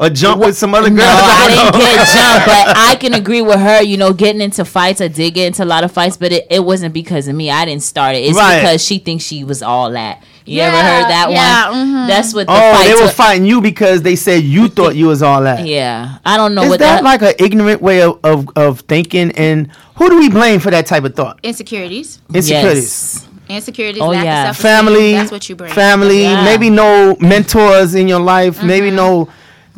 a 0.00 0.10
jump 0.10 0.40
with 0.40 0.56
some 0.56 0.74
other 0.74 0.88
girl? 0.88 0.96
No, 0.98 1.04
I 1.04 1.46
didn't 1.48 1.80
get 1.80 2.06
jumped, 2.14 2.46
but 2.46 2.76
I 2.76 2.96
can 2.98 3.14
agree 3.14 3.42
with 3.42 3.60
her. 3.60 3.82
You 3.82 3.96
know, 3.96 4.12
getting 4.12 4.40
into 4.40 4.64
fights, 4.64 5.00
I 5.00 5.06
did 5.08 5.34
get 5.34 5.46
into 5.46 5.62
a 5.62 5.66
lot 5.66 5.84
of 5.84 5.92
fights, 5.92 6.16
but 6.16 6.32
it, 6.32 6.46
it 6.50 6.64
wasn't 6.64 6.94
because 6.94 7.28
of 7.28 7.34
me. 7.36 7.50
I 7.50 7.64
didn't 7.66 7.82
start 7.84 8.16
it. 8.16 8.20
It's 8.20 8.36
Right. 8.36 8.60
because 8.60 8.82
she 8.84 8.98
thinks 8.98 9.22
she 9.24 9.44
was 9.44 9.62
all 9.62 9.90
that. 9.92 10.22
You 10.46 10.62
ever 10.62 10.76
heard 10.76 11.04
that 11.04 11.28
yeah, 11.30 11.70
one? 11.70 11.86
mhm. 11.86 12.06
That's 12.08 12.34
what 12.34 12.46
the 12.48 12.52
Oh, 12.52 12.72
fights 12.74 12.88
they 12.88 12.94
were 12.94 13.02
were- 13.02 13.08
fighting 13.08 13.44
you 13.46 13.60
because 13.60 14.02
they 14.02 14.16
said 14.16 14.42
you 14.42 14.68
thought 14.68 14.96
you 14.96 15.06
was 15.06 15.22
all 15.22 15.42
that. 15.42 15.64
Yeah, 15.64 16.16
I 16.24 16.36
don't 16.36 16.56
know 16.56 16.62
Is 16.62 16.70
what 16.70 16.80
that 16.80 17.02
that. 17.02 17.04
like 17.04 17.22
an 17.22 17.34
ignorant 17.38 17.80
way 17.80 18.02
of, 18.02 18.18
of, 18.24 18.48
of 18.56 18.80
thinking? 18.80 19.30
And 19.32 19.70
who 19.96 20.08
do 20.08 20.18
we 20.18 20.28
blame 20.28 20.58
for 20.58 20.70
that 20.72 20.86
type 20.86 21.04
of 21.04 21.14
thought? 21.14 21.38
Insecurities, 21.44 22.20
Insecurities. 22.34 23.22
Yes. 23.22 23.26
insecurities. 23.48 24.02
Oh, 24.02 24.08
lack 24.08 24.18
of 24.20 24.24
yeah. 24.24 24.52
self-esteem, 24.52 24.62
Family, 24.86 25.12
That's 25.12 25.30
what 25.30 25.48
you 25.48 25.54
bring. 25.56 25.72
family, 25.72 26.22
Yeah. 26.22 26.42
maybe 26.44 26.68
no 26.70 27.16
mentors 27.20 27.94
in 27.94 28.08
your 28.08 28.20
life, 28.20 28.60
maybe 28.62 28.90
no 28.90 29.24
No, 29.24 29.28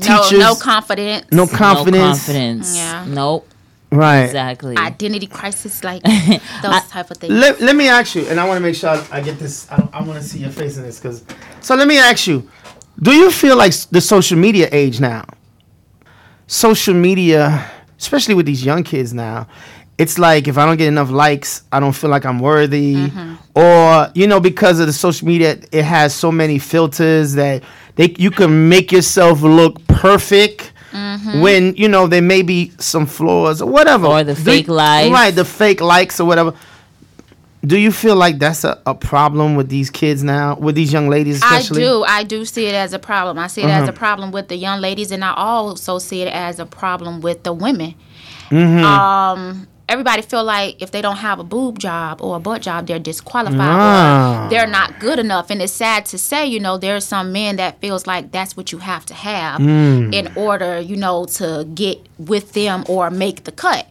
teachers, 0.00 0.32
no 0.38 0.54
confidence. 0.54 1.26
no 1.32 1.46
confidence. 1.46 1.46
No 1.46 1.46
confidence. 1.46 2.18
confidence. 2.26 2.76
Yeah. 2.76 3.04
Nope. 3.08 3.48
Right. 3.90 4.22
Exactly. 4.24 4.74
identity 4.78 5.26
crisis, 5.26 5.84
like 5.84 6.02
those 6.62 6.88
type 6.88 7.10
of 7.10 7.18
things. 7.18 7.32
Let, 7.34 7.60
let 7.60 7.76
me 7.76 7.88
ask 7.88 8.14
you, 8.14 8.24
and 8.26 8.40
I 8.40 8.48
want 8.48 8.56
to 8.56 8.62
make 8.62 8.74
sure 8.74 8.88
I, 8.88 9.06
I 9.12 9.20
get 9.20 9.38
this. 9.38 9.70
I, 9.70 9.86
I 9.92 10.02
want 10.02 10.18
to 10.20 10.24
see 10.26 10.38
your 10.38 10.50
face 10.50 10.78
in 10.78 10.82
this, 10.84 10.98
because. 10.98 11.22
So 11.60 11.74
let 11.74 11.86
me 11.86 11.98
ask 11.98 12.26
you, 12.26 12.48
do 13.02 13.12
you 13.12 13.30
feel 13.30 13.54
like 13.56 13.74
the 13.90 14.00
social 14.00 14.38
media 14.38 14.68
age 14.72 14.98
now? 14.98 15.26
Social 16.46 16.94
media, 16.94 17.70
especially 17.98 18.34
with 18.34 18.46
these 18.46 18.64
young 18.64 18.82
kids 18.82 19.12
now, 19.14 19.46
it's 19.98 20.18
like 20.18 20.48
if 20.48 20.58
I 20.58 20.66
don't 20.66 20.76
get 20.76 20.88
enough 20.88 21.10
likes, 21.10 21.62
I 21.70 21.78
don't 21.80 21.92
feel 21.92 22.10
like 22.10 22.24
I'm 22.24 22.38
worthy, 22.38 22.94
Mm-hmm. 22.94 23.34
or 23.58 24.10
you 24.14 24.26
know, 24.26 24.40
because 24.40 24.80
of 24.80 24.86
the 24.86 24.92
social 24.92 25.26
media, 25.28 25.58
it 25.70 25.84
has 25.84 26.14
so 26.14 26.32
many 26.32 26.58
filters 26.58 27.34
that 27.34 27.62
they 27.96 28.14
you 28.18 28.30
can 28.30 28.68
make 28.68 28.92
yourself 28.92 29.42
look 29.42 29.84
perfect. 29.86 30.72
Mm-hmm. 30.92 31.40
When 31.40 31.74
you 31.76 31.88
know 31.88 32.06
there 32.06 32.20
may 32.22 32.42
be 32.42 32.72
some 32.78 33.06
flaws 33.06 33.62
or 33.62 33.70
whatever, 33.70 34.06
Or 34.06 34.24
the 34.24 34.36
fake 34.36 34.66
you- 34.66 34.74
life. 34.74 35.10
right? 35.12 35.30
The 35.34 35.44
fake 35.44 35.80
likes 35.80 36.20
or 36.20 36.26
whatever. 36.26 36.52
Do 37.64 37.78
you 37.78 37.92
feel 37.92 38.16
like 38.16 38.38
that's 38.40 38.64
a, 38.64 38.82
a 38.86 38.94
problem 38.94 39.54
with 39.54 39.68
these 39.68 39.88
kids 39.88 40.24
now, 40.24 40.56
with 40.56 40.74
these 40.74 40.92
young 40.92 41.08
ladies 41.08 41.36
especially? 41.36 41.82
I 41.84 41.86
do. 41.86 42.04
I 42.04 42.22
do 42.24 42.44
see 42.44 42.66
it 42.66 42.74
as 42.74 42.92
a 42.92 42.98
problem. 42.98 43.38
I 43.38 43.46
see 43.46 43.62
it 43.62 43.66
Uh-huh. 43.70 43.82
as 43.84 43.88
a 43.88 43.92
problem 43.92 44.32
with 44.32 44.48
the 44.48 44.56
young 44.56 44.80
ladies, 44.80 45.12
and 45.12 45.24
I 45.24 45.32
also 45.34 45.98
see 46.00 46.22
it 46.22 46.28
as 46.28 46.58
a 46.58 46.66
problem 46.66 47.20
with 47.20 47.44
the 47.44 47.52
women. 47.52 47.94
Mm-hmm. 48.50 48.84
Um, 48.84 49.68
everybody 49.92 50.22
feel 50.22 50.42
like 50.42 50.80
if 50.82 50.90
they 50.90 51.02
don't 51.02 51.16
have 51.18 51.38
a 51.38 51.44
boob 51.44 51.78
job 51.78 52.20
or 52.22 52.36
a 52.36 52.40
butt 52.40 52.62
job, 52.62 52.86
they're 52.86 52.98
disqualified. 52.98 54.46
Or 54.46 54.48
they're 54.50 54.66
not 54.66 54.98
good 54.98 55.18
enough, 55.18 55.50
and 55.50 55.60
it's 55.60 55.72
sad 55.72 56.06
to 56.06 56.18
say, 56.18 56.46
you 56.46 56.58
know, 56.60 56.78
there's 56.78 57.04
some 57.04 57.30
men 57.32 57.56
that 57.56 57.80
feels 57.80 58.06
like 58.06 58.32
that's 58.32 58.56
what 58.56 58.72
you 58.72 58.78
have 58.78 59.04
to 59.06 59.14
have 59.14 59.60
Mm. 59.60 60.14
in 60.14 60.32
order, 60.36 60.80
you 60.80 60.96
know, 60.96 61.26
to 61.38 61.66
get 61.74 61.98
with 62.18 62.52
them 62.54 62.84
or 62.88 63.10
make 63.10 63.44
the 63.44 63.52
cut. 63.52 63.86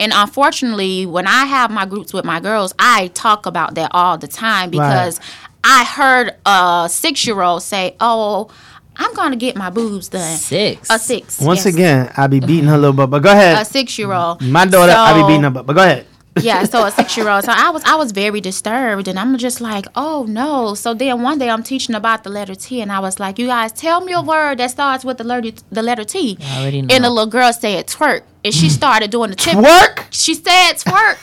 And 0.00 0.12
unfortunately, 0.14 1.06
when 1.06 1.26
I 1.28 1.44
have 1.46 1.70
my 1.70 1.86
groups 1.86 2.12
with 2.12 2.24
my 2.24 2.40
girls, 2.40 2.74
I 2.78 3.08
talk 3.14 3.46
about 3.46 3.76
that 3.76 3.90
all 3.94 4.18
the 4.18 4.26
time 4.26 4.70
because 4.70 5.20
I 5.62 5.84
heard 5.84 6.34
a 6.44 6.88
six 6.90 7.24
year 7.26 7.40
old 7.40 7.62
say, 7.62 7.94
Oh, 8.00 8.50
I'm 8.96 9.14
going 9.14 9.30
to 9.30 9.36
get 9.36 9.56
my 9.56 9.70
boobs 9.70 10.08
done. 10.08 10.36
Six. 10.36 10.88
A 10.90 10.98
six. 10.98 11.40
Once 11.40 11.64
yes. 11.64 11.74
again, 11.74 12.12
I 12.16 12.26
be 12.26 12.40
beating 12.40 12.66
her 12.66 12.78
little 12.78 12.92
butt, 12.92 13.10
but 13.10 13.20
go 13.20 13.32
ahead. 13.32 13.60
A 13.60 13.64
six 13.64 13.98
year 13.98 14.12
old. 14.12 14.40
My 14.42 14.64
daughter, 14.64 14.92
I 14.92 15.20
be 15.20 15.26
beating 15.26 15.42
her 15.42 15.50
butt, 15.50 15.66
but 15.66 15.74
go 15.74 15.82
ahead. 15.82 16.06
yeah, 16.42 16.64
so 16.64 16.84
a 16.84 16.90
six 16.98 17.16
year 17.16 17.28
old. 17.28 17.44
So 17.44 17.52
I 17.54 17.70
was 17.70 17.82
I 17.84 17.96
was 17.96 18.12
very 18.12 18.40
disturbed 18.40 19.08
and 19.08 19.18
I'm 19.18 19.36
just 19.38 19.60
like, 19.60 19.86
oh 19.94 20.26
no. 20.28 20.74
So 20.74 20.92
then 20.94 21.22
one 21.22 21.38
day 21.38 21.48
I'm 21.48 21.62
teaching 21.62 21.94
about 21.94 22.24
the 22.24 22.30
letter 22.30 22.54
T 22.54 22.80
and 22.80 22.90
I 22.90 22.98
was 22.98 23.20
like, 23.20 23.38
you 23.38 23.46
guys 23.46 23.72
tell 23.72 24.00
me 24.00 24.12
a 24.12 24.22
word 24.22 24.58
that 24.58 24.70
starts 24.70 25.04
with 25.04 25.18
the 25.18 25.24
letter 25.24 25.50
the 25.70 25.82
letter 25.82 26.04
T. 26.04 26.36
I 26.40 26.60
already 26.60 26.82
know. 26.82 26.94
And 26.94 27.04
the 27.04 27.10
little 27.10 27.30
girl 27.30 27.52
said 27.52 27.86
twerk. 27.86 28.22
And 28.44 28.52
she 28.52 28.66
mm. 28.66 28.70
started 28.70 29.10
doing 29.10 29.30
the 29.30 29.36
tip. 29.36 29.56
Work. 29.56 30.06
She 30.10 30.34
said 30.34 30.72
twerk. 30.74 31.18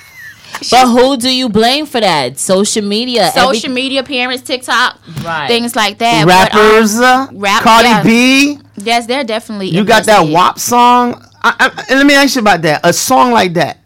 But 0.70 0.88
who 0.88 1.18
do 1.18 1.30
you 1.34 1.50
blame 1.50 1.86
for 1.86 2.00
that? 2.02 2.38
Social 2.38 2.84
media. 2.84 3.32
every- 3.36 3.42
Social 3.58 3.72
media, 3.72 4.04
parents, 4.04 4.44
TikTok, 4.44 5.00
Right. 5.24 5.48
things 5.48 5.76
like 5.76 5.98
that. 6.00 6.26
But, 6.26 6.54
um, 6.54 6.60
Rappers, 6.60 6.98
rap- 7.34 7.64
Cardi 7.64 7.90
yeah. 7.90 8.04
B. 8.04 8.60
yes, 8.78 9.06
they're 9.08 9.24
definitely. 9.24 9.70
You 9.70 9.84
got 9.84 10.06
that 10.06 10.22
invested. 10.22 10.34
WAP 10.34 10.60
song. 10.60 11.26
I, 11.44 11.72
I, 11.90 11.96
let 11.96 12.06
me 12.06 12.14
ask 12.14 12.36
you 12.36 12.42
about 12.42 12.62
that. 12.64 12.82
A 12.84 12.94
song 12.94 13.32
like 13.32 13.54
that, 13.56 13.80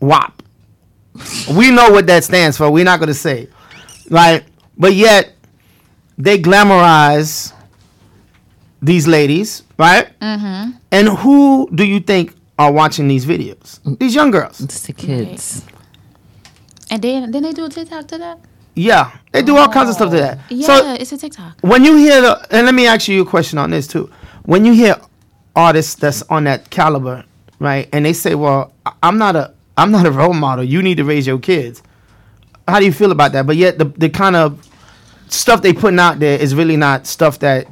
WAP. 0.00 0.42
we 1.54 1.70
know 1.70 1.90
what 1.90 2.06
that 2.06 2.24
stands 2.24 2.56
for. 2.58 2.70
We're 2.70 2.84
not 2.84 3.00
gonna 3.00 3.14
say, 3.14 3.48
like, 4.10 4.44
but 4.76 4.94
yet 4.94 5.32
they 6.18 6.38
glamorize 6.38 7.52
these 8.82 9.06
ladies, 9.08 9.62
right? 9.78 10.08
Mm-hmm. 10.20 10.70
And 10.92 11.08
who 11.08 11.68
do 11.74 11.84
you 11.84 12.00
think 12.00 12.34
are 12.58 12.70
watching 12.72 13.08
these 13.08 13.24
videos? 13.26 13.80
These 13.98 14.14
young 14.14 14.30
girls. 14.30 14.60
It's 14.60 14.82
the 14.86 14.92
kids. 14.92 15.64
And 16.90 17.02
then 17.02 17.30
then 17.30 17.42
they 17.42 17.52
do 17.52 17.64
a 17.64 17.68
TikTok 17.68 18.06
to 18.08 18.18
that. 18.18 18.38
Yeah, 18.74 19.10
they 19.32 19.42
do 19.42 19.56
all 19.56 19.68
kinds 19.68 19.88
of 19.88 19.94
stuff 19.96 20.10
to 20.10 20.16
that. 20.18 20.38
Yeah, 20.50 20.66
So 20.66 20.94
it's 20.94 21.12
a 21.12 21.18
TikTok. 21.18 21.58
when 21.62 21.84
you 21.84 21.96
hear 21.96 22.20
the, 22.20 22.46
and 22.56 22.64
let 22.66 22.74
me 22.74 22.86
ask 22.86 23.08
you 23.08 23.22
a 23.22 23.26
question 23.26 23.58
on 23.58 23.70
this 23.70 23.86
too. 23.88 24.08
When 24.44 24.64
you 24.64 24.72
hear 24.72 24.96
artists 25.56 25.96
that's 25.96 26.22
on 26.30 26.44
that 26.44 26.70
caliber, 26.70 27.24
right, 27.58 27.88
and 27.92 28.04
they 28.04 28.12
say, 28.12 28.34
"Well, 28.36 28.72
I- 28.86 28.92
I'm 29.02 29.18
not 29.18 29.34
a, 29.36 29.52
I'm 29.76 29.90
not 29.90 30.06
a 30.06 30.10
role 30.12 30.32
model. 30.32 30.64
You 30.64 30.80
need 30.82 30.96
to 30.98 31.04
raise 31.04 31.26
your 31.26 31.38
kids." 31.38 31.82
How 32.68 32.78
do 32.78 32.84
you 32.84 32.92
feel 32.92 33.10
about 33.12 33.32
that? 33.32 33.46
But 33.46 33.56
yet 33.56 33.78
the 33.78 33.86
the 33.86 34.08
kind 34.10 34.36
of 34.36 34.64
stuff 35.28 35.60
they 35.62 35.72
putting 35.72 35.98
out 35.98 36.20
there 36.20 36.38
is 36.38 36.54
really 36.54 36.76
not 36.76 37.06
stuff 37.06 37.40
that 37.40 37.66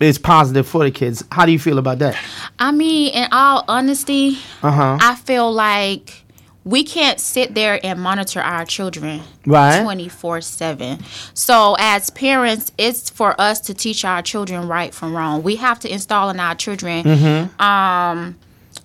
is 0.00 0.18
positive 0.18 0.66
for 0.66 0.84
the 0.84 0.90
kids. 0.90 1.24
How 1.32 1.46
do 1.46 1.52
you 1.52 1.58
feel 1.58 1.78
about 1.78 1.98
that? 2.00 2.16
I 2.58 2.72
mean, 2.72 3.12
in 3.14 3.28
all 3.32 3.64
honesty, 3.68 4.38
Uh 4.62 4.70
huh. 4.70 4.98
I 5.00 5.14
feel 5.14 5.50
like 5.52 6.23
we 6.64 6.82
can't 6.82 7.20
sit 7.20 7.54
there 7.54 7.78
and 7.84 8.00
monitor 8.00 8.40
our 8.40 8.64
children 8.64 9.20
Right. 9.46 9.82
24 9.82 10.40
7. 10.40 10.98
So, 11.34 11.76
as 11.78 12.08
parents, 12.10 12.72
it's 12.78 13.10
for 13.10 13.38
us 13.40 13.60
to 13.60 13.74
teach 13.74 14.04
our 14.04 14.22
children 14.22 14.66
right 14.66 14.94
from 14.94 15.14
wrong. 15.14 15.42
We 15.42 15.56
have 15.56 15.78
to 15.80 15.92
install 15.92 16.30
in 16.30 16.40
our 16.40 16.54
children 16.54 17.04
Mm-hmm. 17.04 17.60
um, 17.62 18.36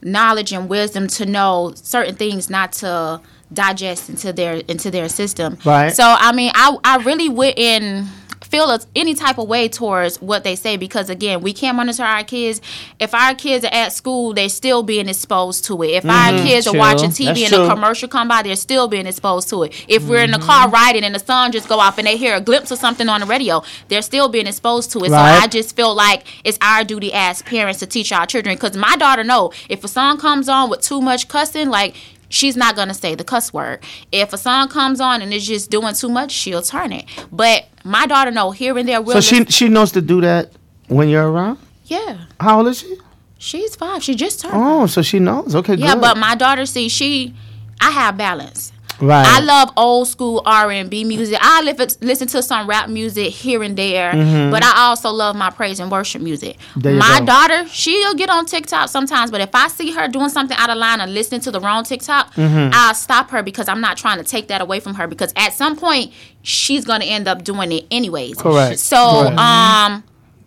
knowledge 0.01 0.51
and 0.53 0.69
wisdom 0.69 1.07
to 1.07 1.25
know 1.25 1.73
certain 1.75 2.15
things 2.15 2.49
not 2.49 2.71
to 2.73 3.19
digest 3.51 4.09
into 4.09 4.31
their 4.33 4.55
into 4.67 4.91
their 4.91 5.09
system. 5.09 5.57
Right. 5.65 5.91
So, 5.93 6.03
I 6.05 6.31
mean, 6.33 6.51
I, 6.55 6.77
I 6.83 6.97
really 6.97 7.29
wouldn't 7.29 8.07
feel 8.49 8.69
a, 8.69 8.79
any 8.95 9.13
type 9.13 9.37
of 9.37 9.47
way 9.47 9.69
towards 9.69 10.21
what 10.21 10.43
they 10.43 10.55
say 10.55 10.77
because 10.77 11.09
again 11.09 11.41
we 11.41 11.53
can't 11.53 11.77
monitor 11.77 12.03
our 12.03 12.23
kids. 12.23 12.61
If 12.99 13.13
our 13.13 13.35
kids 13.35 13.63
are 13.63 13.73
at 13.73 13.93
school 13.93 14.33
they're 14.33 14.49
still 14.49 14.83
being 14.83 15.07
exposed 15.07 15.65
to 15.65 15.81
it. 15.83 15.91
If 15.91 16.05
our 16.05 16.31
mm-hmm. 16.31 16.45
kids 16.45 16.67
are 16.67 16.77
watching 16.77 17.09
tv 17.09 17.25
That's 17.25 17.41
and 17.41 17.53
true. 17.53 17.65
a 17.65 17.69
commercial 17.69 18.07
come 18.07 18.27
by 18.27 18.41
they're 18.41 18.55
still 18.55 18.87
being 18.87 19.05
exposed 19.05 19.49
to 19.49 19.63
it. 19.63 19.85
If 19.87 20.07
we're 20.07 20.23
in 20.23 20.31
the 20.31 20.37
mm-hmm. 20.37 20.47
car 20.47 20.69
riding 20.69 21.03
and 21.03 21.15
the 21.15 21.19
sun 21.19 21.51
just 21.51 21.69
go 21.69 21.79
off 21.79 21.97
and 21.97 22.07
they 22.07 22.17
hear 22.17 22.35
a 22.35 22.41
glimpse 22.41 22.71
of 22.71 22.79
something 22.79 23.07
on 23.07 23.21
the 23.21 23.27
radio 23.27 23.63
they're 23.87 24.01
still 24.01 24.29
being 24.29 24.47
exposed 24.47 24.91
to 24.91 24.99
it. 24.99 25.11
Right. 25.11 25.37
so 25.39 25.43
i 25.43 25.47
just 25.47 25.75
feel 25.75 25.93
like 25.93 26.25
it's 26.43 26.57
our 26.61 26.83
duty 26.83 27.11
as 27.13 27.41
parents 27.43 27.79
to 27.79 27.87
teach 27.87 28.11
our 28.11 28.25
children 28.25 28.55
because 28.55 28.75
my 28.75 28.95
daughter 28.95 29.23
know 29.23 29.51
if 29.69 29.83
a 29.83 29.87
song 29.87 30.17
comes 30.17 30.49
on 30.49 30.69
with 30.69 30.81
too 30.81 31.01
much 31.01 31.27
cussing 31.27 31.69
like 31.69 31.95
she's 32.29 32.55
not 32.55 32.75
gonna 32.75 32.93
say 32.93 33.15
the 33.15 33.23
cuss 33.23 33.51
word. 33.51 33.83
If 34.11 34.31
a 34.33 34.37
song 34.37 34.67
comes 34.69 35.01
on 35.01 35.21
and 35.21 35.33
it's 35.33 35.45
just 35.45 35.69
doing 35.69 35.93
too 35.93 36.09
much, 36.09 36.31
she'll 36.31 36.61
turn 36.61 36.93
it. 36.93 37.05
But 37.31 37.65
my 37.83 38.05
daughter 38.05 38.31
know 38.31 38.51
here 38.51 38.77
and 38.77 38.87
there 38.87 39.01
will. 39.01 39.13
So 39.13 39.21
she 39.21 39.45
she 39.45 39.67
knows 39.69 39.91
to 39.93 40.01
do 40.01 40.21
that 40.21 40.51
when 40.87 41.09
you're 41.09 41.29
around. 41.29 41.59
yeah, 41.85 42.25
How 42.39 42.57
old 42.59 42.67
is 42.67 42.79
she? 42.79 42.97
she's 43.37 43.75
five. 43.75 44.03
She 44.03 44.15
just 44.15 44.41
turned. 44.41 44.53
Oh, 44.55 44.85
so 44.87 45.01
she 45.01 45.19
knows. 45.19 45.55
Okay, 45.55 45.75
good. 45.75 45.79
yeah, 45.81 45.93
good. 45.95 46.01
but 46.01 46.17
my 46.17 46.35
daughter, 46.35 46.65
see, 46.65 46.89
she, 46.89 47.33
I 47.79 47.91
have 47.91 48.17
balance. 48.17 48.71
Right. 49.01 49.25
I 49.25 49.39
love 49.39 49.71
old 49.77 50.07
school 50.07 50.41
R 50.45 50.71
and 50.71 50.89
B 50.89 51.03
music. 51.03 51.37
I 51.41 51.61
li- 51.61 51.75
listen 52.01 52.27
to 52.29 52.43
some 52.43 52.67
rap 52.67 52.89
music 52.89 53.31
here 53.31 53.63
and 53.63 53.77
there, 53.77 54.11
but 54.51 54.63
I 54.63 54.73
also 54.87 55.09
love 55.09 55.35
my 55.35 55.49
praise 55.49 55.79
and 55.79 55.89
worship 55.91 56.21
music. 56.21 56.57
Mm-hmm. 56.57 56.79
There 56.81 56.93
you 56.93 56.99
My 56.99 57.19
go. 57.19 57.25
daughter, 57.27 57.67
she'll 57.69 58.13
get 58.15 58.29
on 58.29 58.45
TikTok 58.45 58.89
sometimes, 58.89 59.31
but 59.31 59.41
if 59.41 59.53
I 59.53 59.67
see 59.69 59.91
her 59.91 60.07
doing 60.07 60.29
something 60.29 60.57
out 60.57 60.69
of 60.69 60.77
line 60.77 60.99
or 61.01 61.07
listening 61.07 61.41
to 61.41 61.51
the 61.51 61.59
wrong 61.59 61.83
TikTok, 61.83 62.33
Mm-hmm. 62.33 62.71
I'll 62.73 62.93
stop 62.95 63.29
her 63.31 63.43
because 63.43 63.67
I'm 63.67 63.81
not 63.81 63.97
trying 63.97 64.17
to 64.17 64.23
take 64.23 64.47
that 64.49 64.61
away 64.61 64.79
from 64.79 64.95
her 64.95 65.07
because 65.07 65.31
at 65.35 65.53
some 65.53 65.75
point 65.75 66.11
she's 66.41 66.85
gonna 66.85 67.05
end 67.05 67.27
up 67.27 67.43
doing 67.43 67.71
it 67.71 67.85
anyways. 67.91 68.37
Correct. 68.37 68.79
So, 68.79 68.95
Correct. 69.23 69.37
um, 69.39 70.03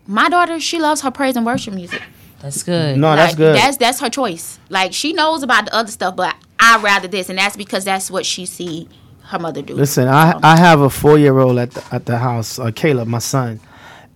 my 0.07 0.29
daughter, 0.29 0.59
she 0.61 0.79
loves 0.81 1.01
her 1.03 1.11
praise 1.11 1.37
and 1.37 1.45
worship 1.47 1.75
music. 1.75 2.03
That's 2.41 2.63
good. 2.63 2.99
No, 2.99 3.15
that's 3.15 3.35
good. 3.37 3.55
That's 3.57 3.77
that's 3.77 4.01
her 4.01 4.11
choice. 4.11 4.59
Like 4.69 4.93
she 4.93 5.13
knows 5.13 5.43
about 5.43 5.67
the 5.67 5.75
other 5.75 5.91
stuff, 5.93 6.17
but 6.17 6.35
I 6.65 6.79
rather 6.81 7.09
this, 7.09 7.29
and 7.29 7.39
that's 7.39 7.57
because 7.57 7.85
that's 7.85 8.11
what 8.11 8.25
she 8.25 8.47
see 8.47 8.89
her 9.25 9.39
mother 9.39 9.63
do. 9.63 9.75
Listen, 9.75 10.07
I 10.09 10.39
I 10.43 10.57
have 10.57 10.81
a 10.81 10.89
four 10.89 11.19
year 11.19 11.39
old 11.39 11.59
at 11.59 11.73
the 11.73 11.85
at 11.95 12.07
the 12.07 12.19
house, 12.19 12.59
uh, 12.59 12.71
Caleb, 12.73 13.09
my 13.09 13.19
son, 13.19 13.59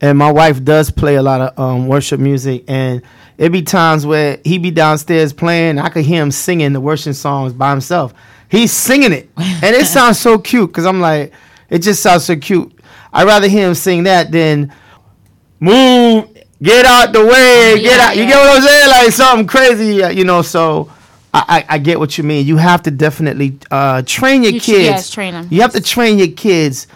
and 0.01 0.17
my 0.17 0.31
wife 0.31 0.63
does 0.63 0.91
play 0.91 1.17
a 1.17 1.23
lot 1.23 1.41
of 1.41 1.59
um, 1.59 1.89
worship 1.89 2.21
music, 2.21 2.65
and 2.69 3.03
it 3.37 3.51
be 3.51 3.63
times 3.63 4.07
where 4.07 4.39
he 4.45 4.59
be 4.59 4.71
downstairs 4.71 5.33
playing, 5.33 5.79
I 5.79 5.89
could 5.89 6.05
hear 6.05 6.23
him 6.23 6.31
singing 6.31 6.73
the 6.73 6.81
worship 6.81 7.15
songs 7.15 7.53
by 7.53 7.71
himself. 7.71 8.15
He's 8.49 8.73
singing 8.73 9.13
it, 9.13 9.29
and 9.37 9.75
it 9.77 9.87
sounds 9.97 10.19
so 10.21 10.39
cute 10.39 10.71
because 10.71 10.87
I'm 10.87 11.01
like, 11.01 11.33
it 11.69 11.81
just 11.81 12.01
sounds 12.03 12.25
so 12.25 12.37
cute. 12.37 12.73
I'd 13.13 13.27
rather 13.27 13.49
hear 13.49 13.67
him 13.69 13.75
sing 13.75 14.05
that 14.05 14.31
than 14.31 14.73
move, 15.59 16.29
get 16.63 16.87
out 16.87 17.13
the 17.13 17.25
way, 17.25 17.81
get 17.81 17.99
Yeah, 17.99 18.07
out. 18.07 18.17
You 18.17 18.23
yeah. 18.23 18.29
get 18.29 18.37
what 18.39 18.57
I'm 18.57 18.63
saying? 18.63 18.89
Like 18.91 19.13
something 19.13 19.47
crazy, 19.49 20.03
uh, 20.05 20.11
you 20.11 20.25
know. 20.25 20.43
So. 20.43 20.93
I, 21.37 21.45
I 21.59 21.65
I 21.75 21.79
get 21.79 21.99
what 21.99 22.17
you 22.19 22.25
mean. 22.25 22.47
You 22.47 22.57
have 22.57 22.83
to 22.85 22.91
definitely 22.91 23.59
uh, 23.71 24.03
train 24.07 24.43
your 24.43 24.53
You 24.53 24.61
kids. 24.61 24.85
yes, 24.85 25.11
train 25.11 25.35
'em. 25.35 25.49
You 25.51 25.61
have 25.63 25.73
to 25.73 25.81
train 25.81 26.19
your 26.19 26.29
kids 26.29 26.87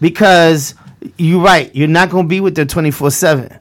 because 0.00 0.74
you're 1.16 1.42
right. 1.42 1.74
You're 1.74 1.88
not 1.88 2.10
going 2.10 2.24
to 2.24 2.28
be 2.28 2.40
with 2.40 2.54
them 2.54 2.66
24 2.68 3.10
seven. 3.10 3.58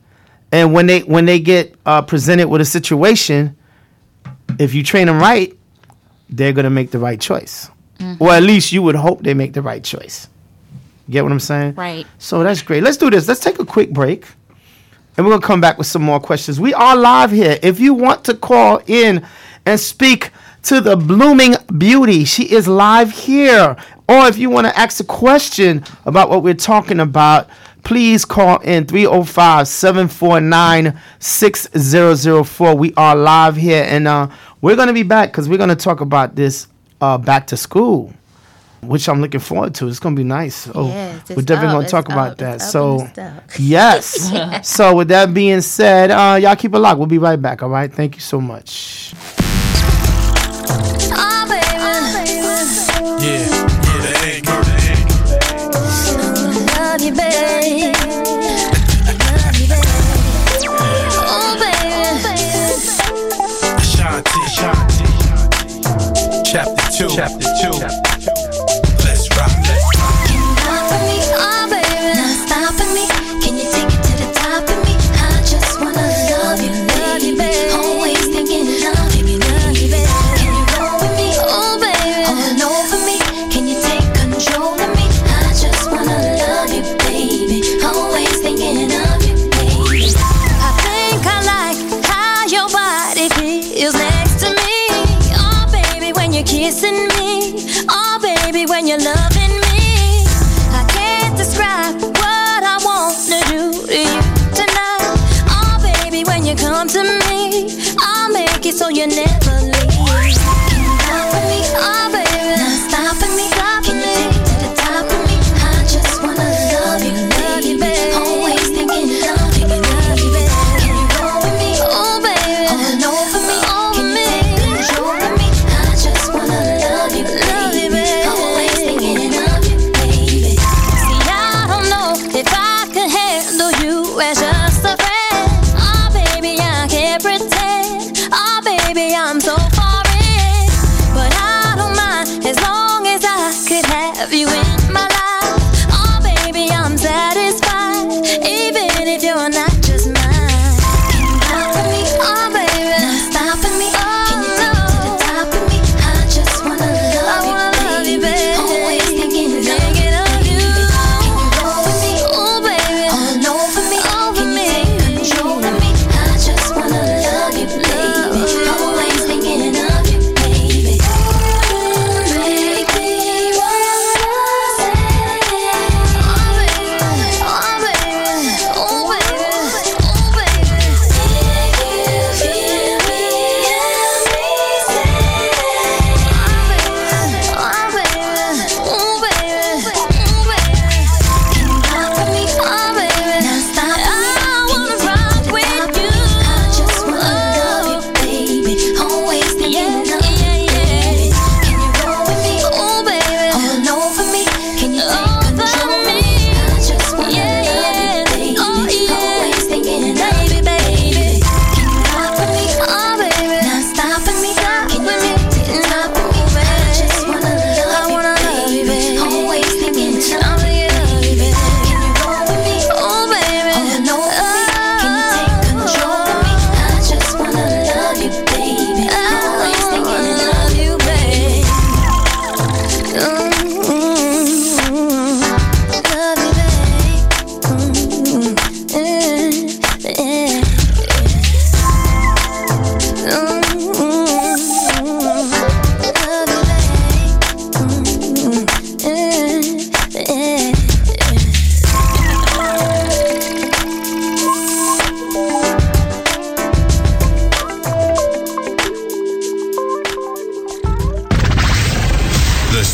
And 0.51 0.73
when 0.73 0.87
they 0.87 1.01
when 1.01 1.25
they 1.25 1.39
get 1.39 1.75
uh, 1.85 2.01
presented 2.01 2.47
with 2.47 2.61
a 2.61 2.65
situation, 2.65 3.55
if 4.57 4.73
you 4.73 4.83
train 4.83 5.07
them 5.07 5.19
right, 5.19 5.55
they're 6.29 6.53
going 6.53 6.63
to 6.65 6.69
make 6.71 6.91
the 6.91 6.99
right 6.99 7.19
choice, 7.19 7.69
Mm-hmm. 7.99 8.23
or 8.23 8.31
at 8.31 8.43
least 8.43 8.71
you 8.71 8.81
would 8.81 8.95
hope 8.95 9.23
they 9.23 9.33
make 9.33 9.51
the 9.53 9.61
right 9.61 9.83
choice. 9.83 10.27
Get 11.09 11.23
what 11.23 11.31
I'm 11.33 11.39
saying? 11.39 11.75
Right. 11.75 12.07
So 12.17 12.43
that's 12.43 12.61
great. 12.61 12.81
Let's 12.83 12.95
do 12.97 13.09
this. 13.09 13.27
Let's 13.27 13.41
take 13.41 13.59
a 13.59 13.65
quick 13.65 13.91
break. 13.91 14.25
And 15.17 15.25
we're 15.25 15.31
going 15.31 15.41
to 15.41 15.47
come 15.47 15.59
back 15.59 15.77
with 15.77 15.87
some 15.87 16.01
more 16.03 16.19
questions. 16.19 16.59
We 16.61 16.73
are 16.73 16.95
live 16.95 17.29
here. 17.31 17.59
If 17.61 17.79
you 17.81 17.93
want 17.93 18.23
to 18.25 18.35
call 18.35 18.81
in 18.87 19.25
and 19.65 19.79
speak 19.79 20.31
to 20.63 20.81
the 20.81 20.95
blooming 20.95 21.55
beauty, 21.77 22.25
she 22.25 22.51
is 22.51 22.67
live 22.67 23.11
here. 23.11 23.75
Or 24.07 24.27
if 24.27 24.37
you 24.37 24.49
want 24.49 24.67
to 24.67 24.77
ask 24.77 24.99
a 24.99 25.03
question 25.05 25.83
about 26.05 26.29
what 26.29 26.43
we're 26.43 26.53
talking 26.55 26.99
about, 26.99 27.47
please 27.83 28.25
call 28.25 28.59
in 28.59 28.85
305 28.85 29.67
749 29.67 30.99
6004. 31.19 32.75
We 32.75 32.93
are 32.95 33.15
live 33.15 33.55
here. 33.55 33.85
And 33.87 34.07
uh, 34.07 34.29
we're 34.61 34.75
going 34.75 34.87
to 34.87 34.93
be 34.93 35.03
back 35.03 35.31
because 35.31 35.47
we're 35.47 35.57
going 35.57 35.69
to 35.69 35.75
talk 35.75 36.01
about 36.01 36.35
this 36.35 36.67
uh, 37.01 37.17
back 37.17 37.47
to 37.47 37.57
school. 37.57 38.13
Which 38.81 39.09
I'm 39.09 39.19
looking 39.19 39.41
forward 39.41 39.75
to. 39.75 39.89
It's 39.89 39.99
gonna 39.99 40.15
be 40.15 40.23
nice. 40.23 40.69
Oh, 40.73 40.87
Yes, 40.87 41.29
we're 41.31 41.41
definitely 41.41 41.73
gonna 41.73 41.79
it's 41.81 41.91
talk 41.91 42.05
about 42.05 42.31
up, 42.31 42.37
that. 42.37 42.61
So, 42.61 43.09
yes. 43.57 44.31
so, 44.69 44.95
with 44.95 45.09
that 45.09 45.33
being 45.33 45.59
said, 45.59 46.11
uh, 46.11 46.35
y'all 46.35 46.55
keep 46.55 46.73
it 46.73 46.79
locked. 46.79 46.97
We'll 46.97 47.07
be 47.07 47.17
right 47.17 47.35
back. 47.35 47.61
All 47.61 47.67
right. 47.67 47.91
Thank 47.93 48.15
you 48.15 48.21
so 48.21 48.39
much. 48.39 49.13
Oh, 50.71 51.45
baby. 51.49 51.65
Yeah, 53.25 53.41
yeah, 53.41 53.99
the 54.03 54.11
egg, 54.29 54.43
the 54.45 54.51
egg. 54.85 54.99
Love 56.77 57.01
you, 57.01 57.13
babe. 57.13 57.95
Love 59.25 59.55
you, 59.59 59.67
babe. 59.67 59.85
Oh, 61.17 61.51
baby. 61.59 62.35
Ashanti, 63.77 64.39
Ashanti. 64.45 65.05
Chapter 66.45 66.85
two, 66.91 67.09
chapter 67.15 67.49
two. 67.61 67.75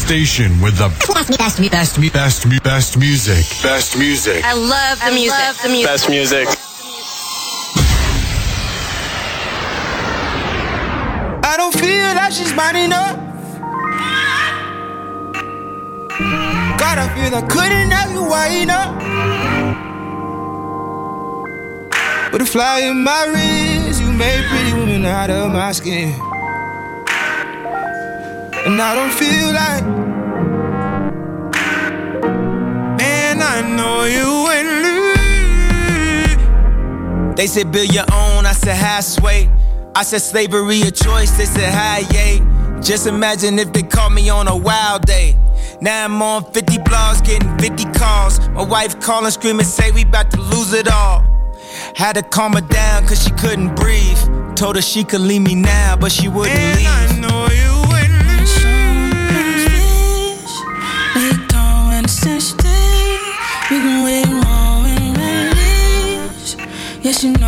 Station 0.06 0.62
with 0.62 0.78
the 0.78 0.89
best, 0.89 1.36
best, 1.36 1.72
best, 1.72 2.00
best, 2.00 2.13
best, 2.13 2.63
best 2.63 2.98
music. 3.00 3.44
Best 3.63 3.98
music. 3.98 4.46
I 4.46 4.54
love 4.54 5.00
the 5.04 5.12
music. 5.12 5.32
Love 5.32 5.58
the 5.63 5.70
music. 5.70 5.88
Best 5.88 6.10
music. 6.10 6.48
I 11.44 11.58
don't 11.58 11.74
feel 11.74 12.13
like 12.13 12.32
she's 12.34 12.54
mine 12.54 12.76
enough. 12.76 13.18
God, 16.78 16.98
I 17.02 17.08
feel 17.15 17.34
I 17.34 17.41
couldn't 17.41 17.89
have 17.89 18.12
you 18.12 18.24
wide 18.30 18.62
enough. 18.62 18.94
But 22.32 22.41
a 22.41 22.46
fly 22.46 22.82
in 22.82 23.04
my 23.04 23.26
wrist, 23.26 24.02
you 24.02 24.12
made 24.12 24.46
pretty 24.50 24.74
women 24.74 25.04
out 25.06 25.32
of 25.32 25.52
my 25.52 25.72
skin. 25.72 26.13
And 28.65 28.82
I 28.82 28.95
don't 28.95 29.13
feel 29.13 29.54
like, 29.54 29.84
man, 32.97 33.39
I 33.39 33.62
know 33.62 34.06
you 34.06 34.41
wouldn't 34.43 34.82
leave. 37.28 37.36
They 37.36 37.45
said 37.45 37.71
build 37.71 37.93
your 37.93 38.06
own, 38.12 38.47
I 38.47 38.54
said 38.54 38.75
halfway. 38.75 39.51
I 39.93 40.01
said 40.01 40.21
slavery 40.21 40.82
a 40.82 40.89
choice, 40.89 41.30
they 41.38 41.45
said 41.45 41.71
hi, 41.71 41.99
yay. 42.12 42.41
Just 42.82 43.06
imagine 43.06 43.60
if 43.60 43.71
they 43.71 43.84
caught 43.84 44.12
me 44.12 44.30
on 44.32 44.47
a 44.47 44.58
wild 44.58 45.06
day. 45.06 45.36
Now 45.80 46.06
I'm 46.06 46.19
on 46.23 46.51
50 46.51 46.78
blogs, 46.80 47.23
getting 47.23 47.56
50 47.60 47.86
calls. 47.99 48.39
My 48.49 48.63
wife 48.63 48.99
calling, 48.99 49.30
screaming, 49.30 49.65
say 49.65 49.91
we 49.91 50.01
about 50.01 50.32
to 50.32 50.41
lose 50.41 50.73
it 50.73 50.88
all. 50.91 51.23
Had 51.95 52.13
to 52.15 52.23
calm 52.23 52.54
her 52.54 52.62
down, 52.62 53.06
cause 53.06 53.23
she 53.23 53.30
couldn't 53.32 53.75
breathe. 53.75 54.17
Told 54.56 54.75
her 54.75 54.82
she 54.82 55.04
could 55.04 55.21
leave 55.21 55.43
me 55.43 55.54
now, 55.54 55.95
but 55.97 56.12
she 56.12 56.28
wouldn't 56.30 56.58
leave. 56.78 56.88
I 56.88 57.05
Yes, 67.06 67.24
you 67.24 67.34
know, 67.34 67.44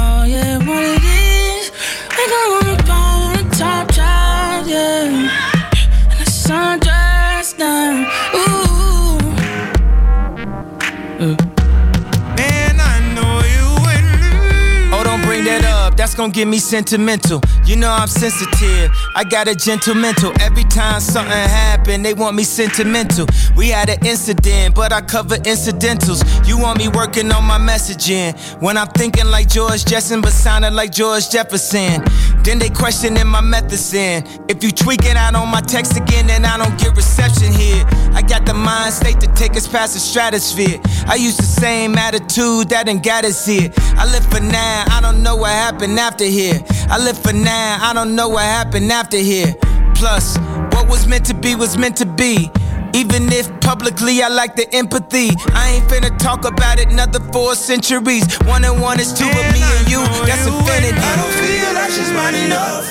gonna 16.17 16.34
get 16.34 16.47
me 16.47 16.58
sentimental. 16.58 17.39
You 17.63 17.75
know 17.75 17.91
I'm 17.91 18.08
sensitive. 18.08 18.91
I 19.15 19.23
got 19.23 19.47
a 19.47 19.53
gentle 19.53 19.93
mental. 19.93 20.34
Every 20.41 20.63
time 20.63 20.99
something 20.99 21.32
happen, 21.32 22.01
they 22.01 22.15
want 22.15 22.36
me 22.36 22.43
sentimental. 22.43 23.27
We 23.56 23.69
had 23.69 23.89
an 23.89 24.03
incident, 24.06 24.73
but 24.73 24.91
I 24.91 25.01
cover 25.01 25.36
incidentals. 25.45 26.23
You 26.47 26.58
want 26.58 26.80
me 26.80 26.88
working 26.88 27.32
on 27.32 27.43
my 27.45 27.60
messaging 27.60 28.36
when 28.62 28.77
I'm 28.77 28.88
thinking 28.88 29.27
like 29.27 29.47
George 29.47 29.86
Jetson, 29.86 30.21
but 30.21 30.32
sounding 30.32 30.73
like 30.73 30.91
George 30.91 31.30
Jefferson. 31.30 32.03
Then 32.43 32.58
they 32.58 32.69
questioning 32.69 33.27
my 33.27 33.41
methods 33.41 33.93
in. 33.93 34.25
If 34.49 34.63
you 34.63 34.71
tweaking 34.71 35.17
out 35.17 35.36
on 35.36 35.49
my 35.49 35.62
text 35.62 35.97
again, 35.97 36.27
then 36.27 36.45
I 36.45 36.58
don't 36.58 36.80
get 36.80 36.95
reception 36.95 37.51
here. 37.51 37.86
I 38.13 38.23
got 38.23 38.45
the 38.45 38.56
mind 38.56 38.93
state 38.93 39.19
to 39.19 39.27
take 39.36 39.56
us 39.56 39.67
past 39.67 39.93
the 39.93 39.99
stratosphere. 39.99 40.80
I 41.06 41.15
use 41.15 41.38
the 41.38 41.43
same 41.43 41.95
attitude 41.95 42.69
that 42.69 42.88
done 42.88 42.99
got 42.99 43.23
us 43.23 43.45
here. 43.45 43.71
I 43.97 44.10
live 44.12 44.25
for 44.25 44.39
now, 44.39 44.86
I 44.88 44.99
don't 44.99 45.21
know 45.21 45.36
what 45.36 45.51
happened 45.51 45.99
after 46.08 46.24
here. 46.24 46.63
I 46.89 46.98
live 46.98 47.17
for 47.17 47.34
now, 47.34 47.80
I 47.82 47.91
don't 47.93 48.15
know 48.15 48.30
what 48.30 48.43
happened 48.43 48.89
after 48.93 49.17
here. 49.17 49.54
Plus, 49.93 50.38
what 50.72 50.88
was 50.88 51.06
meant 51.06 51.26
to 51.26 51.34
be 51.34 51.54
was 51.54 51.78
meant 51.78 51.98
to 51.98 52.06
be. 52.06 52.50
Even 52.93 53.30
if 53.34 53.48
publicly 53.60 54.24
I 54.24 54.30
like 54.30 54.56
the 54.56 54.74
empathy, 54.74 55.32
I 55.54 55.74
ain't 55.76 55.86
finna 55.89 56.17
talk 56.17 56.46
about 56.46 56.80
it 56.80 56.88
another 56.88 57.20
four 57.34 57.56
centuries. 57.56 58.24
One 58.46 58.63
and 58.63 58.82
one 58.82 59.02
is 59.02 59.12
two, 59.12 59.28
but 59.28 59.52
me 59.52 59.62
and 59.62 59.89
you, 59.91 60.00
that's 60.26 60.48
infinity. 60.48 60.98
I 60.98 61.15
don't 61.20 61.36
feel 61.43 61.74
like 61.76 61.91
she's 61.91 62.12
mine 62.13 62.36
enough. 62.36 62.86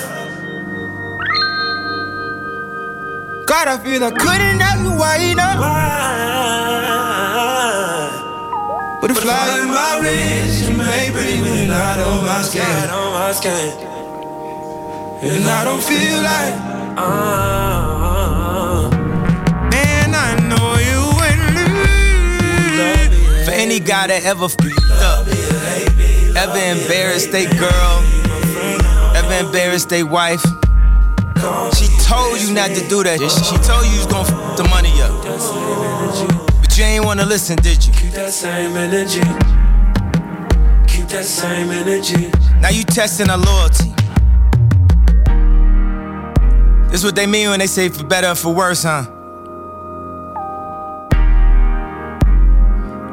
God, 3.47 3.67
I 3.67 3.77
feel 3.83 4.03
I 4.03 4.11
couldn't 4.11 4.59
have 4.59 4.79
you 4.83 4.91
wide 4.95 5.21
enough. 5.31 5.57
But 5.57 6.37
a 9.03 9.13
fly 9.13 9.59
in 9.61 9.67
my 9.67 9.99
wrist, 10.01 10.69
you 10.69 10.75
may 10.75 11.09
pretty 11.11 11.39
when 11.41 11.69
out 11.71 11.99
on 11.99 12.25
my 12.25 12.41
skin. 12.41 12.89
on 12.89 13.13
my 13.13 13.31
skin. 13.31 13.71
And 15.21 15.45
I 15.45 15.63
don't 15.63 15.81
feel 15.83 16.21
like. 16.21 16.53
Uh, 16.97 18.89
man, 19.71 20.15
I 20.15 20.35
know 20.49 20.77
you 20.89 21.01
wouldn't 21.17 21.55
leave. 22.77 23.45
For 23.45 23.51
any 23.51 23.79
guy 23.79 24.07
that 24.07 24.23
ever 24.25 24.45
f***ed 24.45 24.73
up, 25.01 25.27
ever 26.35 26.57
embarrassed 26.57 27.31
they 27.31 27.45
girl, 27.45 28.03
ever 29.15 29.33
embarrassed 29.45 29.89
they 29.89 30.03
wife. 30.03 30.43
She 31.75 31.87
told 32.03 32.39
you 32.41 32.51
not 32.53 32.71
to 32.71 32.87
do 32.89 33.03
that. 33.03 33.19
She 33.19 33.29
she 33.43 33.57
told 33.63 33.85
you 33.85 33.91
you 33.91 33.99
was 33.99 34.07
gonna 34.07 34.27
f 34.27 34.57
the 34.57 34.63
money 34.63 35.01
up. 35.01 36.36
Ain't 36.87 37.03
wanna 37.03 37.25
listen, 37.25 37.57
did 37.57 37.85
you? 37.85 37.91
Keep 37.91 38.13
that 38.13 38.31
same 38.31 38.77
energy. 38.77 39.19
Keep 40.87 41.09
that 41.09 41.25
same 41.25 41.69
energy. 41.69 42.31
Now 42.61 42.69
you 42.69 42.85
testing 42.85 43.29
our 43.29 43.37
loyalty. 43.37 43.93
This 46.89 47.03
what 47.03 47.17
they 47.17 47.27
mean 47.27 47.49
when 47.49 47.59
they 47.59 47.67
say 47.67 47.89
for 47.89 48.05
better 48.05 48.29
or 48.29 48.35
for 48.35 48.53
worse, 48.53 48.83
huh? 48.83 49.03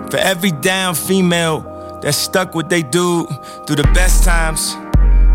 For 0.09 0.19
every 0.19 0.53
down 0.53 0.95
female 0.95 1.99
that 2.01 2.13
stuck 2.13 2.55
with 2.55 2.69
they 2.69 2.83
dude 2.83 3.27
through 3.67 3.77
the 3.77 3.91
best 3.93 4.23
times, 4.23 4.75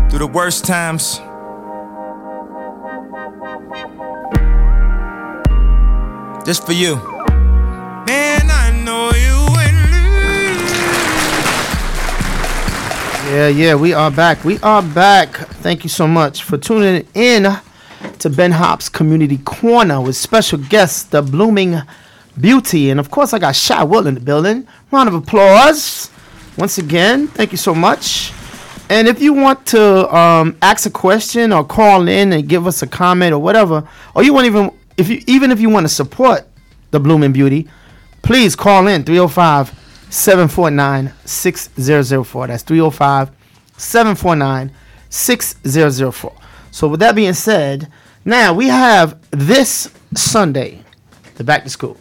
through 0.08 0.20
the 0.20 0.26
worst 0.26 0.64
times. 0.64 1.18
Just 6.46 6.64
for 6.64 6.72
you. 6.72 7.09
Know 8.84 9.10
you 9.12 9.40
Yeah, 13.30 13.46
yeah, 13.46 13.74
we 13.76 13.92
are 13.92 14.10
back. 14.10 14.44
We 14.44 14.58
are 14.58 14.82
back. 14.82 15.36
Thank 15.62 15.84
you 15.84 15.88
so 15.88 16.08
much 16.08 16.42
for 16.42 16.58
tuning 16.58 17.06
in 17.14 17.46
to 18.18 18.28
Ben 18.28 18.50
Hops 18.50 18.88
Community 18.88 19.38
Corner 19.38 20.00
with 20.00 20.16
special 20.16 20.58
guest, 20.58 21.12
the 21.12 21.22
Blooming 21.22 21.76
Beauty. 22.40 22.90
And 22.90 22.98
of 22.98 23.12
course, 23.12 23.32
I 23.32 23.38
got 23.38 23.54
Shy 23.54 23.84
Will 23.84 24.08
in 24.08 24.14
the 24.14 24.20
building. 24.20 24.66
Round 24.90 25.08
of 25.08 25.14
applause. 25.14 26.10
Once 26.58 26.78
again, 26.78 27.28
thank 27.28 27.52
you 27.52 27.58
so 27.58 27.72
much. 27.72 28.32
And 28.88 29.06
if 29.06 29.22
you 29.22 29.32
want 29.32 29.64
to 29.66 30.12
um, 30.12 30.56
ask 30.60 30.84
a 30.86 30.90
question 30.90 31.52
or 31.52 31.64
call 31.64 32.08
in 32.08 32.32
and 32.32 32.48
give 32.48 32.66
us 32.66 32.82
a 32.82 32.86
comment 32.88 33.32
or 33.32 33.38
whatever, 33.38 33.88
or 34.16 34.24
you 34.24 34.34
want 34.34 34.46
even 34.46 34.72
if 34.96 35.08
you 35.08 35.22
even 35.28 35.52
if 35.52 35.60
you 35.60 35.70
want 35.70 35.84
to 35.84 35.88
support 35.88 36.48
the 36.90 36.98
Blooming 36.98 37.32
Beauty, 37.32 37.68
please 38.22 38.56
call 38.56 38.86
in 38.86 39.04
305 39.04 39.68
749 40.10 41.12
6004. 41.24 42.46
That's 42.46 42.62
305 42.62 43.30
749 43.76 44.72
6004. 45.08 46.32
So, 46.70 46.88
with 46.88 47.00
that 47.00 47.14
being 47.14 47.32
said, 47.34 47.90
now 48.24 48.52
we 48.52 48.68
have 48.68 49.18
this 49.30 49.90
Sunday, 50.14 50.84
the 51.36 51.44
back 51.44 51.64
to 51.64 51.70
school. 51.70 51.96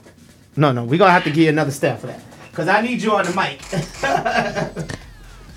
No, 0.56 0.72
no, 0.72 0.84
we're 0.84 0.98
going 0.98 1.10
to 1.10 1.14
have 1.14 1.24
to 1.24 1.30
give 1.30 1.44
you 1.44 1.50
another 1.50 1.72
step 1.72 2.00
for 2.00 2.08
that. 2.08 2.22
Because 2.52 2.68
I 2.68 2.82
need 2.82 3.02
you 3.02 3.16
on 3.16 3.26
the 3.26 3.34
mic. 3.34 4.96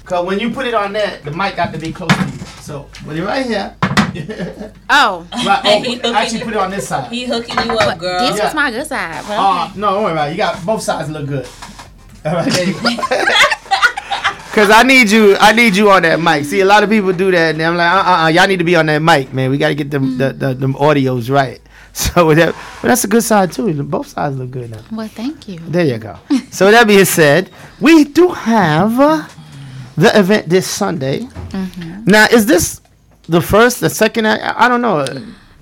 Because 0.02 0.26
when 0.26 0.40
you 0.40 0.50
put 0.50 0.66
it 0.66 0.74
on 0.74 0.92
there, 0.92 1.20
the 1.22 1.30
mic 1.30 1.54
got 1.54 1.72
to 1.72 1.78
be 1.78 1.92
close 1.92 2.12
to 2.12 2.24
you. 2.24 2.38
So, 2.60 2.88
put 3.04 3.16
it 3.16 3.24
right 3.24 3.46
here. 3.46 3.76
Oh. 4.94 5.26
Right, 5.32 6.00
oh, 6.04 6.14
actually, 6.14 6.42
put 6.42 6.52
it 6.52 6.56
on 6.56 6.70
this 6.70 6.88
side. 6.88 7.10
He 7.10 7.24
hooking 7.24 7.56
you 7.64 7.78
up, 7.78 7.98
girl. 7.98 8.20
This 8.20 8.42
was 8.42 8.54
my 8.54 8.70
good 8.70 8.86
side. 8.86 9.24
But 9.26 9.38
Oh, 9.38 9.68
okay. 9.70 9.80
no, 9.80 9.92
don't 9.94 10.02
worry 10.04 10.12
about 10.12 10.28
it. 10.28 10.32
You 10.32 10.36
got 10.36 10.66
both 10.66 10.82
sides 10.82 11.08
look 11.08 11.26
good. 11.26 11.48
All 12.26 12.34
right, 12.34 12.52
there 12.52 12.66
you 12.66 12.74
go. 12.74 12.80
Cause 14.52 14.68
I 14.70 14.82
need 14.82 15.10
you, 15.10 15.34
I 15.40 15.52
need 15.52 15.74
you 15.74 15.90
on 15.90 16.02
that 16.02 16.20
mic. 16.20 16.44
See, 16.44 16.60
a 16.60 16.66
lot 16.66 16.82
of 16.84 16.90
people 16.90 17.10
do 17.14 17.30
that, 17.30 17.54
and 17.54 17.62
I'm 17.62 17.74
like, 17.74 17.90
uh, 17.90 18.06
uh, 18.06 18.24
uh 18.24 18.26
y'all 18.28 18.46
need 18.46 18.58
to 18.58 18.64
be 18.64 18.76
on 18.76 18.84
that 18.84 18.98
mic, 18.98 19.32
man. 19.32 19.50
We 19.50 19.56
got 19.56 19.68
to 19.68 19.74
get 19.74 19.90
them, 19.90 20.18
the, 20.18 20.34
the, 20.34 20.52
them 20.52 20.74
audios 20.74 21.30
right. 21.30 21.60
So 21.94 22.34
that, 22.34 22.54
but 22.80 22.88
that's 22.88 23.04
a 23.04 23.06
good 23.06 23.22
side 23.22 23.52
too. 23.52 23.82
Both 23.82 24.08
sides 24.08 24.36
look 24.36 24.50
good 24.50 24.70
now. 24.70 24.80
Well, 24.90 25.08
thank 25.08 25.48
you. 25.48 25.58
There 25.58 25.84
you 25.84 25.98
go. 25.98 26.18
so 26.50 26.66
with 26.66 26.74
that 26.74 26.86
being 26.86 27.04
said, 27.04 27.50
we 27.80 28.04
do 28.04 28.28
have 28.28 28.98
uh, 28.98 29.26
the 29.96 30.18
event 30.18 30.48
this 30.48 30.66
Sunday. 30.66 31.20
Mm-hmm. 31.20 32.04
Now, 32.06 32.26
is 32.30 32.46
this 32.46 32.81
the 33.32 33.40
first, 33.40 33.80
the 33.80 33.90
second? 33.90 34.26
I, 34.26 34.64
I 34.64 34.68
don't 34.68 34.82
know. 34.88 34.96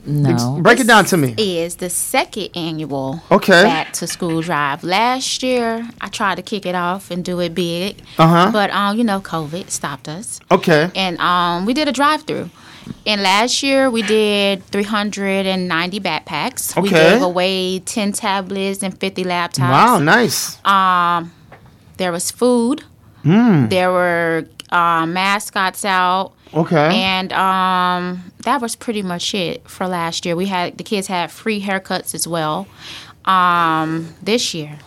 No. 0.06 0.58
Break 0.62 0.80
it 0.80 0.86
down 0.86 1.04
to 1.12 1.16
me. 1.16 1.34
Is 1.36 1.76
the 1.76 1.90
second 1.90 2.48
annual 2.56 3.20
Okay. 3.30 3.62
back 3.64 3.92
to 4.00 4.06
school 4.06 4.40
drive. 4.40 4.82
Last 4.82 5.42
year, 5.42 5.86
I 6.00 6.08
tried 6.08 6.36
to 6.36 6.42
kick 6.42 6.64
it 6.64 6.74
off 6.74 7.10
and 7.12 7.22
do 7.22 7.38
it 7.40 7.54
big, 7.54 7.92
Uh-huh. 8.18 8.50
but 8.50 8.70
um, 8.70 8.96
you 8.98 9.04
know, 9.04 9.20
COVID 9.20 9.68
stopped 9.70 10.08
us. 10.08 10.40
Okay. 10.50 10.90
and 10.96 11.18
um, 11.20 11.66
we 11.66 11.74
did 11.74 11.86
a 11.86 11.92
drive 11.92 12.22
through. 12.22 12.48
And 13.06 13.22
last 13.22 13.62
year 13.62 13.90
we 13.90 14.00
did 14.02 14.64
390 14.72 16.00
backpacks. 16.00 16.72
Okay. 16.76 16.80
We 16.82 16.88
gave 16.90 17.22
away 17.22 17.78
10 17.80 18.12
tablets 18.12 18.82
and 18.82 18.98
50 18.98 19.24
laptops. 19.24 19.70
Wow, 19.70 19.98
nice. 19.98 20.58
Um, 20.64 21.30
there 21.98 22.10
was 22.10 22.30
food. 22.30 22.82
Mm. 23.24 23.68
There 23.68 23.92
were 23.92 24.46
uh, 24.70 25.06
mascots 25.06 25.84
out. 25.84 26.32
Okay. 26.52 27.00
And 27.02 27.32
um, 27.32 28.32
that 28.44 28.60
was 28.60 28.74
pretty 28.76 29.02
much 29.02 29.34
it 29.34 29.68
for 29.68 29.86
last 29.86 30.26
year. 30.26 30.34
We 30.34 30.46
had 30.46 30.78
the 30.78 30.84
kids 30.84 31.06
had 31.06 31.30
free 31.30 31.60
haircuts 31.60 32.14
as 32.14 32.26
well. 32.26 32.66
Um, 33.24 34.14
this 34.22 34.54
year, 34.54 34.78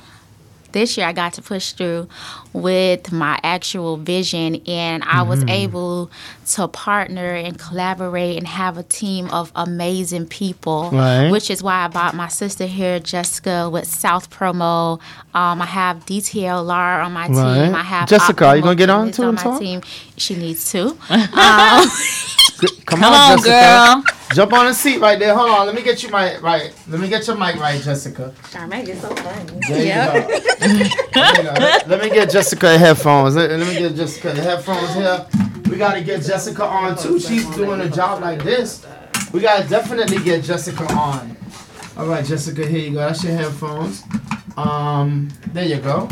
this 0.73 0.97
year 0.97 1.07
I 1.07 1.13
got 1.13 1.33
to 1.33 1.41
push 1.41 1.71
through 1.71 2.07
with 2.51 3.11
my 3.11 3.39
actual 3.43 3.97
vision, 3.97 4.61
and 4.67 5.03
I 5.03 5.21
was 5.23 5.43
Mhm. 5.43 5.49
able 5.49 6.11
to 6.53 6.67
partner 6.67 7.33
and 7.33 7.57
collaborate 7.57 8.37
and 8.37 8.45
have 8.47 8.77
a 8.77 8.83
team 8.83 9.29
of 9.31 9.51
amazing 9.55 10.25
people. 10.27 10.89
Right. 10.91 11.29
Which 11.31 11.49
is 11.49 11.63
why 11.63 11.85
I 11.85 11.87
bought 11.87 12.13
my 12.15 12.27
sister 12.27 12.65
here, 12.65 12.99
Jessica, 12.99 13.69
with 13.71 13.87
South 13.87 14.29
Promo. 14.29 14.99
Um, 15.33 15.61
I 15.61 15.65
have 15.65 16.05
DTLR 16.05 17.01
on 17.01 17.13
my 17.13 17.27
team. 17.27 17.37
Right. 17.37 17.73
I 17.73 17.81
have 17.83 18.09
Jessica, 18.09 18.47
are 18.47 18.55
you 18.57 18.61
gonna 18.61 18.75
get 18.75 18.89
on 18.89 19.11
to 19.13 19.31
my 19.31 19.41
talk? 19.41 19.59
team. 19.59 19.81
She 20.17 20.35
needs 20.35 20.69
to. 20.71 20.95
Um, 21.09 21.89
Come, 22.85 22.99
Come 22.99 23.13
on, 23.13 23.31
on, 23.33 23.37
Jessica. 23.37 23.49
girl. 23.49 24.03
Jump 24.33 24.53
on 24.53 24.67
a 24.67 24.73
seat 24.73 24.99
right 24.99 25.19
there. 25.19 25.35
Hold 25.35 25.49
on. 25.51 25.65
Let 25.67 25.75
me 25.75 25.81
get 25.83 26.01
you 26.03 26.09
my 26.09 26.37
right. 26.39 26.73
Let 26.87 26.99
me 26.99 27.07
get 27.07 27.27
your 27.27 27.37
mic 27.37 27.55
right, 27.57 27.81
Jessica. 27.81 28.33
Charmaine 28.43 28.87
is 28.87 29.01
so 29.01 29.09
funny. 29.15 29.59
There 29.67 29.79
you 29.85 29.93
go. 29.93 30.39
There 30.59 30.75
you 31.37 31.43
go. 31.43 31.53
Let, 31.59 31.87
let 31.89 32.01
me 32.01 32.09
get 32.09 32.29
Jessica 32.31 32.77
headphones. 32.77 33.35
Let, 33.35 33.51
let 33.51 33.67
me 33.67 33.77
get 33.77 33.95
Jessica 33.95 34.33
the 34.33 34.41
headphones 34.41 34.93
here. 34.95 35.25
We 35.69 35.77
gotta 35.77 36.01
get 36.01 36.23
Jessica 36.23 36.63
on 36.65 36.97
too. 36.97 37.19
She's 37.19 37.45
doing 37.55 37.81
a 37.81 37.89
job 37.89 38.21
like 38.21 38.43
this. 38.43 38.85
We 39.33 39.39
gotta 39.41 39.67
definitely 39.67 40.23
get 40.23 40.43
Jessica 40.43 40.83
on. 40.93 41.37
All 41.97 42.07
right, 42.07 42.25
Jessica. 42.25 42.65
Here 42.65 42.79
you 42.79 42.91
go. 42.91 42.99
That's 42.99 43.23
your 43.23 43.33
headphones. 43.35 44.03
Um, 44.57 45.29
there 45.53 45.65
you 45.65 45.77
go. 45.77 46.07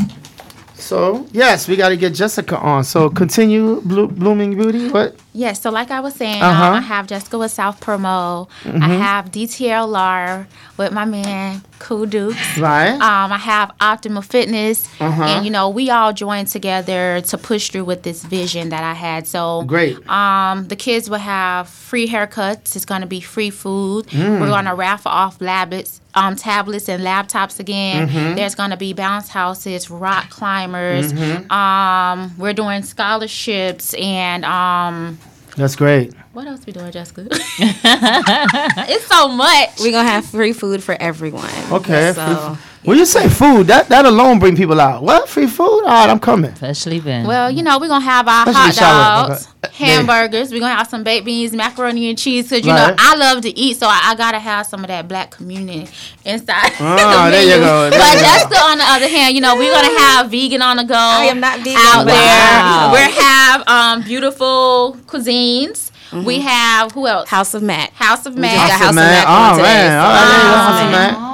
So 0.82 1.26
yes, 1.32 1.68
we 1.68 1.76
gotta 1.76 1.96
get 1.96 2.14
Jessica 2.14 2.58
on. 2.58 2.84
So 2.84 3.08
continue, 3.08 3.80
Blo- 3.82 4.08
blooming 4.08 4.56
beauty. 4.56 4.90
What? 4.90 5.16
Yes, 5.32 5.60
so 5.62 5.70
like 5.70 5.90
I 5.90 6.00
was 6.00 6.14
saying, 6.14 6.42
Uh-huh. 6.42 6.64
um, 6.64 6.74
I 6.74 6.80
have 6.80 7.06
Jessica 7.06 7.38
with 7.38 7.50
South 7.52 7.80
Promo. 7.80 8.48
I 8.64 8.68
Mhm. 8.68 8.98
have 8.98 9.30
DTLR 9.30 10.46
with 10.76 10.92
my 10.92 11.04
man 11.04 11.62
Cool 11.82 12.06
Dukes. 12.06 12.58
Right. 12.58 12.92
Um, 12.92 13.32
I 13.32 13.38
have 13.38 13.72
Optimal 13.80 14.24
Fitness, 14.24 14.88
Uh-huh. 15.00 15.22
and 15.24 15.44
you 15.44 15.50
know 15.50 15.68
we 15.68 15.90
all 15.90 16.12
joined 16.12 16.46
together 16.48 17.20
to 17.22 17.36
push 17.36 17.70
through 17.70 17.84
with 17.84 18.02
this 18.04 18.22
vision 18.24 18.68
that 18.68 18.84
I 18.84 18.94
had. 18.94 19.26
So 19.26 19.62
Great. 19.66 19.96
Um, 20.08 20.68
the 20.68 20.76
kids 20.76 21.10
will 21.10 21.18
have 21.18 21.68
free 21.68 22.06
haircuts. 22.08 22.76
It's 22.76 22.84
going 22.84 23.00
to 23.00 23.06
be 23.08 23.20
free 23.20 23.50
food. 23.50 24.06
Mm. 24.06 24.40
We're 24.40 24.46
going 24.48 24.66
to 24.66 24.74
raffle 24.76 25.10
off 25.10 25.38
tablets, 25.40 26.00
um, 26.14 26.36
tablets 26.36 26.88
and 26.88 27.02
laptops 27.02 27.58
again. 27.58 28.08
Mhm. 28.08 28.36
There's 28.36 28.54
going 28.54 28.70
to 28.70 28.76
be 28.76 28.92
bounce 28.92 29.28
houses, 29.28 29.90
rock 29.90 30.30
climbers. 30.30 31.12
Mhm. 31.12 31.50
Um, 31.50 32.30
we're 32.38 32.52
doing 32.54 32.84
scholarships 32.84 33.92
and 33.94 34.44
um, 34.44 35.18
That's 35.56 35.76
great. 35.76 36.14
what 36.32 36.46
else 36.46 36.64
we 36.66 36.72
doing, 36.72 36.90
Jessica? 36.92 37.26
it's 37.30 39.06
so 39.06 39.28
much. 39.28 39.70
We're 39.80 39.92
gonna 39.92 40.08
have 40.08 40.24
free 40.24 40.52
food 40.52 40.82
for 40.82 40.96
everyone. 41.00 41.44
Okay. 41.70 42.12
So, 42.14 42.22
free 42.24 42.32
f- 42.32 42.71
when 42.84 42.98
you 42.98 43.06
say 43.06 43.28
food, 43.28 43.68
that 43.68 43.88
that 43.88 44.04
alone 44.06 44.38
bring 44.38 44.56
people 44.56 44.80
out. 44.80 45.02
What 45.02 45.28
free 45.28 45.46
food? 45.46 45.82
All 45.84 46.00
right, 46.00 46.10
I'm 46.10 46.18
coming. 46.18 46.50
Especially 46.52 46.98
Ben. 47.00 47.26
Well, 47.26 47.50
you 47.50 47.62
know, 47.62 47.78
we're 47.78 47.88
gonna 47.88 48.04
have 48.04 48.26
our 48.28 48.48
Especially 48.48 48.60
hot 48.62 48.74
shower. 48.74 49.28
dogs, 49.28 49.48
Okay. 49.64 49.84
hamburgers. 49.84 50.50
We're 50.50 50.60
gonna 50.60 50.74
have 50.74 50.88
some 50.88 51.04
baked 51.04 51.24
beans, 51.24 51.52
macaroni 51.52 52.08
and 52.08 52.18
cheese. 52.18 52.48
Cause 52.48 52.64
you 52.64 52.72
Right. 52.72 52.88
know 52.90 52.96
I 52.98 53.14
love 53.16 53.42
to 53.42 53.56
eat, 53.56 53.78
so 53.78 53.86
I, 53.86 54.00
I 54.10 54.14
gotta 54.16 54.38
have 54.40 54.66
some 54.66 54.80
of 54.80 54.88
that 54.88 55.06
black 55.08 55.30
community 55.30 55.88
inside. 56.24 56.72
Ah, 56.80 57.26
the 57.26 57.30
there 57.30 57.44
you 57.44 57.60
go, 57.62 57.88
there 57.90 57.98
But 58.00 58.12
you 58.14 58.18
go. 58.18 58.24
Jessica, 58.24 58.58
on 58.64 58.78
the 58.78 58.84
other 58.84 59.08
hand, 59.08 59.34
you 59.36 59.40
know, 59.40 59.56
we're 59.56 59.72
gonna 59.72 59.98
have 60.00 60.30
vegan 60.30 60.62
on 60.62 60.76
the 60.78 60.84
go. 60.84 60.94
I 60.96 61.24
am 61.26 61.38
not 61.40 61.58
vegan. 61.60 61.76
out 61.76 62.06
Wow. 62.06 62.92
there. 62.92 63.06
We 63.06 63.12
have 63.22 63.68
um, 63.68 64.02
beautiful 64.02 64.96
cuisines. 65.06 65.90
We 66.12 66.40
have 66.40 66.92
who 66.92 67.06
else? 67.06 67.28
House 67.30 67.54
of 67.54 67.62
Mac. 67.62 67.92
House 67.94 68.26
of 68.26 68.34
We 68.34 68.40
Mac. 68.42 68.54
just 68.54 68.68
got 68.72 68.80
House 68.80 68.88
of 68.90 68.94
Mac. 68.96 69.24
Oh, 69.26 69.62
man. 69.62 69.98
All 69.98 70.10
right, 70.10 70.28
there 70.28 70.56
House 70.58 70.82
of 70.82 70.90
Mac. 70.90 71.31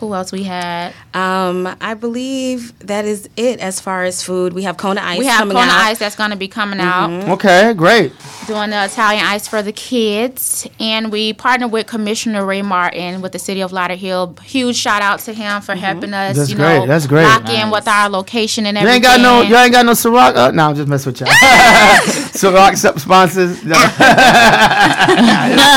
Who 0.00 0.14
else 0.14 0.32
we 0.32 0.42
had? 0.44 0.92
Um, 1.14 1.68
I 1.80 1.94
believe 1.94 2.78
that 2.80 3.04
is 3.04 3.28
it 3.36 3.60
as 3.60 3.80
far 3.80 4.04
as 4.04 4.22
food. 4.22 4.52
We 4.52 4.62
have 4.64 4.76
Kona 4.76 5.00
Ice 5.02 5.18
we 5.18 5.26
have 5.26 5.38
coming 5.40 5.56
Kona 5.56 5.70
out. 5.70 5.80
Ice 5.86 5.98
that's 5.98 6.16
gonna 6.16 6.36
be 6.36 6.48
coming 6.48 6.80
out. 6.80 7.10
Okay, 7.30 7.72
great. 7.74 8.12
doing 8.46 8.70
the 8.70 8.84
Italian 8.84 9.24
ice 9.24 9.48
for 9.48 9.62
the 9.62 9.72
kids. 9.72 10.66
And 10.78 11.10
we 11.10 11.32
partnered 11.32 11.72
with 11.72 11.86
Commissioner 11.86 12.44
Ray 12.44 12.62
Martin 12.62 13.22
with 13.22 13.32
the 13.32 13.38
city 13.38 13.60
of 13.60 13.70
Lauderhill. 13.72 14.38
Huge 14.40 14.76
shout 14.76 15.02
out 15.02 15.20
to 15.20 15.32
him 15.32 15.62
for 15.62 15.74
helping 15.74 16.12
us, 16.14 16.36
That's 16.36 16.50
you 16.50 16.56
great. 16.56 16.78
know, 16.80 16.86
That's 16.86 17.06
great. 17.06 17.24
lock 17.24 17.48
in 17.48 17.70
with 17.70 17.88
our 17.88 18.08
location 18.08 18.66
and 18.66 18.76
everything. 18.78 19.02
You 19.02 19.08
everything. 19.08 19.24
ain't 19.24 19.42
got 19.42 19.44
no. 19.44 19.48
You 19.48 19.56
ain't 19.64 19.72
got 19.72 19.86
no 19.86 19.92
Ciroc. 19.92 20.36
Uh, 20.36 20.50
no, 20.52 20.68
I'm 20.68 20.76
just 20.76 20.88
messing 20.88 21.12
with 21.12 21.20
y'all. 21.20 21.28
Ciroc 22.36 22.76
sub- 22.76 23.00
sponsors. 23.00 23.64
No. 23.64 23.74
Not 23.78 23.92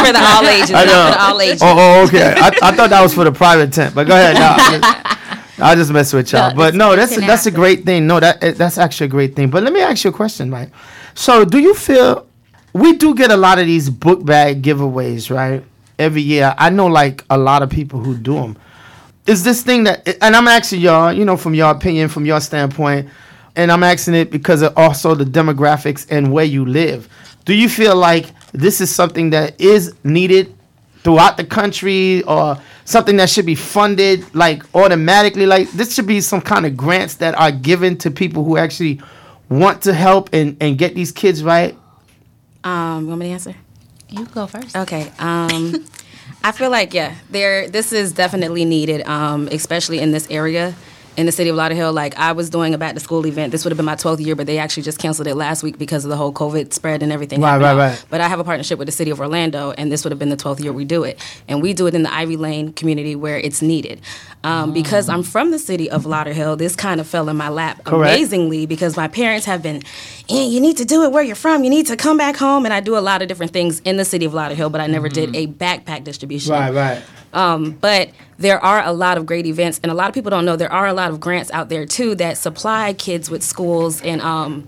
for 0.06 0.14
the 0.14 0.20
all 0.22 0.46
ages. 0.46 0.72
I 0.72 0.86
Not 0.86 0.88
know. 0.88 1.06
for 1.06 1.12
the 1.18 1.22
all 1.22 1.42
ages. 1.42 1.62
Oh, 1.64 1.76
oh, 1.78 2.06
okay. 2.08 2.34
I, 2.38 2.48
I 2.62 2.76
thought 2.76 2.90
that 2.90 3.02
was 3.02 3.14
for 3.14 3.24
the 3.24 3.32
private 3.32 3.74
tent, 3.74 3.96
but 3.96 4.08
go 4.08 4.14
ahead. 4.14 4.36
No, 4.36 4.56
I'm 4.58 4.82
just- 4.82 5.06
I'll 5.62 5.76
just 5.76 5.92
mess 5.92 6.14
with 6.14 6.32
y'all. 6.32 6.52
No, 6.52 6.56
but 6.56 6.74
no, 6.74 6.96
that's 6.96 7.18
a, 7.18 7.20
that's 7.20 7.46
a 7.46 7.52
great 7.52 7.84
thing. 7.84 8.08
No, 8.08 8.18
that 8.22 8.42
eh, 8.42 8.52
that's 8.52 8.78
actually 8.78 9.08
a 9.08 9.10
great 9.10 9.36
thing. 9.36 9.50
But 9.50 9.62
let 9.64 9.74
me 9.74 9.82
ask 9.82 10.06
you 10.06 10.10
a 10.10 10.14
question, 10.14 10.50
Mike. 10.50 10.70
So, 11.16 11.44
do 11.44 11.58
you 11.60 11.74
feel 11.74 12.26
we 12.72 12.96
do 12.96 13.14
get 13.14 13.30
a 13.30 13.36
lot 13.36 13.60
of 13.60 13.66
these 13.66 13.90
book 13.90 14.24
bag 14.24 14.62
giveaways, 14.62 15.30
right? 15.36 15.62
Every 15.98 16.22
year, 16.22 16.56
I 16.58 16.70
know 16.70 16.88
like 16.88 17.26
a 17.30 17.38
lot 17.38 17.62
of 17.62 17.70
people 17.70 18.00
who 18.00 18.16
do 18.16 18.36
them. 18.36 18.58
Is 19.28 19.44
this 19.44 19.62
thing 19.62 19.84
that, 19.84 20.08
and 20.24 20.34
I'm 20.34 20.48
asking 20.48 20.80
y'all, 20.80 21.12
you 21.12 21.26
know, 21.26 21.36
from 21.36 21.54
your 21.54 21.72
opinion, 21.72 22.08
from 22.08 22.26
your 22.26 22.40
standpoint, 22.40 23.10
and 23.60 23.74
I'm 23.74 23.84
asking 23.84 24.14
it 24.14 24.32
because 24.32 24.62
of 24.62 24.72
also 24.78 25.16
the 25.16 25.26
demographics 25.26 26.08
and 26.10 26.32
where 26.32 26.46
you 26.46 26.64
live. 26.64 27.10
Do 27.44 27.54
you 27.54 27.68
feel 27.68 27.94
like 27.94 28.28
this 28.54 28.80
is 28.80 28.90
something 28.90 29.32
that 29.32 29.60
is 29.60 29.94
needed 30.06 30.56
throughout 31.00 31.36
the 31.36 31.44
country 31.44 32.24
or 32.24 32.58
something 32.86 33.18
that 33.18 33.30
should 33.30 33.46
be 33.46 33.56
funded 33.56 34.34
like 34.34 34.64
automatically? 34.74 35.46
Like 35.46 35.70
this 35.72 35.94
should 35.94 36.08
be 36.08 36.22
some 36.22 36.40
kind 36.40 36.66
of 36.66 36.78
grants 36.78 37.16
that 37.16 37.38
are 37.38 37.52
given 37.52 37.98
to 37.98 38.10
people 38.10 38.46
who 38.46 38.56
actually 38.56 39.02
want 39.50 39.82
to 39.82 39.94
help 39.94 40.30
and, 40.32 40.56
and 40.62 40.78
get 40.78 40.96
these 40.96 41.12
kids 41.12 41.44
right? 41.44 41.78
Um, 42.64 43.04
you 43.04 43.08
want 43.10 43.20
me 43.20 43.26
to 43.26 43.34
answer? 43.34 43.56
You 44.08 44.26
go 44.28 44.48
first. 44.48 44.74
Okay. 44.74 45.12
Um, 45.20 45.86
I 46.46 46.54
feel 46.54 46.72
like 46.72 46.94
yeah, 46.94 47.16
there. 47.30 47.68
This 47.68 47.92
is 47.92 48.14
definitely 48.14 48.64
needed, 48.64 49.06
um, 49.06 49.50
especially 49.52 50.00
in 50.00 50.14
this 50.14 50.30
area. 50.30 50.76
In 51.18 51.26
the 51.26 51.34
city 51.34 51.50
of 51.50 51.58
Lauderhill, 51.58 51.94
like 51.94 52.18
I 52.18 52.32
was 52.32 52.50
doing 52.50 52.74
a 52.74 52.78
back 52.78 52.94
to 52.94 53.00
school 53.02 53.26
event. 53.28 53.52
This 53.52 53.66
would 53.66 53.72
have 53.72 53.78
been 53.78 53.86
my 53.86 53.96
12th 53.96 54.26
year, 54.26 54.36
but 54.38 54.48
they 54.48 54.58
actually 54.58 54.84
just 54.84 55.00
canceled 55.00 55.28
it 55.28 55.36
last 55.36 55.64
week 55.64 55.78
because 55.78 56.06
of 56.06 56.10
the 56.10 56.16
whole 56.16 56.32
COVID 56.32 56.72
spread 56.72 57.04
and 57.04 57.12
everything. 57.12 57.42
Right, 57.42 57.60
right, 57.60 57.76
right. 57.76 58.06
But 58.10 58.22
I 58.22 58.30
have 58.30 58.40
a 58.40 58.44
partnership 58.46 58.80
with 58.80 58.86
the 58.86 58.94
city 58.94 59.12
of 59.12 59.20
Orlando, 59.20 59.72
and 59.72 59.92
this 59.92 60.06
would 60.06 60.12
have 60.14 60.20
been 60.20 60.30
the 60.30 60.38
12th 60.38 60.62
year 60.64 60.72
we 60.72 60.86
do 60.86 61.04
it. 61.04 61.20
And 61.50 61.62
we 61.62 61.74
do 61.74 61.88
it 61.88 61.94
in 61.96 62.04
the 62.04 62.14
Ivey 62.14 62.38
Lane 62.38 62.72
community 62.72 63.18
where 63.18 63.38
it's 63.38 63.62
needed. 63.62 64.00
Um, 64.46 64.72
Because 64.72 65.10
I'm 65.10 65.24
from 65.24 65.52
the 65.52 65.60
city 65.60 65.90
of 65.90 66.06
Lauderhill, 66.06 66.58
this 66.58 66.74
kind 66.78 67.02
of 67.02 67.08
fell 67.08 67.28
in 67.28 67.36
my 67.36 67.50
lap 67.50 67.84
Correct. 67.84 68.16
amazingly 68.16 68.66
because 68.66 68.96
my 68.96 69.10
parents 69.10 69.46
have 69.46 69.62
been, 69.62 69.84
"Eh, 70.30 70.44
you 70.46 70.62
need 70.62 70.78
to 70.78 70.86
do 70.86 71.04
it 71.04 71.12
where 71.12 71.24
you're 71.24 71.36
from. 71.36 71.66
You 71.66 71.70
need 71.70 71.88
to 71.88 71.98
come 71.98 72.18
back 72.18 72.38
home. 72.38 72.64
And 72.64 72.74
I 72.74 72.80
do 72.80 72.98
a 72.98 73.00
lot 73.02 73.22
of 73.22 73.28
different 73.28 73.52
things 73.52 73.82
in 73.84 73.98
the 73.98 74.06
city 74.06 74.26
of 74.26 74.32
Lauderhill, 74.32 74.72
but 74.72 74.80
I 74.80 74.88
never 74.88 75.10
did 75.10 75.36
a 75.36 75.48
backpack 75.48 76.06
distribution. 76.06 76.54
Right, 76.54 76.74
right. 76.74 77.02
Um, 77.34 77.72
but 77.72 78.10
there 78.38 78.64
are 78.64 78.84
a 78.84 78.92
lot 78.94 79.18
of 79.18 79.26
great 79.26 79.46
events, 79.46 79.80
and 79.84 79.92
a 79.92 79.96
lot 79.96 80.08
of 80.10 80.14
people 80.16 80.30
don't 80.32 80.46
know 80.46 80.56
there 80.56 80.72
are 80.72 80.88
a 80.88 80.94
lot 80.94 81.12
of 81.12 81.20
grants 81.20 81.52
out 81.52 81.70
there 81.70 81.86
too 81.86 82.16
that 82.16 82.38
supply 82.38 82.94
kids 82.94 83.30
with 83.30 83.44
schools 83.44 84.02
and 84.02 84.22
um, 84.22 84.68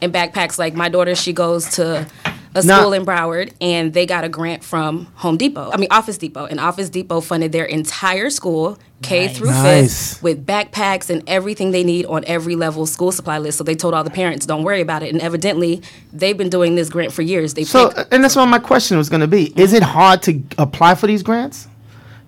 and 0.00 0.12
backpacks. 0.12 0.58
Like 0.58 0.74
my 0.74 0.88
daughter, 0.88 1.14
she 1.14 1.32
goes 1.32 1.68
to 1.76 2.06
a 2.54 2.62
Now- 2.64 2.80
school 2.80 2.92
in 2.94 3.04
Broward, 3.04 3.52
and 3.60 3.92
they 3.92 4.06
got 4.06 4.24
a 4.24 4.28
grant 4.28 4.64
from 4.64 5.06
Home 5.16 5.36
Depot. 5.36 5.70
I 5.72 5.76
mean 5.76 5.88
Office 5.90 6.18
Depot, 6.18 6.46
and 6.46 6.58
Office 6.58 6.88
Depot 6.88 7.20
funded 7.20 7.52
their 7.52 7.64
entire 7.66 8.28
school, 8.30 8.78
K 9.02 9.28
through 9.28 9.50
Nice. 9.50 10.14
fifth, 10.14 10.22
with 10.22 10.46
backpacks 10.46 11.10
and 11.10 11.22
everything 11.28 11.70
they 11.72 11.84
need 11.84 12.06
on 12.06 12.24
every 12.26 12.56
level 12.56 12.86
school 12.86 13.12
supply 13.12 13.38
list. 13.38 13.58
So 13.58 13.64
they 13.64 13.74
told 13.76 13.94
all 13.94 14.04
the 14.04 14.10
parents, 14.10 14.46
"Don't 14.46 14.62
worry 14.64 14.80
about 14.80 15.02
it." 15.02 15.12
And 15.12 15.20
evidently, 15.20 15.82
they've 16.12 16.36
been 16.36 16.48
doing 16.50 16.74
this 16.76 16.88
grant 16.88 17.12
for 17.12 17.22
years. 17.22 17.54
They 17.54 17.64
So, 17.64 17.90
pick- 17.90 18.06
and 18.10 18.24
that's 18.24 18.34
what 18.36 18.46
my 18.46 18.58
question 18.58 18.96
was 18.98 19.08
going 19.08 19.20
to 19.20 19.28
be. 19.28 19.52
Is 19.56 19.72
it 19.72 19.82
hard 19.82 20.22
to 20.22 20.40
apply 20.58 20.94
for 20.96 21.06
these 21.06 21.22
grants? 21.22 21.66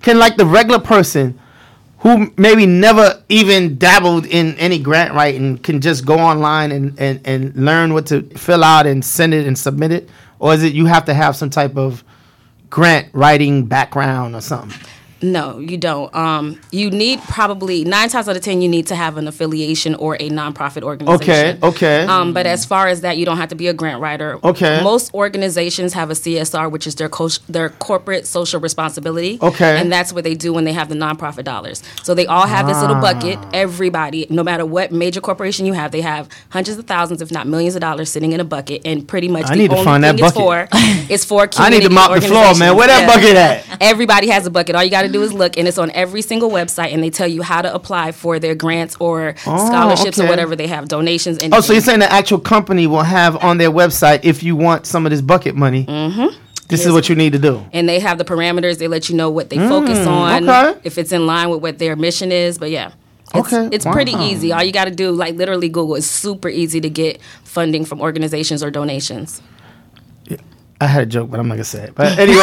Can 0.02 0.18
like 0.18 0.36
the 0.36 0.46
regular 0.46 0.80
person 0.80 1.38
who 1.98 2.32
maybe 2.36 2.66
never 2.66 3.22
even 3.28 3.78
dabbled 3.78 4.26
in 4.26 4.56
any 4.56 4.78
grant 4.78 5.14
writing 5.14 5.56
can 5.58 5.80
just 5.80 6.04
go 6.04 6.18
online 6.18 6.72
and, 6.72 6.98
and, 6.98 7.20
and 7.24 7.54
learn 7.54 7.94
what 7.94 8.06
to 8.06 8.22
fill 8.36 8.64
out 8.64 8.86
and 8.86 9.04
send 9.04 9.32
it 9.32 9.46
and 9.46 9.56
submit 9.56 9.92
it? 9.92 10.10
Or 10.40 10.52
is 10.52 10.64
it 10.64 10.72
you 10.72 10.86
have 10.86 11.04
to 11.04 11.14
have 11.14 11.36
some 11.36 11.48
type 11.48 11.76
of 11.76 12.02
grant 12.68 13.08
writing 13.12 13.66
background 13.66 14.34
or 14.34 14.40
something? 14.40 14.76
No, 15.22 15.58
you 15.58 15.78
don't. 15.78 16.12
Um, 16.14 16.60
you 16.70 16.90
need 16.90 17.20
probably 17.22 17.84
nine 17.84 18.08
times 18.08 18.28
out 18.28 18.36
of 18.36 18.42
ten, 18.42 18.60
you 18.60 18.68
need 18.68 18.88
to 18.88 18.96
have 18.96 19.16
an 19.16 19.28
affiliation 19.28 19.94
or 19.94 20.16
a 20.16 20.28
nonprofit 20.30 20.82
organization. 20.82 21.22
Okay, 21.22 21.58
okay. 21.62 22.04
Um, 22.06 22.32
but 22.32 22.46
as 22.46 22.64
far 22.64 22.88
as 22.88 23.02
that, 23.02 23.16
you 23.16 23.24
don't 23.24 23.36
have 23.36 23.48
to 23.50 23.54
be 23.54 23.68
a 23.68 23.72
grant 23.72 24.00
writer. 24.00 24.38
Okay. 24.42 24.82
Most 24.82 25.14
organizations 25.14 25.92
have 25.92 26.10
a 26.10 26.14
CSR, 26.14 26.70
which 26.70 26.86
is 26.86 26.96
their 26.96 27.08
co- 27.08 27.28
their 27.48 27.70
corporate 27.70 28.26
social 28.26 28.60
responsibility. 28.60 29.38
Okay. 29.40 29.78
And 29.78 29.92
that's 29.92 30.12
what 30.12 30.24
they 30.24 30.34
do 30.34 30.52
when 30.52 30.64
they 30.64 30.72
have 30.72 30.88
the 30.88 30.94
nonprofit 30.96 31.44
dollars. 31.44 31.82
So 32.02 32.14
they 32.14 32.26
all 32.26 32.46
have 32.46 32.66
this 32.66 32.80
little 32.80 33.00
bucket. 33.00 33.38
Ah. 33.40 33.50
Everybody, 33.54 34.26
no 34.28 34.42
matter 34.42 34.66
what 34.66 34.90
major 34.92 35.20
corporation 35.20 35.66
you 35.66 35.72
have, 35.74 35.92
they 35.92 36.00
have 36.00 36.28
hundreds 36.50 36.78
of 36.78 36.86
thousands, 36.86 37.22
if 37.22 37.30
not 37.30 37.46
millions 37.46 37.74
of 37.76 37.80
dollars, 37.80 38.10
sitting 38.10 38.32
in 38.32 38.40
a 38.40 38.44
bucket. 38.44 38.82
And 38.84 39.06
pretty 39.06 39.28
much 39.28 39.46
I 39.46 39.50
the 39.50 39.56
need 39.56 39.68
to 39.70 39.74
only 39.76 39.84
find 39.84 40.04
that 40.04 40.16
thing 40.16 40.24
it's 40.24 40.34
bucket. 40.34 40.70
for 40.72 40.78
is 41.12 41.24
for 41.24 41.48
I 41.58 41.70
need 41.70 41.82
to 41.82 41.90
mop 41.90 42.12
the 42.12 42.20
floor, 42.22 42.54
man. 42.56 42.76
Where 42.76 42.88
that 42.88 43.08
organizations. 43.08 43.66
bucket 43.66 43.70
at? 43.70 43.82
Everybody 43.82 44.28
has 44.28 44.46
a 44.46 44.50
bucket. 44.50 44.74
All 44.74 44.82
you 44.82 44.90
got 44.90 45.02
to 45.02 45.11
do 45.12 45.22
is 45.22 45.32
look, 45.32 45.56
and 45.56 45.68
it's 45.68 45.78
on 45.78 45.90
every 45.92 46.22
single 46.22 46.50
website, 46.50 46.92
and 46.92 47.02
they 47.02 47.10
tell 47.10 47.28
you 47.28 47.42
how 47.42 47.62
to 47.62 47.72
apply 47.72 48.12
for 48.12 48.38
their 48.38 48.54
grants 48.54 48.96
or 49.00 49.34
Oh, 49.46 49.66
scholarships 49.66 50.18
okay. 50.18 50.26
or 50.26 50.30
whatever 50.30 50.56
they 50.56 50.66
have, 50.66 50.88
donations. 50.88 51.38
And 51.38 51.54
Oh, 51.54 51.60
so 51.60 51.72
you're 51.72 51.82
saying 51.82 52.00
the 52.00 52.12
actual 52.12 52.38
company 52.40 52.86
will 52.86 53.02
have 53.02 53.36
on 53.44 53.58
their 53.58 53.70
website 53.70 54.20
if 54.24 54.42
you 54.42 54.56
want 54.56 54.86
some 54.86 55.06
of 55.06 55.10
this 55.10 55.20
bucket 55.20 55.54
money. 55.54 55.84
Mm-hmm. 55.86 56.36
This 56.68 56.86
is 56.86 56.92
what 56.92 57.08
you 57.10 57.14
need 57.14 57.32
to 57.34 57.38
do. 57.38 57.62
and 57.74 57.86
they 57.88 57.98
have 58.00 58.16
the 58.16 58.24
parameters. 58.24 58.78
They 58.78 58.88
let 58.88 59.10
you 59.10 59.16
know 59.16 59.28
what 59.30 59.50
they 59.50 59.58
focus 59.58 59.98
Mm, 59.98 60.06
on, 60.06 60.48
okay. 60.48 60.80
if 60.84 60.96
it's 60.96 61.12
in 61.12 61.26
line 61.26 61.50
with 61.50 61.60
what 61.60 61.78
their 61.78 61.96
mission 61.96 62.32
is. 62.32 62.56
But 62.56 62.70
yeah. 62.70 62.92
It's, 63.34 63.52
Okay, 63.52 63.68
it's 63.74 63.84
pretty 63.86 64.12
easy. 64.12 64.52
All 64.52 64.62
you 64.62 64.72
got 64.72 64.84
to 64.86 64.90
do, 64.90 65.10
like 65.10 65.34
literally 65.36 65.68
Google, 65.70 65.94
it's 65.96 66.06
super 66.06 66.48
easy 66.50 66.80
to 66.82 66.90
get 66.90 67.20
funding 67.44 67.84
from 67.86 68.00
organizations 68.00 68.62
or 68.62 68.70
donations. 68.70 69.40
I 70.82 70.86
had 70.86 71.02
a 71.02 71.06
joke, 71.06 71.30
but 71.30 71.38
I'm 71.38 71.46
not 71.48 71.54
gonna 71.54 71.64
say 71.64 71.84
it. 71.84 71.94
But 71.94 72.18
anyway, 72.24 72.42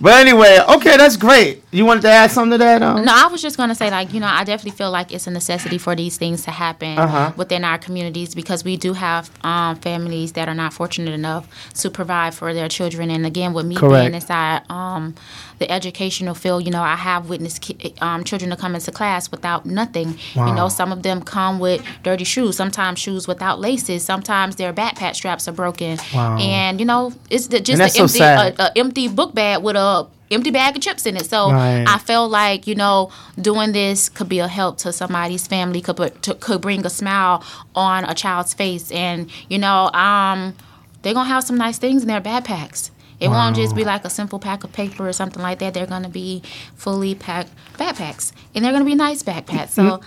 but 0.00 0.12
anyway, 0.20 0.58
okay, 0.76 0.96
that's 0.96 1.16
great. 1.16 1.62
You 1.72 1.84
wanted 1.86 2.02
to 2.02 2.10
add 2.10 2.30
something 2.30 2.52
to 2.52 2.58
that? 2.58 2.82
Um? 2.82 3.04
No, 3.04 3.12
I 3.14 3.28
was 3.28 3.40
just 3.40 3.56
gonna 3.56 3.74
say, 3.74 3.90
like, 3.90 4.12
you 4.12 4.20
know, 4.20 4.26
I 4.26 4.44
definitely 4.44 4.76
feel 4.76 4.90
like 4.90 5.12
it's 5.12 5.26
a 5.26 5.30
necessity 5.30 5.78
for 5.78 5.94
these 5.96 6.16
things 6.18 6.44
to 6.44 6.50
happen 6.50 6.98
Uh-huh. 6.98 7.32
within 7.36 7.64
our 7.64 7.78
communities 7.78 8.34
because 8.34 8.62
we 8.64 8.76
do 8.76 8.92
have 8.92 9.30
um, 9.44 9.76
families 9.76 10.32
that 10.32 10.48
are 10.48 10.54
not 10.54 10.72
fortunate 10.72 11.14
enough 11.14 11.48
to 11.74 11.90
provide 11.90 12.34
for 12.34 12.52
their 12.52 12.68
children. 12.68 13.10
And 13.10 13.24
again, 13.26 13.52
with 13.54 13.66
me 13.66 13.76
Correct. 13.76 14.02
being 14.04 14.14
inside 14.14 14.62
um, 14.70 15.14
the 15.58 15.70
educational 15.70 16.34
field, 16.34 16.64
you 16.64 16.70
know, 16.70 16.82
I 16.82 16.96
have 16.96 17.28
witnessed 17.28 17.62
ki- 17.62 17.94
um, 18.00 18.24
children 18.24 18.50
to 18.50 18.56
come 18.56 18.74
into 18.74 18.92
class 18.92 19.30
without 19.30 19.64
nothing. 19.66 20.18
You 20.34 20.54
know, 20.54 20.68
some 20.68 20.92
of 20.92 21.02
them 21.02 21.22
come 21.22 21.58
with 21.58 21.82
dirty 22.02 22.24
shoes, 22.24 22.56
sometimes 22.56 22.98
shoes 22.98 23.26
without 23.26 23.58
laces, 23.60 24.04
sometimes 24.04 24.56
their 24.56 24.72
backpack 24.72 25.14
straps 25.14 25.48
are 25.48 25.52
broken, 25.52 25.98
Wow. 26.14 26.36
and 26.38 26.78
you 26.80 26.86
know, 26.86 27.12
it's 27.30 27.46
the, 27.48 27.60
just 27.60 27.80
an 27.80 28.02
empty, 28.02 28.18
sad. 28.18 28.58
a, 28.58 28.62
a 28.64 28.78
empty 28.78 29.08
book 29.08 29.34
bag 29.34 29.62
with 29.62 29.76
a 29.76 30.06
empty 30.30 30.50
bag 30.50 30.74
of 30.76 30.82
chips 30.82 31.06
in 31.06 31.16
it. 31.16 31.24
So 31.26 31.50
Right. 31.52 31.84
I 31.88 31.98
felt 31.98 32.30
like 32.30 32.66
you 32.66 32.74
know 32.74 33.10
doing 33.40 33.72
this 33.72 34.08
could 34.08 34.28
be 34.28 34.40
a 34.40 34.48
help 34.48 34.78
to 34.78 34.92
somebody's 34.92 35.46
family, 35.46 35.80
could 35.80 35.96
put, 35.96 36.20
to, 36.22 36.34
could 36.34 36.60
bring 36.60 36.84
a 36.84 36.90
smile 36.90 37.44
on 37.74 38.04
a 38.04 38.14
child's 38.14 38.52
face, 38.52 38.90
and 38.90 39.30
you 39.48 39.58
know, 39.58 39.90
um, 39.92 40.54
they're 41.02 41.14
gonna 41.14 41.28
have 41.28 41.44
some 41.44 41.56
nice 41.56 41.78
things 41.78 42.02
in 42.02 42.08
their 42.08 42.20
backpacks. 42.20 42.90
It 43.18 43.28
won't 43.28 43.56
just 43.56 43.74
be 43.74 43.84
like 43.84 44.04
a 44.04 44.10
simple 44.10 44.38
pack 44.38 44.62
of 44.64 44.72
paper 44.72 45.08
or 45.08 45.12
something 45.12 45.42
like 45.42 45.58
that. 45.60 45.72
They're 45.74 45.86
gonna 45.86 46.08
be 46.08 46.42
fully 46.74 47.14
packed 47.14 47.50
backpacks, 47.74 48.32
and 48.54 48.64
they're 48.64 48.72
gonna 48.72 48.84
be 48.84 48.94
nice 48.94 49.22
backpacks. 49.22 49.70
So 49.70 50.00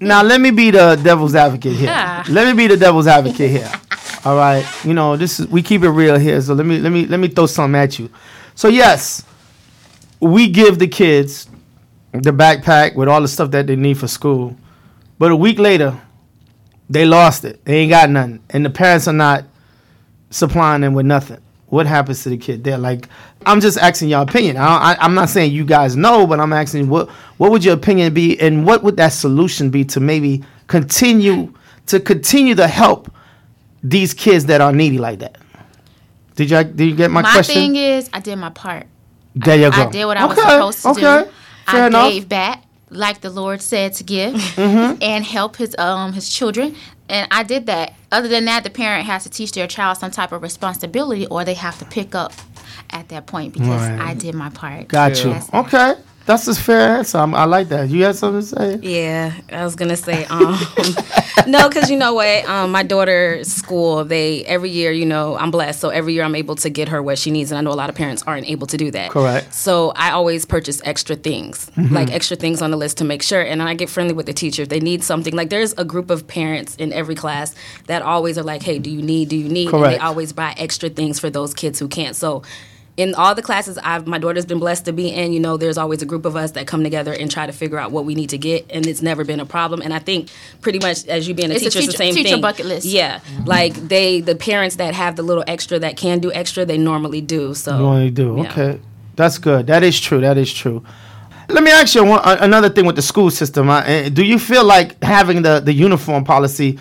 Now 0.00 0.22
let 0.22 0.40
me 0.40 0.50
be 0.50 0.72
the 0.72 0.96
devil's 0.96 1.34
advocate 1.36 1.74
here. 1.76 1.86
Yeah. 1.86 2.24
Let 2.28 2.48
me 2.48 2.60
be 2.60 2.66
the 2.66 2.76
devil's 2.76 3.06
advocate 3.06 3.50
here. 3.50 3.70
All 4.24 4.36
right, 4.36 4.66
you 4.84 4.92
know 4.92 5.16
this 5.16 5.38
is 5.38 5.46
we 5.46 5.62
keep 5.62 5.82
it 5.82 5.90
real 5.90 6.18
here. 6.18 6.40
So 6.40 6.54
let 6.54 6.66
me 6.66 6.80
let 6.80 6.90
me 6.90 7.06
let 7.06 7.20
me 7.20 7.28
throw 7.28 7.46
something 7.46 7.78
at 7.80 7.96
you. 7.98 8.10
So 8.56 8.66
yes, 8.66 9.24
we 10.18 10.48
give 10.48 10.80
the 10.80 10.88
kids 10.88 11.48
the 12.10 12.32
backpack 12.32 12.96
with 12.96 13.08
all 13.08 13.20
the 13.20 13.28
stuff 13.28 13.52
that 13.52 13.68
they 13.68 13.76
need 13.76 13.98
for 13.98 14.08
school, 14.08 14.56
but 15.18 15.30
a 15.30 15.36
week 15.36 15.60
later, 15.60 16.00
they 16.90 17.04
lost 17.04 17.44
it. 17.44 17.64
They 17.64 17.76
ain't 17.78 17.90
got 17.90 18.10
nothing, 18.10 18.40
and 18.50 18.64
the 18.64 18.70
parents 18.70 19.06
are 19.06 19.12
not 19.12 19.44
supplying 20.30 20.80
them 20.80 20.94
with 20.94 21.06
nothing. 21.06 21.38
What 21.70 21.86
happens 21.86 22.22
to 22.22 22.30
the 22.30 22.38
kid? 22.38 22.64
They're 22.64 22.78
like, 22.78 23.08
I'm 23.44 23.60
just 23.60 23.76
asking 23.78 24.08
your 24.08 24.22
opinion. 24.22 24.56
I, 24.56 24.92
I, 24.92 24.96
I'm 25.00 25.14
not 25.14 25.28
saying 25.28 25.52
you 25.52 25.64
guys 25.66 25.96
know, 25.96 26.26
but 26.26 26.40
I'm 26.40 26.52
asking 26.52 26.88
what 26.88 27.08
what 27.36 27.50
would 27.50 27.64
your 27.64 27.74
opinion 27.74 28.14
be, 28.14 28.38
and 28.40 28.64
what 28.66 28.82
would 28.82 28.96
that 28.96 29.10
solution 29.12 29.70
be 29.70 29.84
to 29.86 30.00
maybe 30.00 30.42
continue 30.66 31.52
to 31.86 32.00
continue 32.00 32.54
to 32.54 32.66
help 32.66 33.10
these 33.82 34.14
kids 34.14 34.46
that 34.46 34.60
are 34.60 34.72
needy 34.72 34.98
like 34.98 35.18
that? 35.20 35.36
Did 36.36 36.50
you 36.50 36.64
did 36.64 36.84
you 36.90 36.96
get 36.96 37.10
my, 37.10 37.22
my 37.22 37.32
question? 37.32 37.54
My 37.54 37.60
thing 37.60 37.76
is, 37.76 38.08
I 38.12 38.20
did 38.20 38.36
my 38.36 38.50
part. 38.50 38.86
there 39.34 39.56
you 39.58 39.70
go. 39.70 39.82
I 39.82 39.90
did 39.90 40.04
what 40.06 40.16
I 40.16 40.24
was 40.24 40.36
supposed 40.76 40.82
to 40.82 40.88
okay. 40.90 41.24
do. 41.24 41.30
Fair 41.70 41.82
I 41.84 41.86
enough. 41.88 42.10
gave 42.12 42.28
back 42.28 42.64
like 42.90 43.20
the 43.20 43.28
Lord 43.30 43.60
said 43.60 43.92
to 43.94 44.04
give 44.04 44.32
Mm-hmm. 44.34 45.02
and 45.02 45.22
help 45.24 45.56
his 45.56 45.76
um 45.78 46.14
his 46.14 46.30
children. 46.30 46.74
And 47.08 47.26
I 47.30 47.42
did 47.42 47.66
that. 47.66 47.94
Other 48.12 48.28
than 48.28 48.44
that, 48.46 48.64
the 48.64 48.70
parent 48.70 49.06
has 49.06 49.24
to 49.24 49.30
teach 49.30 49.52
their 49.52 49.66
child 49.66 49.98
some 49.98 50.10
type 50.10 50.32
of 50.32 50.42
responsibility 50.42 51.26
or 51.26 51.44
they 51.44 51.54
have 51.54 51.78
to 51.78 51.84
pick 51.84 52.14
up 52.14 52.32
at 52.90 53.08
that 53.08 53.26
point 53.26 53.52
because 53.54 53.68
Right. 53.88 54.00
I 54.00 54.14
did 54.14 54.34
my 54.34 54.50
part. 54.50 54.88
Got 54.88 55.22
you. 55.24 55.36
Okay, 55.54 55.94
that's 56.28 56.46
a 56.46 56.54
fair 56.54 56.98
answer. 56.98 57.18
I'm- 57.18 57.34
I 57.34 57.44
like 57.46 57.68
that. 57.70 57.88
You 57.88 58.04
had 58.04 58.14
something 58.14 58.40
to 58.42 58.46
say? 58.46 58.78
Yeah, 58.82 59.32
I 59.50 59.64
was 59.64 59.74
gonna 59.74 59.96
say, 59.96 60.26
um, 60.26 60.56
no, 61.46 61.68
because 61.68 61.90
you 61.90 61.96
know 61.96 62.12
what, 62.14 62.44
um, 62.48 62.70
my 62.70 62.82
daughter's 62.82 63.50
school, 63.50 64.04
they 64.04 64.44
every 64.44 64.68
year, 64.70 64.92
you 64.92 65.06
know, 65.06 65.36
I'm 65.36 65.50
blessed, 65.50 65.80
so 65.80 65.88
every 65.88 66.12
year 66.12 66.22
I'm 66.24 66.34
able 66.34 66.54
to 66.56 66.68
get 66.68 66.88
her 66.90 67.02
what 67.02 67.18
she 67.18 67.30
needs, 67.30 67.50
and 67.50 67.58
I 67.58 67.62
know 67.62 67.70
a 67.70 67.80
lot 67.80 67.88
of 67.88 67.96
parents 67.96 68.22
aren't 68.26 68.46
able 68.48 68.66
to 68.68 68.76
do 68.76 68.90
that. 68.90 69.10
Correct. 69.10 69.54
So 69.54 69.92
I 69.96 70.10
always 70.10 70.44
purchase 70.44 70.80
extra 70.84 71.16
things, 71.16 71.70
Mhm. 71.76 71.92
like 71.92 72.12
extra 72.12 72.36
things 72.36 72.60
on 72.60 72.70
the 72.70 72.76
list 72.76 72.98
to 72.98 73.04
make 73.04 73.22
sure, 73.22 73.40
and 73.40 73.62
I 73.62 73.72
get 73.74 73.88
friendly 73.88 74.12
with 74.14 74.26
the 74.26 74.34
teacher 74.34 74.62
if 74.62 74.68
they 74.68 74.80
need 74.80 75.02
something. 75.02 75.34
Like 75.34 75.48
there's 75.48 75.72
a 75.78 75.84
group 75.84 76.10
of 76.10 76.26
parents 76.28 76.76
in 76.76 76.92
every 76.92 77.14
class 77.14 77.54
that 77.86 78.02
always 78.02 78.36
are 78.36 78.42
like, 78.44 78.62
"Hey, 78.62 78.78
do 78.78 78.90
you 78.90 79.00
need? 79.02 79.30
Do 79.30 79.36
you 79.36 79.48
need?" 79.48 79.68
And 79.68 79.70
Correct. 79.78 79.98
they 79.98 80.04
always 80.04 80.32
buy 80.34 80.54
extra 80.58 80.90
things 80.90 81.18
for 81.18 81.30
those 81.30 81.54
kids 81.54 81.78
who 81.78 81.88
can't. 81.88 82.14
So 82.14 82.42
in 82.98 83.14
all 83.14 83.32
the 83.32 83.42
classes 83.42 83.78
I've 83.78 84.06
my 84.08 84.18
daughter's 84.18 84.44
been 84.44 84.58
blessed 84.58 84.84
to 84.86 84.92
be 84.92 85.08
in, 85.08 85.32
you 85.32 85.38
know, 85.38 85.56
there's 85.56 85.78
always 85.78 86.02
a 86.02 86.06
group 86.06 86.24
of 86.26 86.34
us 86.34 86.50
that 86.50 86.66
come 86.66 86.82
together 86.82 87.12
and 87.12 87.30
try 87.30 87.46
to 87.46 87.52
figure 87.52 87.78
out 87.78 87.92
what 87.92 88.04
we 88.04 88.14
need 88.16 88.30
to 88.30 88.38
get, 88.38 88.66
and 88.70 88.86
it's 88.86 89.00
never 89.00 89.24
been 89.24 89.38
a 89.38 89.46
problem. 89.46 89.80
And 89.80 89.94
I 89.94 90.00
think 90.00 90.28
pretty 90.60 90.80
much 90.80 91.06
as 91.06 91.28
you 91.28 91.32
being 91.32 91.52
a 91.52 91.54
It's 91.54 91.62
a 91.62 91.70
teacher, 91.70 91.78
it's 91.78 91.86
the 91.86 91.92
same 91.96 92.14
teacher 92.14 92.30
thing. 92.30 92.40
bucket 92.42 92.66
list. 92.66 92.86
Yeah, 92.86 93.20
like 93.46 93.74
they 93.74 94.20
the 94.20 94.34
parents 94.34 94.76
that 94.76 94.94
have 94.94 95.14
the 95.14 95.22
little 95.22 95.44
extra 95.46 95.78
that 95.78 95.96
can 95.96 96.18
do 96.18 96.32
extra, 96.32 96.66
they 96.66 96.76
normally 96.76 97.20
do. 97.20 97.54
So 97.54 97.78
You 97.78 97.84
only 97.84 98.10
do. 98.10 98.34
yeah. 98.42 98.50
Okay. 98.50 98.80
That's 99.14 99.38
good. 99.38 99.68
That 99.68 99.82
is 99.84 99.98
true. 100.00 100.20
That 100.20 100.36
is 100.36 100.52
true. 100.52 100.84
Let 101.48 101.62
me 101.64 101.70
ask 101.70 101.94
you 101.94 102.04
one, 102.04 102.20
another 102.24 102.68
thing 102.68 102.84
with 102.84 102.96
the 102.96 103.02
school 103.02 103.30
system. 103.30 103.70
Uh, 103.70 103.82
eh, 103.86 104.08
do 104.10 104.22
you 104.22 104.38
feel 104.38 104.64
like 104.64 105.02
having 105.02 105.42
the, 105.42 105.60
the 105.60 105.72
uniform 105.72 106.22
policy 106.24 106.78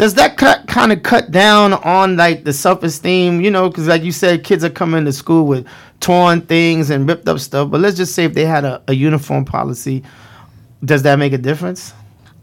does 0.00 0.14
that 0.14 0.38
cut 0.38 0.66
kind 0.66 0.92
of 0.92 1.02
cut 1.02 1.30
down 1.30 1.74
on 1.74 2.16
like 2.16 2.44
the 2.44 2.54
self 2.54 2.82
esteem? 2.82 3.42
You 3.42 3.50
know, 3.50 3.68
because 3.68 3.86
like 3.86 4.02
you 4.02 4.12
said, 4.12 4.44
kids 4.44 4.64
are 4.64 4.70
coming 4.70 5.04
to 5.04 5.12
school 5.12 5.46
with 5.46 5.66
torn 6.00 6.40
things 6.40 6.88
and 6.88 7.06
ripped 7.06 7.28
up 7.28 7.38
stuff. 7.38 7.70
But 7.70 7.82
let's 7.82 7.98
just 7.98 8.14
say 8.14 8.24
if 8.24 8.32
they 8.32 8.46
had 8.46 8.64
a, 8.64 8.82
a 8.88 8.94
uniform 8.94 9.44
policy, 9.44 10.02
does 10.82 11.02
that 11.02 11.18
make 11.18 11.34
a 11.34 11.38
difference? 11.38 11.92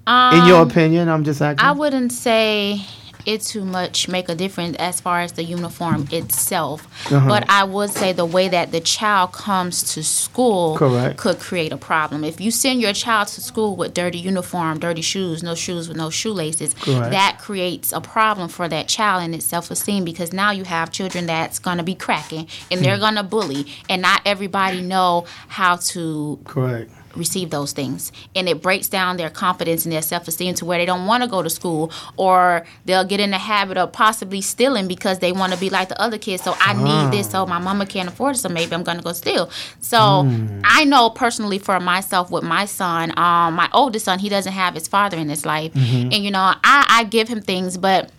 In 0.07 0.45
your 0.45 0.61
Um, 0.61 0.69
opinion, 0.69 1.09
I'm 1.09 1.23
just 1.23 1.41
asking. 1.41 1.65
I 1.65 1.71
wouldn't 1.71 2.11
say 2.11 2.81
it 3.27 3.41
too 3.41 3.65
much 3.65 4.07
make 4.07 4.29
a 4.29 4.35
difference 4.35 4.77
as 4.77 4.99
far 5.01 5.21
as 5.21 5.33
the 5.33 5.43
uniform 5.43 6.07
itself. 6.11 6.87
Uh-huh. 7.11 7.27
But 7.27 7.49
I 7.49 7.63
would 7.65 7.89
say 7.91 8.13
the 8.13 8.25
way 8.25 8.47
that 8.49 8.71
the 8.71 8.79
child 8.79 9.33
comes 9.33 9.83
to 9.93 10.03
school 10.03 10.77
Correct. 10.77 11.17
could 11.17 11.39
create 11.39 11.71
a 11.71 11.77
problem. 11.77 12.23
If 12.23 12.39
you 12.39 12.51
send 12.51 12.81
your 12.81 12.93
child 12.93 13.27
to 13.29 13.41
school 13.41 13.75
with 13.75 13.93
dirty 13.93 14.17
uniform, 14.19 14.79
dirty 14.79 15.01
shoes, 15.01 15.43
no 15.43 15.55
shoes 15.55 15.87
with 15.87 15.97
no 15.97 16.09
shoelaces, 16.09 16.73
Correct. 16.73 17.11
that 17.11 17.37
creates 17.39 17.91
a 17.91 18.01
problem 18.01 18.47
for 18.49 18.67
that 18.69 18.87
child 18.87 19.23
and 19.23 19.35
its 19.35 19.45
self-esteem 19.45 20.05
because 20.05 20.31
now 20.33 20.51
you 20.51 20.63
have 20.63 20.91
children 20.91 21.25
that's 21.27 21.59
going 21.59 21.77
to 21.77 21.83
be 21.83 21.95
cracking 21.95 22.47
and 22.71 22.81
they're 22.83 22.95
Hmm. 22.95 23.01
going 23.01 23.15
to 23.15 23.23
bully 23.23 23.67
and 23.89 24.01
not 24.01 24.21
everybody 24.25 24.81
know 24.81 25.25
how 25.49 25.75
to 25.75 26.39
Correct. 26.45 26.89
Receive 27.17 27.49
those 27.49 27.71
things 27.73 28.11
and 28.35 28.47
it 28.47 28.61
breaks 28.61 28.87
down 28.87 29.17
their 29.17 29.29
confidence 29.29 29.85
and 29.85 29.91
their 29.91 30.01
self-esteem 30.01 30.53
to 30.55 30.65
where 30.65 30.77
they 30.77 30.85
don't 30.85 31.05
want 31.07 31.23
to 31.23 31.29
go 31.29 31.41
to 31.41 31.49
school 31.49 31.91
or 32.15 32.65
they'll 32.85 33.03
get 33.03 33.19
in 33.19 33.31
the 33.31 33.37
habit 33.37 33.77
of 33.77 33.91
possibly 33.91 34.41
stealing 34.41 34.87
because 34.87 35.19
they 35.19 35.31
want 35.31 35.51
to 35.53 35.59
be 35.59 35.69
like 35.69 35.89
the 35.89 35.99
other 36.01 36.17
kids 36.17 36.43
so 36.43 36.51
i 36.53 36.73
Ah. 36.75 36.83
need 37.07 37.17
this 37.17 37.29
so 37.29 37.45
my 37.45 37.57
mama 37.59 37.85
can't 37.85 38.07
afford 38.09 38.35
it 38.35 38.39
so 38.39 38.49
maybe 38.49 38.73
i'm 38.73 38.83
going 38.83 38.97
to 38.97 39.03
go 39.03 39.13
steal 39.13 39.49
so 39.79 39.97
Mm. 39.97 40.61
i 40.63 40.83
know 40.85 41.09
personally 41.09 41.57
for 41.59 41.79
myself 41.79 42.29
with 42.31 42.43
my 42.43 42.65
son 42.65 43.11
um, 43.17 43.53
my 43.55 43.69
oldest 43.73 44.05
son 44.05 44.19
he 44.19 44.29
doesn't 44.29 44.53
have 44.53 44.73
his 44.73 44.87
father 44.87 45.17
in 45.17 45.29
his 45.29 45.45
life 45.45 45.73
Mhm. 45.73 46.13
and 46.13 46.23
you 46.23 46.31
know 46.31 46.39
I, 46.63 46.85
I 46.89 47.03
give 47.05 47.27
him 47.27 47.41
things 47.41 47.77
but 47.77 48.11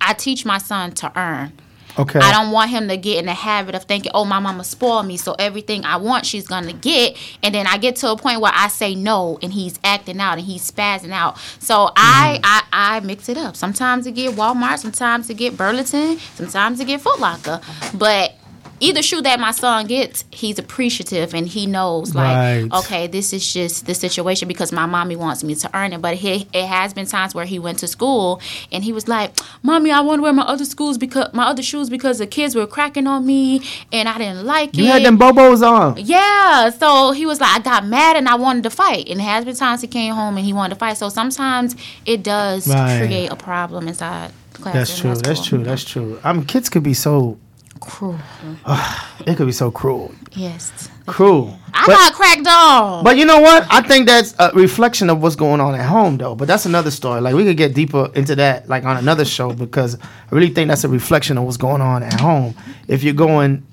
i 0.00 0.12
teach 0.14 0.44
my 0.44 0.58
son 0.58 0.92
to 0.92 1.12
earn 1.18 1.52
Okay. 1.98 2.20
I 2.20 2.32
don't 2.32 2.52
want 2.52 2.70
him 2.70 2.88
to 2.88 2.96
get 2.96 3.18
in 3.18 3.26
the 3.26 3.34
habit 3.34 3.74
of 3.74 3.84
thinking, 3.84 4.12
"Oh, 4.14 4.24
my 4.24 4.38
mama 4.38 4.64
spoiled 4.64 5.06
me, 5.06 5.16
so 5.16 5.34
everything 5.38 5.84
I 5.84 5.96
want, 5.96 6.24
she's 6.24 6.46
gonna 6.46 6.72
get." 6.72 7.16
And 7.42 7.54
then 7.54 7.66
I 7.66 7.78
get 7.78 7.96
to 7.96 8.10
a 8.10 8.16
point 8.16 8.40
where 8.40 8.52
I 8.54 8.68
say 8.68 8.94
no, 8.94 9.38
and 9.42 9.52
he's 9.52 9.78
acting 9.82 10.20
out 10.20 10.38
and 10.38 10.46
he's 10.46 10.70
spazzing 10.70 11.12
out. 11.12 11.38
So 11.58 11.90
I, 11.96 12.38
mm. 12.38 12.40
I, 12.44 12.62
I 12.72 13.00
mix 13.00 13.28
it 13.28 13.36
up. 13.36 13.56
Sometimes 13.56 14.06
it 14.06 14.12
get 14.12 14.34
Walmart, 14.34 14.78
sometimes 14.78 15.28
it 15.28 15.34
get 15.34 15.56
Burlington, 15.56 16.18
sometimes 16.34 16.80
it 16.80 16.86
get 16.86 17.00
Foot 17.00 17.18
Locker. 17.18 17.60
But 17.94 18.37
either 18.80 19.02
shoe 19.02 19.20
that 19.22 19.40
my 19.40 19.50
son 19.50 19.86
gets, 19.86 20.24
he's 20.30 20.58
appreciative 20.58 21.34
and 21.34 21.48
he 21.48 21.66
knows 21.66 22.14
like, 22.14 22.36
Right. 22.70 22.78
okay, 22.80 23.06
this 23.06 23.32
is 23.32 23.52
just 23.52 23.86
the 23.86 23.94
situation 23.94 24.48
because 24.48 24.72
my 24.72 24.86
mommy 24.86 25.16
wants 25.16 25.42
me 25.44 25.54
to 25.56 25.70
earn 25.76 25.92
it. 25.92 26.00
But 26.02 26.14
he, 26.14 26.46
it 26.52 26.66
has 26.66 26.94
been 26.94 27.06
times 27.06 27.34
where 27.34 27.44
he 27.44 27.58
went 27.58 27.78
to 27.80 27.88
school 27.88 28.40
and 28.72 28.84
he 28.84 28.92
was 28.92 29.08
like, 29.08 29.32
"Mommy, 29.62 29.90
I 29.90 30.00
want 30.00 30.18
to 30.18 30.22
wear 30.22 30.32
my 30.32 30.42
other 30.42 30.64
schools 30.64 30.98
because 30.98 31.32
my 31.32 31.44
other 31.46 31.62
shoes 31.62 31.88
because 31.90 32.18
the 32.18 32.26
kids 32.26 32.54
were 32.54 32.66
cracking 32.66 33.06
on 33.06 33.26
me 33.26 33.62
and 33.92 34.08
I 34.08 34.18
didn't 34.18 34.44
like 34.46 34.76
You 34.76 34.84
it." 34.84 34.86
You 34.86 34.92
had 34.92 35.04
them 35.04 35.18
bobos 35.18 35.66
on. 35.66 35.96
Yeah, 35.98 36.70
so 36.70 37.12
he 37.12 37.26
was 37.26 37.40
like, 37.40 37.56
I 37.56 37.58
got 37.60 37.86
mad 37.86 38.16
and 38.16 38.28
I 38.28 38.34
wanted 38.36 38.62
to 38.64 38.70
fight. 38.70 39.08
And 39.08 39.20
it 39.20 39.24
has 39.24 39.44
been 39.44 39.56
times 39.56 39.80
he 39.80 39.86
came 39.88 40.14
home 40.14 40.36
and 40.36 40.44
he 40.46 40.52
wanted 40.52 40.74
to 40.74 40.78
fight. 40.78 40.96
So 40.96 41.08
sometimes 41.08 41.74
it 42.06 42.22
does 42.22 42.66
Right. 42.68 42.98
create 43.06 43.30
a 43.30 43.36
problem 43.36 43.88
inside. 43.88 44.32
That's 44.64 44.98
true. 44.98 45.14
That's 45.14 45.44
true. 45.46 45.62
That's 45.62 45.84
true. 45.84 46.18
I 46.24 46.32
mean, 46.32 46.44
kids 46.44 46.68
could 46.68 46.82
be 46.82 46.94
so. 46.94 47.38
Cruel. 47.80 48.18
Ah, 48.66 49.14
it 49.26 49.36
could 49.36 49.46
be 49.46 49.52
so 49.52 49.70
cruel. 49.70 50.12
Yes. 50.32 50.88
Cruel. 51.06 51.58
I 51.72 51.84
But- 51.86 51.92
got 51.96 52.12
cracked 52.14 52.46
on. 52.46 53.04
But 53.04 53.16
you 53.16 53.24
know 53.24 53.40
what? 53.40 53.66
I 53.70 53.80
think 53.82 54.06
that's 54.06 54.34
a 54.38 54.50
reflection 54.54 55.10
of 55.10 55.22
what's 55.22 55.36
going 55.36 55.60
on 55.60 55.74
at 55.74 55.86
home, 55.86 56.16
though. 56.18 56.34
But 56.34 56.48
that's 56.48 56.66
another 56.66 56.90
story. 56.90 57.20
Like 57.20 57.34
we 57.34 57.44
could 57.44 57.56
get 57.56 57.74
deeper 57.74 58.10
into 58.14 58.36
that, 58.36 58.68
like 58.68 58.84
on 58.84 58.96
another 58.96 59.24
show, 59.24 59.52
because 59.52 59.96
I 59.96 60.34
really 60.34 60.50
think 60.50 60.68
that's 60.68 60.84
a 60.84 60.88
reflection 60.88 61.38
of 61.38 61.44
what's 61.44 61.56
going 61.56 61.80
on 61.82 62.02
at 62.02 62.20
home. 62.20 62.54
If 62.88 63.02
you're 63.02 63.14
going 63.14 63.64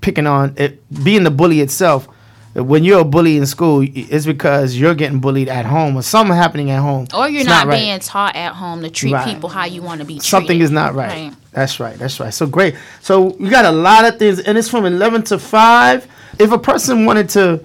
picking 0.00 0.26
on 0.26 0.54
it, 0.56 0.82
being 1.04 1.24
the 1.24 1.30
bully 1.30 1.60
itself, 1.60 2.08
when 2.54 2.84
you're 2.84 3.00
a 3.00 3.04
bully 3.04 3.36
in 3.36 3.46
school, 3.46 3.84
it's 3.94 4.26
because 4.26 4.76
you're 4.76 4.94
getting 4.94 5.18
bullied 5.20 5.48
at 5.48 5.64
home 5.66 5.96
or 5.96 6.02
something 6.02 6.36
happening 6.36 6.70
at 6.70 6.80
home. 6.80 7.06
or 7.12 7.28
you're 7.28 7.40
It's 7.40 7.50
not, 7.50 7.66
right. 7.66 7.80
being 7.80 7.98
taught 7.98 8.36
at 8.36 8.52
home 8.54 8.82
to 8.82 8.90
treat 8.90 9.12
Right. 9.12 9.26
people 9.26 9.48
how 9.48 9.64
you 9.64 9.82
want 9.82 10.00
to 10.00 10.06
be 10.06 10.14
treated. 10.14 10.26
Something 10.28 10.60
is 10.60 10.70
not 10.70 10.94
right. 10.94 11.32
That's 11.52 11.80
right. 11.80 11.98
That's 11.98 12.18
right. 12.20 12.32
So 12.32 12.46
great. 12.46 12.74
So 13.00 13.36
you 13.38 13.50
got 13.50 13.64
a 13.64 13.72
lot 13.72 14.04
of 14.04 14.18
things, 14.18 14.38
and 14.40 14.56
it's 14.56 14.68
from 14.68 14.84
eleven 14.86 15.22
to 15.24 15.38
five. 15.38 16.06
If 16.38 16.52
a 16.52 16.58
person 16.58 17.04
wanted 17.06 17.28
to 17.30 17.60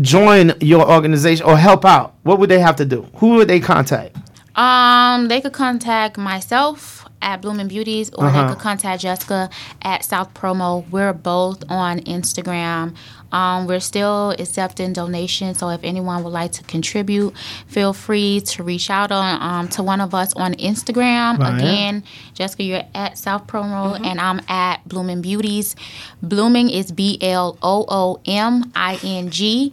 join 0.00 0.52
your 0.60 0.90
organization 0.90 1.46
or 1.46 1.56
help 1.56 1.84
out, 1.84 2.14
what 2.22 2.38
would 2.38 2.50
they 2.50 2.58
have 2.58 2.76
to 2.76 2.84
do? 2.84 3.06
Who 3.16 3.36
would 3.36 3.48
they 3.48 3.60
contact? 3.60 4.16
Um, 4.54 5.28
they 5.28 5.40
could 5.40 5.52
contact 5.52 6.16
myself 6.18 7.05
at 7.22 7.42
Blooming 7.42 7.68
Beauties, 7.68 8.10
or 8.14 8.26
Uh-huh. 8.26 8.42
they 8.42 8.48
could 8.54 8.62
contact 8.62 9.02
Jessica 9.02 9.50
at 9.82 10.04
South 10.04 10.32
Promo. 10.34 10.88
We're 10.90 11.12
both 11.12 11.62
on 11.70 12.00
Instagram. 12.00 12.94
Um, 13.32 13.66
we're 13.66 13.80
still 13.80 14.30
accepting 14.38 14.92
donations, 14.92 15.58
so 15.58 15.68
if 15.70 15.80
anyone 15.82 16.22
would 16.22 16.32
like 16.32 16.52
to 16.52 16.62
contribute, 16.62 17.34
feel 17.66 17.92
free 17.92 18.40
to 18.42 18.62
reach 18.62 18.88
out 18.88 19.10
on 19.10 19.42
um, 19.42 19.68
to 19.70 19.82
one 19.82 20.00
of 20.00 20.14
us 20.14 20.32
on 20.34 20.54
Instagram. 20.54 21.38
Right. 21.38 21.58
Again, 21.58 22.04
Jessica, 22.34 22.62
you're 22.62 22.82
at 22.94 23.18
South 23.18 23.46
Promo, 23.48 23.94
Mm-hmm. 23.94 24.04
and 24.04 24.20
I'm 24.20 24.40
at 24.48 24.86
Blooming 24.88 25.22
Beauties. 25.22 25.74
Blooming 26.22 26.70
is 26.70 26.92
B 26.92 27.18
L 27.20 27.58
O 27.62 27.84
O 27.88 28.20
M 28.26 28.70
I 28.76 28.98
N 29.02 29.30
G. 29.30 29.72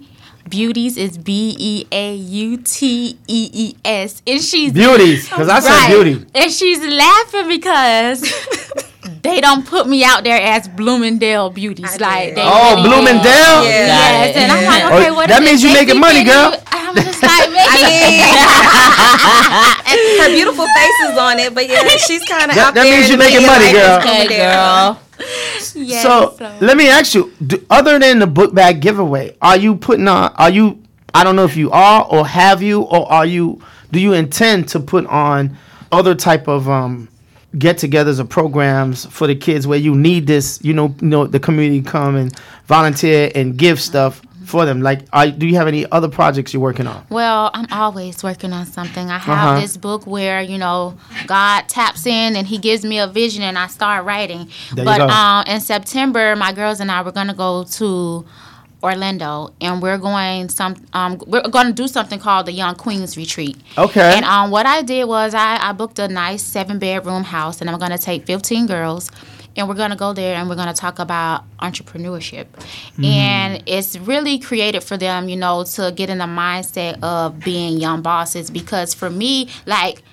Beauties 0.49 0.97
is 0.97 1.17
B 1.17 1.55
E 1.57 1.85
A 1.91 2.13
U 2.15 2.57
T 2.57 3.17
E 3.27 3.49
E 3.53 3.75
S, 3.85 4.21
and 4.27 4.41
she's 4.41 4.71
beauties 4.73 5.27
because 5.27 5.49
I 5.49 5.59
said 5.59 5.87
beauty. 5.87 6.25
and 6.35 6.51
she's 6.51 6.79
laughing 6.79 7.47
because 7.47 8.21
they 9.23 9.39
don't 9.41 9.65
put 9.65 9.87
me 9.87 10.03
out 10.03 10.23
there 10.23 10.39
as 10.39 10.67
Bloomingdale 10.67 11.49
Beauties, 11.49 11.99
like 11.99 12.35
they 12.35 12.41
Oh, 12.43 12.75
really 12.75 12.89
Bloomingdale? 12.89 13.61
do. 13.63 13.67
Yeah. 13.67 13.87
Yes, 13.87 14.35
and 14.35 14.51
I'm 14.51 14.65
like, 14.65 14.83
okay, 14.93 15.11
what 15.11 15.29
that 15.29 15.41
is 15.41 15.47
means 15.49 15.63
it? 15.63 15.67
you 15.67 15.73
making 15.73 15.99
money, 15.99 16.19
JCPenney? 16.23 16.51
girl. 16.51 16.63
I'm 16.67 16.95
just 16.95 17.23
like, 17.23 17.49
making 17.49 18.19
it. 18.19 18.35
Her 20.21 20.29
beautiful 20.29 20.65
face 20.67 20.99
is 21.09 21.17
on 21.17 21.39
it, 21.39 21.53
but 21.55 21.67
yeah, 21.67 21.87
she's 21.97 22.23
kind 22.25 22.51
of 22.51 22.55
That- 22.55 22.67
out 22.69 22.73
that 22.75 22.83
there. 22.83 22.93
means 22.97 23.09
you 23.09 23.17
the 23.17 23.23
making 23.23 23.45
money, 23.47 23.65
like 23.65 23.75
girl. 23.75 23.97
it's 23.97 24.05
Okay, 24.05 24.27
Bloomingdale. 24.27 24.99
Yes, 25.75 26.03
so, 26.03 26.35
so- 26.37 26.57
let 26.61 26.77
me 26.77 26.89
ask 26.89 27.13
you: 27.15 27.31
do, 27.45 27.63
other 27.69 27.97
than 27.97 28.19
the 28.19 28.27
book 28.27 28.53
bag 28.53 28.81
giveaway, 28.81 29.35
are 29.41 29.57
you 29.57 29.75
putting 29.75 30.07
on? 30.07 30.31
Are 30.35 30.49
you? 30.49 30.81
I 31.13 31.23
don't 31.23 31.35
know 31.35 31.45
if 31.45 31.55
you 31.55 31.71
are 31.71 32.05
or 32.05 32.25
have 32.27 32.61
you 32.61 32.81
or 32.81 33.11
are 33.11 33.25
you? 33.25 33.61
Do 33.91 33.99
you 33.99 34.13
intend 34.13 34.67
to 34.69 34.79
put 34.79 35.05
on 35.07 35.55
other 35.91 36.15
type 36.15 36.47
of 36.47 36.67
um, 36.67 37.07
get-togethers 37.57 38.19
or 38.19 38.25
programs 38.25 39.05
for 39.05 39.27
the 39.27 39.35
kids 39.35 39.67
where 39.67 39.77
you 39.79 39.95
need 39.95 40.25
this? 40.27 40.59
You 40.63 40.73
know, 40.73 40.95
you 41.01 41.07
know 41.07 41.27
the 41.27 41.39
community 41.39 41.81
come 41.81 42.15
and 42.15 42.35
volunteer 42.67 43.31
and 43.35 43.55
give 43.57 43.79
stuff 43.79 44.21
for 44.45 44.65
them. 44.65 44.81
Like, 44.81 45.01
are, 45.13 45.29
do 45.29 45.45
you 45.47 45.55
have 45.55 45.67
any 45.67 45.89
other 45.91 46.09
projects 46.09 46.53
you're 46.53 46.61
working 46.61 46.87
on? 46.87 47.05
Well, 47.09 47.51
I'm 47.53 47.67
always 47.71 48.23
working 48.23 48.53
on 48.53 48.65
something. 48.65 49.09
I 49.09 49.17
have 49.17 49.37
Uh-huh. 49.37 49.59
this 49.61 49.77
book 49.77 50.05
where 50.07 50.41
you 50.41 50.57
know 50.57 50.95
God 51.27 51.67
taps 51.67 52.05
in 52.05 52.35
and 52.35 52.45
He 52.47 52.57
gives 52.57 52.83
me 52.85 52.99
a 52.99 53.07
vision, 53.07 53.41
and 53.43 53.57
I 53.57 53.67
start 53.67 54.05
writing. 54.05 54.49
There 54.73 54.85
but 54.85 55.01
um, 55.01 55.43
in 55.47 55.59
September, 55.61 56.35
my 56.35 56.53
girls 56.53 56.79
and 56.79 56.91
I 56.91 57.01
were 57.01 57.11
gonna 57.11 57.33
go 57.33 57.63
to 57.63 58.25
Orlando, 58.81 59.53
and 59.61 59.81
we're 59.81 59.97
going 59.97 60.49
some. 60.49 60.75
Um, 60.93 61.17
we're 61.25 61.41
going 61.47 61.67
to 61.67 61.73
do 61.73 61.87
something 61.87 62.19
called 62.19 62.47
the 62.47 62.51
Young 62.51 62.75
Queens 62.75 63.15
Retreat. 63.15 63.55
Okay. 63.77 64.15
And 64.17 64.25
um, 64.25 64.51
what 64.51 64.65
I 64.65 64.81
did 64.81 65.05
was 65.05 65.33
I, 65.33 65.57
I 65.69 65.71
booked 65.71 65.99
a 65.99 66.07
nice 66.09 66.43
seven 66.43 66.79
bedroom 66.79 67.23
house, 67.23 67.61
and 67.61 67.69
I'm 67.69 67.79
going 67.79 67.91
to 67.91 67.97
take 67.97 68.25
15 68.25 68.67
girls, 68.67 69.09
and 69.55 69.67
we're 69.67 69.75
going 69.75 69.91
to 69.91 69.95
go 69.95 70.13
there 70.13 70.35
and 70.35 70.49
we're 70.49 70.55
going 70.55 70.67
to 70.67 70.73
talk 70.73 70.99
about 70.99 71.43
entrepreneurship. 71.59 72.45
Mhm. 72.97 73.05
And 73.05 73.63
it's 73.65 73.97
really 73.97 74.39
created 74.39 74.83
for 74.83 74.97
them, 74.97 75.29
you 75.29 75.35
know, 75.35 75.63
to 75.63 75.91
get 75.95 76.09
in 76.09 76.17
the 76.17 76.25
mindset 76.25 77.01
of 77.03 77.39
being 77.39 77.79
young 77.79 78.01
bosses. 78.01 78.49
Because 78.49 78.93
for 78.93 79.09
me, 79.09 79.49
like. 79.65 80.03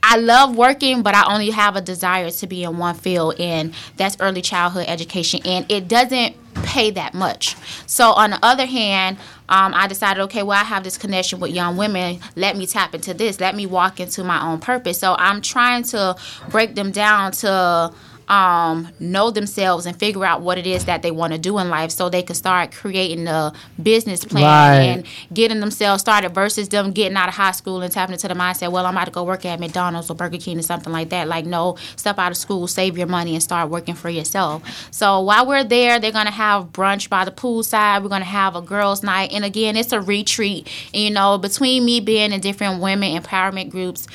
I 0.00 0.16
love 0.16 0.56
working, 0.56 1.02
but 1.02 1.16
I 1.16 1.34
only 1.34 1.50
have 1.50 1.74
a 1.74 1.80
desire 1.80 2.30
to 2.30 2.46
be 2.46 2.62
in 2.62 2.78
one 2.78 2.94
field, 2.94 3.34
and 3.40 3.74
that's 3.96 4.16
early 4.20 4.40
childhood 4.40 4.86
education. 4.86 5.40
And 5.44 5.70
it 5.70 5.88
doesn't 5.88 6.36
pay 6.62 6.92
that 6.92 7.14
much. 7.14 7.56
So, 7.86 8.12
on 8.12 8.30
the 8.30 8.38
other 8.42 8.64
hand, 8.64 9.18
um, 9.48 9.74
I 9.74 9.88
decided, 9.88 10.22
okay, 10.22 10.44
well, 10.44 10.58
I 10.58 10.64
have 10.64 10.84
this 10.84 10.96
connection 10.96 11.40
with 11.40 11.50
young 11.50 11.76
women. 11.76 12.20
Let 12.36 12.56
me 12.56 12.66
tap 12.66 12.94
into 12.94 13.12
this. 13.12 13.40
Let 13.40 13.56
me 13.56 13.66
walk 13.66 13.98
into 13.98 14.22
my 14.22 14.40
own 14.40 14.60
purpose. 14.60 14.98
So, 15.00 15.16
I'm 15.18 15.40
trying 15.42 15.82
to 15.84 16.16
break 16.48 16.76
them 16.76 16.92
down 16.92 17.32
to 17.32 17.92
um, 18.28 18.88
know 19.00 19.30
themselves 19.30 19.86
and 19.86 19.98
figure 19.98 20.24
out 20.24 20.42
what 20.42 20.58
it 20.58 20.66
is 20.66 20.84
that 20.84 21.02
they 21.02 21.10
want 21.10 21.32
to 21.32 21.38
do 21.38 21.58
in 21.58 21.70
life 21.70 21.90
so 21.90 22.08
they 22.08 22.22
can 22.22 22.34
start 22.34 22.72
creating 22.72 23.26
a 23.26 23.52
business 23.82 24.24
plan 24.24 24.44
Right. 24.44 24.80
and 24.82 25.06
getting 25.32 25.60
themselves 25.60 26.02
started 26.02 26.34
versus 26.34 26.68
them 26.68 26.92
getting 26.92 27.16
out 27.16 27.28
of 27.28 27.34
high 27.34 27.52
school 27.52 27.80
and 27.80 27.90
tapping 27.92 28.12
into 28.12 28.28
the 28.28 28.34
mindset, 28.34 28.70
well, 28.70 28.84
I'm 28.86 28.94
about 28.94 29.06
to 29.06 29.10
go 29.10 29.24
work 29.24 29.44
at 29.46 29.58
McDonald's 29.60 30.10
or 30.10 30.14
Burger 30.14 30.36
King 30.38 30.58
or 30.58 30.62
something 30.62 30.92
like 30.92 31.08
that. 31.08 31.26
Like, 31.26 31.46
no, 31.46 31.76
step 31.96 32.18
out 32.18 32.30
of 32.30 32.36
school, 32.36 32.66
save 32.66 32.98
your 32.98 33.06
money, 33.06 33.34
and 33.34 33.42
start 33.42 33.70
working 33.70 33.94
for 33.94 34.10
yourself. 34.10 34.62
So 34.90 35.20
while 35.20 35.46
we're 35.46 35.64
there, 35.64 35.98
they're 35.98 36.12
going 36.12 36.26
to 36.26 36.30
have 36.32 36.66
brunch 36.72 37.08
by 37.08 37.24
the 37.24 37.30
poolside. 37.32 38.02
We're 38.02 38.08
going 38.10 38.20
to 38.20 38.26
have 38.26 38.56
a 38.56 38.60
girls' 38.62 39.02
night. 39.02 39.32
And 39.32 39.44
again, 39.44 39.76
it's 39.76 39.92
a 39.92 40.00
retreat. 40.00 40.68
You 40.92 41.10
know, 41.10 41.38
between 41.38 41.84
me 41.84 42.00
being 42.00 42.32
in 42.32 42.40
different 42.40 42.80
women 42.82 43.20
empowerment 43.20 43.70
groups, 43.70 44.06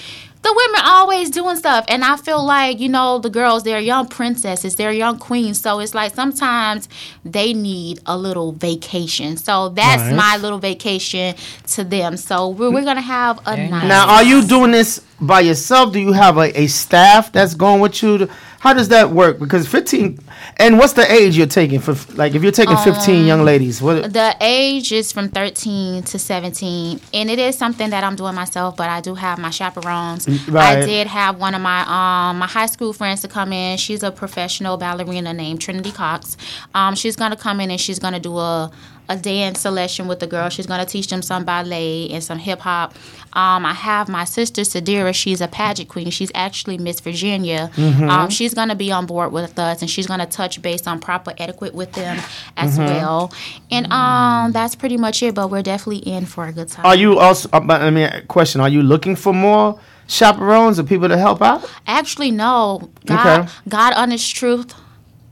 the 0.44 0.54
women 0.54 0.82
always 0.84 1.30
doing 1.30 1.56
stuff 1.56 1.86
and 1.88 2.04
i 2.04 2.16
feel 2.18 2.44
like 2.46 2.80
you 2.80 2.90
know 2.90 3.18
the 3.20 3.30
girls 3.30 3.64
they're 3.64 3.80
young 3.80 4.08
princesses 4.08 4.76
they're 4.76 4.92
young 4.92 5.18
queens 5.18 5.60
so 5.60 5.80
it's 5.80 5.94
like 5.96 6.14
sometimes 6.14 6.88
they 7.24 7.54
need 7.54 8.00
a 8.06 8.18
little 8.18 8.52
vacation 8.52 9.38
so 9.38 9.70
that's 9.70 10.04
Nice. 10.04 10.16
my 10.16 10.38
little 10.38 10.60
vacation 10.60 11.34
to 11.68 11.84
them 11.84 12.18
so 12.18 12.50
we're, 12.50 12.72
we're 12.72 12.84
gonna 12.84 13.02
have 13.02 13.40
a 13.46 13.56
nice 13.56 13.88
Now, 13.88 14.08
are 14.16 14.24
you 14.24 14.46
doing 14.46 14.72
this 14.72 15.02
by 15.22 15.40
yourself? 15.40 15.94
Do 15.94 16.00
you 16.00 16.12
have 16.12 16.38
a, 16.38 16.60
a 16.60 16.68
staff 16.68 17.32
that's 17.32 17.56
going 17.56 17.80
with 17.80 18.04
you? 18.04 18.18
To, 18.20 18.30
how 18.64 18.72
does 18.72 18.88
that 18.88 19.12
work? 19.12 19.40
Because 19.40 19.68
15, 19.68 20.18
and 20.56 20.78
what's 20.78 20.94
the 20.94 21.12
age 21.12 21.36
you're 21.36 21.48
taking 21.48 21.82
for, 21.82 21.96
like, 22.16 22.34
if 22.34 22.42
you're 22.42 22.54
taking 22.54 22.78
15 22.78 23.26
young 23.26 23.42
Um, 23.42 23.46
ladies, 23.46 23.82
what? 23.82 24.14
The 24.14 24.38
age 24.40 24.94
is 24.94 25.12
from 25.12 25.28
13 25.28 26.04
to 26.04 26.18
17, 26.18 27.02
and 27.14 27.30
it 27.30 27.40
is 27.40 27.58
something 27.58 27.90
that 27.90 28.06
I'm 28.06 28.16
doing 28.16 28.34
myself. 28.36 28.78
But 28.78 28.90
I 28.90 29.02
do 29.02 29.16
have 29.16 29.38
my 29.38 29.50
chaperones. 29.50 30.30
Right. 30.48 30.78
I 30.78 30.86
did 30.86 31.08
have 31.08 31.42
one 31.42 31.56
of 31.56 31.62
my 31.62 31.82
um 31.82 32.38
my 32.40 32.48
high 32.48 32.68
school 32.68 32.94
friends 32.94 33.20
to 33.24 33.28
come 33.28 33.52
in. 33.52 33.78
She's 33.78 34.02
a 34.02 34.12
professional 34.12 34.78
ballerina 34.78 35.34
named 35.34 35.60
Trinity 35.60 35.92
Cox. 35.92 36.38
Um, 36.74 36.96
she's 36.96 37.18
gonna 37.18 37.36
come 37.36 37.60
in 37.60 37.70
and 37.70 37.82
she's 37.82 38.00
gonna 38.00 38.22
do 38.22 38.38
a 38.38 38.72
a 39.10 39.18
dance 39.18 39.60
selection 39.62 40.08
with 40.08 40.20
the 40.20 40.28
girls. 40.28 40.54
She's 40.54 40.66
gonna 40.66 40.86
teach 40.86 41.08
them 41.08 41.22
some 41.22 41.44
ballet 41.44 42.10
and 42.10 42.24
some 42.24 42.38
hip 42.40 42.60
hop. 42.62 42.94
Um, 43.34 43.66
I 43.66 43.74
have 43.74 44.08
my 44.10 44.24
sister 44.24 44.62
Sadira. 44.62 45.14
She's 45.14 45.42
a 45.42 45.48
pageant 45.48 45.90
queen. 45.90 46.10
She's 46.12 46.32
actually 46.36 46.78
Miss 46.78 47.00
Virginia. 47.00 47.70
Mhm. 47.76 48.10
Um, 48.10 48.30
she's 48.30 48.54
gonna 48.54 48.76
be 48.76 48.92
on 48.92 49.06
board 49.06 49.32
with 49.34 49.58
us, 49.60 49.82
and 49.82 49.90
she's 49.90 50.08
gonna 50.08 50.26
touch 50.26 50.62
base 50.62 50.88
on 50.88 51.00
proper 51.00 51.34
etiquette 51.38 51.74
with 51.74 51.92
them 51.94 52.18
as 52.56 52.78
Mhm. 52.78 52.86
well. 52.86 53.32
And 53.72 53.92
um, 53.92 54.52
that's 54.52 54.76
pretty 54.76 54.98
much 54.98 55.22
it. 55.24 55.36
But 55.36 55.50
we're 55.50 55.64
definitely 55.64 56.04
in 56.10 56.26
for 56.26 56.46
a 56.46 56.54
good 56.54 56.70
time. 56.70 56.86
Are 56.86 56.96
you 56.96 57.20
also, 57.20 57.50
uh, 57.52 57.62
I 57.70 57.90
mean, 57.90 58.10
question, 58.28 58.62
are 58.62 58.70
you 58.70 58.84
looking 58.84 59.16
for 59.16 59.34
more 59.34 59.80
chaperones 60.08 60.80
or 60.80 60.84
people 60.84 61.10
to 61.10 61.18
help 61.18 61.42
out? 61.42 61.68
Actually, 61.88 62.32
no. 62.32 62.90
God, 63.06 63.40
Okay. 63.42 63.52
God, 63.68 63.94
honest 63.98 64.34
truth, 64.36 64.74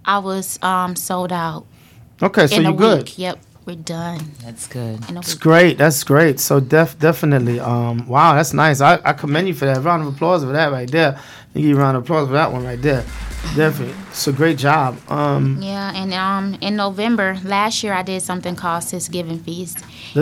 I 0.06 0.18
was 0.18 0.58
um 0.62 0.96
sold 0.96 1.32
out. 1.32 1.66
Okay, 2.24 2.48
so 2.48 2.60
you're 2.60 2.74
good. 2.74 3.04
week. 3.04 3.18
Yep, 3.18 3.40
we're 3.72 3.84
done. 3.84 4.32
That's 4.44 4.68
good. 4.68 4.98
In 5.10 5.18
a 5.18 5.22
That's 5.22 5.34
great. 5.34 5.78
That's 5.78 6.04
great. 6.04 6.40
So 6.40 6.60
def 6.60 7.00
definitely. 7.00 7.60
Um, 7.60 8.06
wow, 8.08 8.36
that's 8.36 8.54
nice. 8.54 8.82
I, 8.82 9.00
I 9.06 9.14
commend 9.14 9.48
you 9.48 9.54
for 9.54 9.66
that. 9.66 9.82
Round 9.84 10.06
of 10.06 10.14
applause 10.14 10.44
for 10.44 10.52
that 10.52 10.72
right 10.72 10.92
there. 10.92 11.20
You 11.54 11.62
give 11.62 11.70
you 11.72 11.76
a 11.78 11.80
round 11.80 11.98
of 11.98 12.04
applause 12.04 12.28
for 12.28 12.34
that 12.34 12.52
one 12.52 12.64
right 12.64 12.82
there. 12.82 13.04
Definitely. 13.56 13.96
It's 14.10 14.28
a 14.28 14.32
great 14.32 14.58
job. 14.60 14.98
Um, 15.10 15.58
Yeah, 15.62 15.92
and 15.96 16.14
um, 16.14 16.58
in 16.62 16.76
November 16.76 17.38
last 17.44 17.84
year, 17.84 17.92
I 17.94 18.04
did 18.04 18.22
something 18.22 18.56
called 18.56 18.84
Sis 18.84 19.08
Giving 19.10 19.40
Feast, 19.40 19.80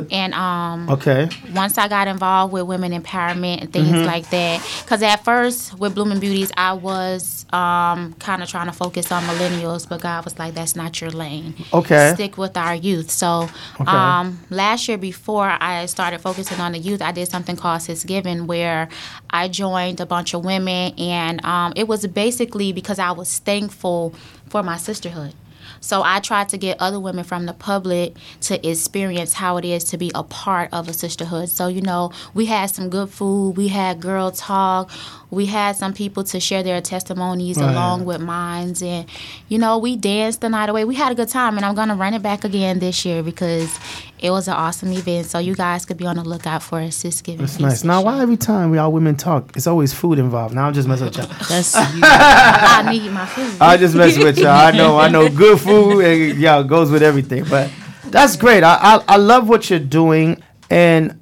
and 0.09 0.33
um, 0.33 0.89
okay. 0.89 1.27
once 1.53 1.77
I 1.77 1.87
got 1.89 2.07
involved 2.07 2.53
with 2.53 2.63
women 2.63 2.91
empowerment 2.93 3.61
and 3.61 3.73
things 3.73 3.89
Mhm. 3.89 4.05
like 4.05 4.29
that, 4.29 4.61
because 4.83 5.03
at 5.03 5.25
first 5.25 5.77
with 5.77 5.95
Blooming 5.95 6.19
Beauties, 6.19 6.51
I 6.55 6.73
was 6.73 7.45
um, 7.51 8.13
kind 8.19 8.41
of 8.43 8.47
trying 8.49 8.67
to 8.67 8.71
focus 8.71 9.11
on 9.11 9.23
millennials, 9.23 9.89
but 9.89 9.99
God 10.01 10.23
was 10.23 10.37
like, 10.39 10.53
"That's 10.53 10.75
not 10.75 11.01
your 11.01 11.09
lane. 11.09 11.55
Okay. 11.73 12.11
stick 12.13 12.37
with 12.37 12.55
our 12.55 12.75
youth." 12.75 13.09
So 13.11 13.49
Okay. 13.81 13.91
um, 13.91 14.39
last 14.49 14.87
year, 14.87 14.97
before 14.99 15.57
I 15.59 15.87
started 15.87 16.21
focusing 16.21 16.59
on 16.61 16.71
the 16.71 16.79
youth, 16.79 17.01
I 17.01 17.11
did 17.11 17.29
something 17.29 17.55
called 17.57 17.81
Sis 17.81 18.03
Giving, 18.05 18.47
where 18.47 18.87
I 19.29 19.47
joined 19.49 19.99
a 19.99 20.05
bunch 20.05 20.33
of 20.35 20.45
women, 20.45 20.93
and 20.97 21.18
um, 21.45 21.73
it 21.75 21.87
was 21.87 22.05
basically 22.07 22.71
because 22.71 22.99
I 22.99 23.11
was 23.11 23.39
thankful 23.39 24.13
for 24.49 24.63
my 24.63 24.77
sisterhood. 24.77 25.33
So 25.81 26.01
I 26.03 26.19
tried 26.19 26.49
to 26.49 26.57
get 26.57 26.77
other 26.79 26.99
women 26.99 27.23
from 27.23 27.45
the 27.45 27.53
public 27.53 28.15
to 28.41 28.67
experience 28.67 29.33
how 29.33 29.57
it 29.57 29.65
is 29.65 29.83
to 29.85 29.97
be 29.97 30.11
a 30.15 30.23
part 30.23 30.69
of 30.73 30.87
a 30.87 30.93
sisterhood. 30.93 31.49
So, 31.49 31.67
you 31.67 31.81
know, 31.81 32.11
we 32.33 32.45
had 32.45 32.67
some 32.67 32.89
good 32.89 33.09
food, 33.09 33.57
we 33.57 33.67
had 33.69 33.99
girl 33.99 34.31
talk, 34.31 34.89
we 35.31 35.45
had 35.45 35.75
some 35.75 35.93
people 35.93 36.23
to 36.25 36.39
share 36.39 36.63
their 36.63 36.81
testimonies 36.81 37.57
Right. 37.57 37.71
along 37.71 38.05
with 38.05 38.19
mine. 38.21 38.73
And, 38.81 39.05
you 39.47 39.57
know, 39.57 39.77
we 39.77 39.95
danced 39.95 40.41
the 40.41 40.49
night 40.49 40.69
away. 40.69 40.85
We 40.85 40.95
had 40.95 41.11
a 41.11 41.15
good 41.15 41.29
time, 41.29 41.55
and 41.57 41.65
I'm 41.65 41.75
going 41.75 41.89
to 41.89 41.95
run 41.95 42.13
it 42.13 42.21
back 42.21 42.43
again 42.43 42.79
this 42.79 43.05
year 43.05 43.21
because 43.23 43.77
it 44.19 44.31
was 44.31 44.47
an 44.47 44.55
awesome 44.55 44.91
event. 44.91 45.27
So 45.27 45.39
you 45.39 45.55
guys 45.55 45.85
could 45.85 45.97
be 45.97 46.05
on 46.05 46.17
the 46.17 46.23
lookout 46.23 46.61
for 46.63 46.79
a 46.79 46.91
sis 46.91 47.21
giving. 47.21 47.45
That's 47.45 47.59
nice. 47.59 47.83
Now, 47.83 48.01
why 48.01 48.19
every 48.21 48.37
time 48.37 48.69
we 48.71 48.77
all 48.77 48.91
women 48.91 49.15
talk, 49.15 49.55
it's 49.55 49.67
always 49.67 49.93
food 49.93 50.19
involved? 50.19 50.53
Now 50.55 50.65
I'm 50.67 50.73
just 50.73 50.87
messing 50.87 51.05
with 51.07 51.17
y'all. 51.17 51.27
That's 51.47 51.73
I 51.75 52.87
need 52.91 53.09
my 53.11 53.25
food. 53.25 53.61
I 53.61 53.77
just 53.77 53.95
mess 53.95 54.17
with 54.17 54.37
y'all. 54.37 54.47
I 54.49 54.71
know, 54.71 54.97
I 54.97 55.09
know. 55.09 55.29
Good 55.29 55.59
food, 55.59 55.68
yeah, 56.37 56.59
it 56.59 56.67
goes 56.67 56.91
with 56.91 57.03
everything. 57.03 57.45
But 57.49 57.71
that's 58.05 58.35
great. 58.35 58.63
I, 58.63 58.75
I 58.75 59.03
I 59.07 59.17
love 59.17 59.47
what 59.47 59.69
you're 59.69 59.79
doing, 59.79 60.41
and 60.69 61.19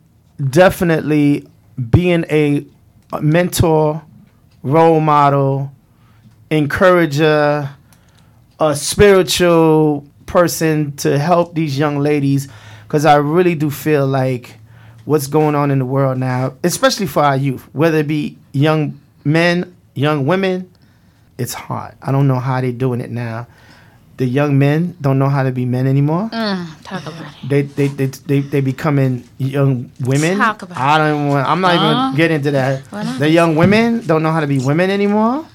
definitely 0.49 1.47
being 1.89 2.25
a, 2.29 2.65
a 3.13 3.21
mentor, 3.21 4.01
role 4.63 4.99
model, 4.99 5.71
encourager, 6.49 7.69
a 8.59 8.75
spiritual 8.75 10.05
person 10.25 10.95
to 10.97 11.17
help 11.19 11.55
these 11.55 11.77
young 11.77 11.99
ladies, 11.99 12.47
because 12.83 13.05
I 13.05 13.15
really 13.15 13.55
do 13.55 13.69
feel 13.69 14.07
like 14.07 14.57
what's 15.05 15.27
going 15.27 15.55
on 15.55 15.71
in 15.71 15.79
the 15.79 15.85
world 15.85 16.17
now, 16.17 16.55
especially 16.63 17.07
for 17.07 17.23
our 17.23 17.37
youth, 17.37 17.63
whether 17.73 17.99
it 17.99 18.07
be 18.07 18.37
young 18.51 18.99
men, 19.23 19.75
young 19.93 20.25
women, 20.25 20.69
it's 21.37 21.53
hard. 21.53 21.95
I 22.01 22.11
don't 22.11 22.27
know 22.27 22.39
how 22.39 22.59
they're 22.59 22.71
doing 22.71 22.99
it 22.99 23.11
now. 23.11 23.47
The 24.17 24.25
young 24.25 24.57
men 24.57 24.95
don't 24.99 25.19
know 25.19 25.29
how 25.29 25.43
to 25.43 25.51
be 25.51 25.65
men 25.65 25.85
anymore. 25.85 26.29
Mm, 26.33 26.65
talk 26.83 27.05
about 27.05 27.21
it. 27.21 27.49
They 27.49 27.61
they 27.61 27.87
they 27.87 28.05
they, 28.07 28.39
they 28.39 28.61
becoming 28.61 29.23
young 29.37 29.91
women. 30.01 30.37
Talk 30.37 30.63
about 30.63 30.77
I 30.77 30.97
don't 30.97 31.27
want, 31.27 31.47
I'm 31.47 31.61
not 31.61 31.75
Uh-huh. 31.75 32.07
even 32.09 32.17
get 32.17 32.31
into 32.31 32.49
that. 32.51 32.81
The 33.19 33.29
young 33.29 33.55
women 33.55 34.01
don't 34.07 34.23
know 34.23 34.31
how 34.31 34.39
to 34.41 34.47
be 34.47 34.57
women 34.57 34.89
anymore. 34.89 35.45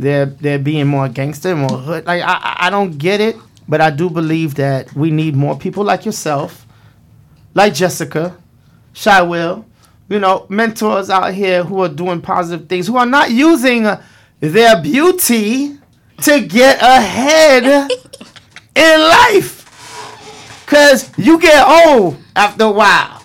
They're 0.00 0.26
they're 0.26 0.58
being 0.58 0.86
more 0.88 1.08
gangster, 1.08 1.54
more 1.54 1.78
hood. 1.78 2.06
Like 2.06 2.22
I 2.22 2.66
I- 2.66 2.70
don't 2.70 2.98
get 2.98 3.20
it, 3.20 3.36
but 3.68 3.80
I 3.80 3.90
do 3.90 4.10
believe 4.10 4.56
that 4.56 4.92
we 4.94 5.10
need 5.12 5.36
more 5.36 5.56
people 5.56 5.84
like 5.84 6.04
yourself, 6.04 6.66
like 7.54 7.72
Jessica, 7.74 8.34
Shy 8.94 9.22
Will, 9.22 9.64
you 10.08 10.18
know, 10.18 10.44
mentors 10.48 11.08
out 11.08 11.32
here 11.34 11.62
who 11.62 11.82
are 11.82 11.88
doing 11.88 12.20
positive 12.20 12.68
things, 12.68 12.88
who 12.88 12.96
are 12.96 13.06
not 13.06 13.30
using 13.30 13.86
uh, 13.86 14.02
their 14.40 14.80
beauty 14.82 15.78
to 16.22 16.40
get 16.40 16.82
ahead 16.82 17.88
in 18.78 19.00
life. 19.00 19.56
Cause 20.66 21.10
you 21.18 21.38
get 21.40 21.66
old 21.66 22.16
after 22.36 22.64
a 22.64 22.70
while, 22.70 23.22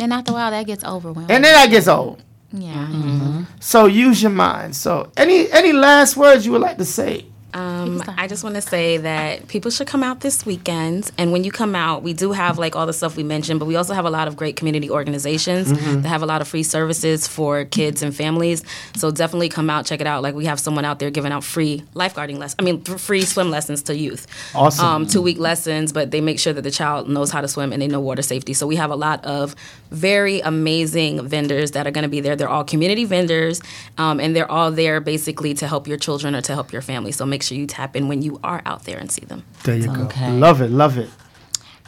And 0.00 0.12
after 0.12 0.30
a 0.30 0.34
while, 0.34 0.50
that 0.52 0.64
gets 0.66 0.84
overwhelming. 0.84 1.30
and 1.30 1.44
then 1.44 1.52
that 1.54 1.70
gets 1.70 1.88
old. 1.88 2.22
yeah. 2.52 2.86
Mm-hmm. 2.86 3.42
So 3.60 3.86
use 3.86 4.22
your 4.22 4.30
mind. 4.30 4.76
So 4.76 5.10
any 5.16 5.50
any 5.50 5.72
last 5.72 6.16
words 6.16 6.46
you 6.46 6.52
would 6.52 6.60
like 6.62 6.78
to 6.78 6.84
say? 6.84 7.26
Um, 7.54 8.02
I 8.16 8.28
just 8.28 8.42
want 8.44 8.54
to 8.56 8.62
say 8.62 8.96
that 8.98 9.46
people 9.48 9.70
should 9.70 9.86
come 9.86 10.02
out 10.02 10.20
this 10.20 10.46
weekend. 10.46 11.10
And 11.18 11.32
when 11.32 11.44
you 11.44 11.52
come 11.52 11.74
out, 11.74 12.02
we 12.02 12.12
do 12.14 12.32
have 12.32 12.58
like 12.58 12.74
all 12.74 12.86
the 12.86 12.92
stuff 12.92 13.16
we 13.16 13.22
mentioned, 13.22 13.60
but 13.60 13.66
we 13.66 13.76
also 13.76 13.92
have 13.94 14.04
a 14.06 14.10
lot 14.10 14.26
of 14.28 14.36
great 14.36 14.56
community 14.56 14.88
organizations 14.90 15.70
Mhm. 15.72 16.02
that 16.02 16.08
have 16.08 16.22
a 16.22 16.26
lot 16.26 16.40
of 16.40 16.48
free 16.48 16.62
services 16.62 17.26
for 17.28 17.64
kids 17.66 18.02
and 18.02 18.14
families. 18.16 18.62
So 18.96 19.10
definitely 19.10 19.50
come 19.50 19.68
out, 19.68 19.84
check 19.84 20.00
it 20.00 20.06
out. 20.06 20.22
Like 20.22 20.34
we 20.34 20.46
have 20.46 20.58
someone 20.58 20.84
out 20.84 20.98
there 20.98 21.10
giving 21.10 21.30
out 21.32 21.44
free 21.44 21.82
lifeguarding 21.94 22.38
lessons. 22.38 22.56
I 22.58 22.62
mean, 22.62 22.80
free 22.82 23.22
swim 23.22 23.50
lessons 23.50 23.82
to 23.82 23.96
youth. 23.96 24.26
Awesome. 24.54 24.84
Um, 24.86 25.06
two 25.06 25.20
week 25.20 25.38
lessons, 25.38 25.92
but 25.92 26.10
they 26.10 26.20
make 26.20 26.38
sure 26.38 26.52
that 26.54 26.62
the 26.62 26.70
child 26.70 27.08
knows 27.08 27.30
how 27.30 27.40
to 27.42 27.48
swim 27.48 27.72
and 27.72 27.82
they 27.82 27.88
know 27.88 28.00
water 28.00 28.22
safety. 28.22 28.54
So 28.54 28.66
we 28.66 28.76
have 28.76 28.90
a 28.90 28.96
lot 28.96 29.24
of 29.24 29.54
very 29.90 30.40
amazing 30.40 31.26
vendors 31.28 31.72
that 31.72 31.86
are 31.86 31.90
going 31.90 32.02
to 32.04 32.08
be 32.08 32.20
there. 32.20 32.34
They're 32.34 32.48
all 32.48 32.64
community 32.64 33.04
vendors, 33.04 33.60
um, 33.98 34.20
and 34.20 34.34
they're 34.34 34.50
all 34.50 34.70
there 34.70 35.00
basically 35.00 35.52
to 35.54 35.66
help 35.68 35.86
your 35.86 35.98
children 35.98 36.34
or 36.34 36.40
to 36.40 36.54
help 36.54 36.72
your 36.72 36.80
family. 36.80 37.12
So 37.12 37.26
make 37.26 37.41
sure 37.42 37.58
you 37.58 37.66
tap 37.66 37.96
in 37.96 38.08
when 38.08 38.22
you 38.22 38.40
are 38.42 38.62
out 38.64 38.84
there 38.84 38.98
and 38.98 39.10
see 39.10 39.24
them. 39.24 39.44
There 39.64 39.76
you 39.76 39.86
go. 39.86 40.02
Okay. 40.04 40.30
Love 40.32 40.60
it, 40.60 40.70
love 40.70 40.98
it. 40.98 41.10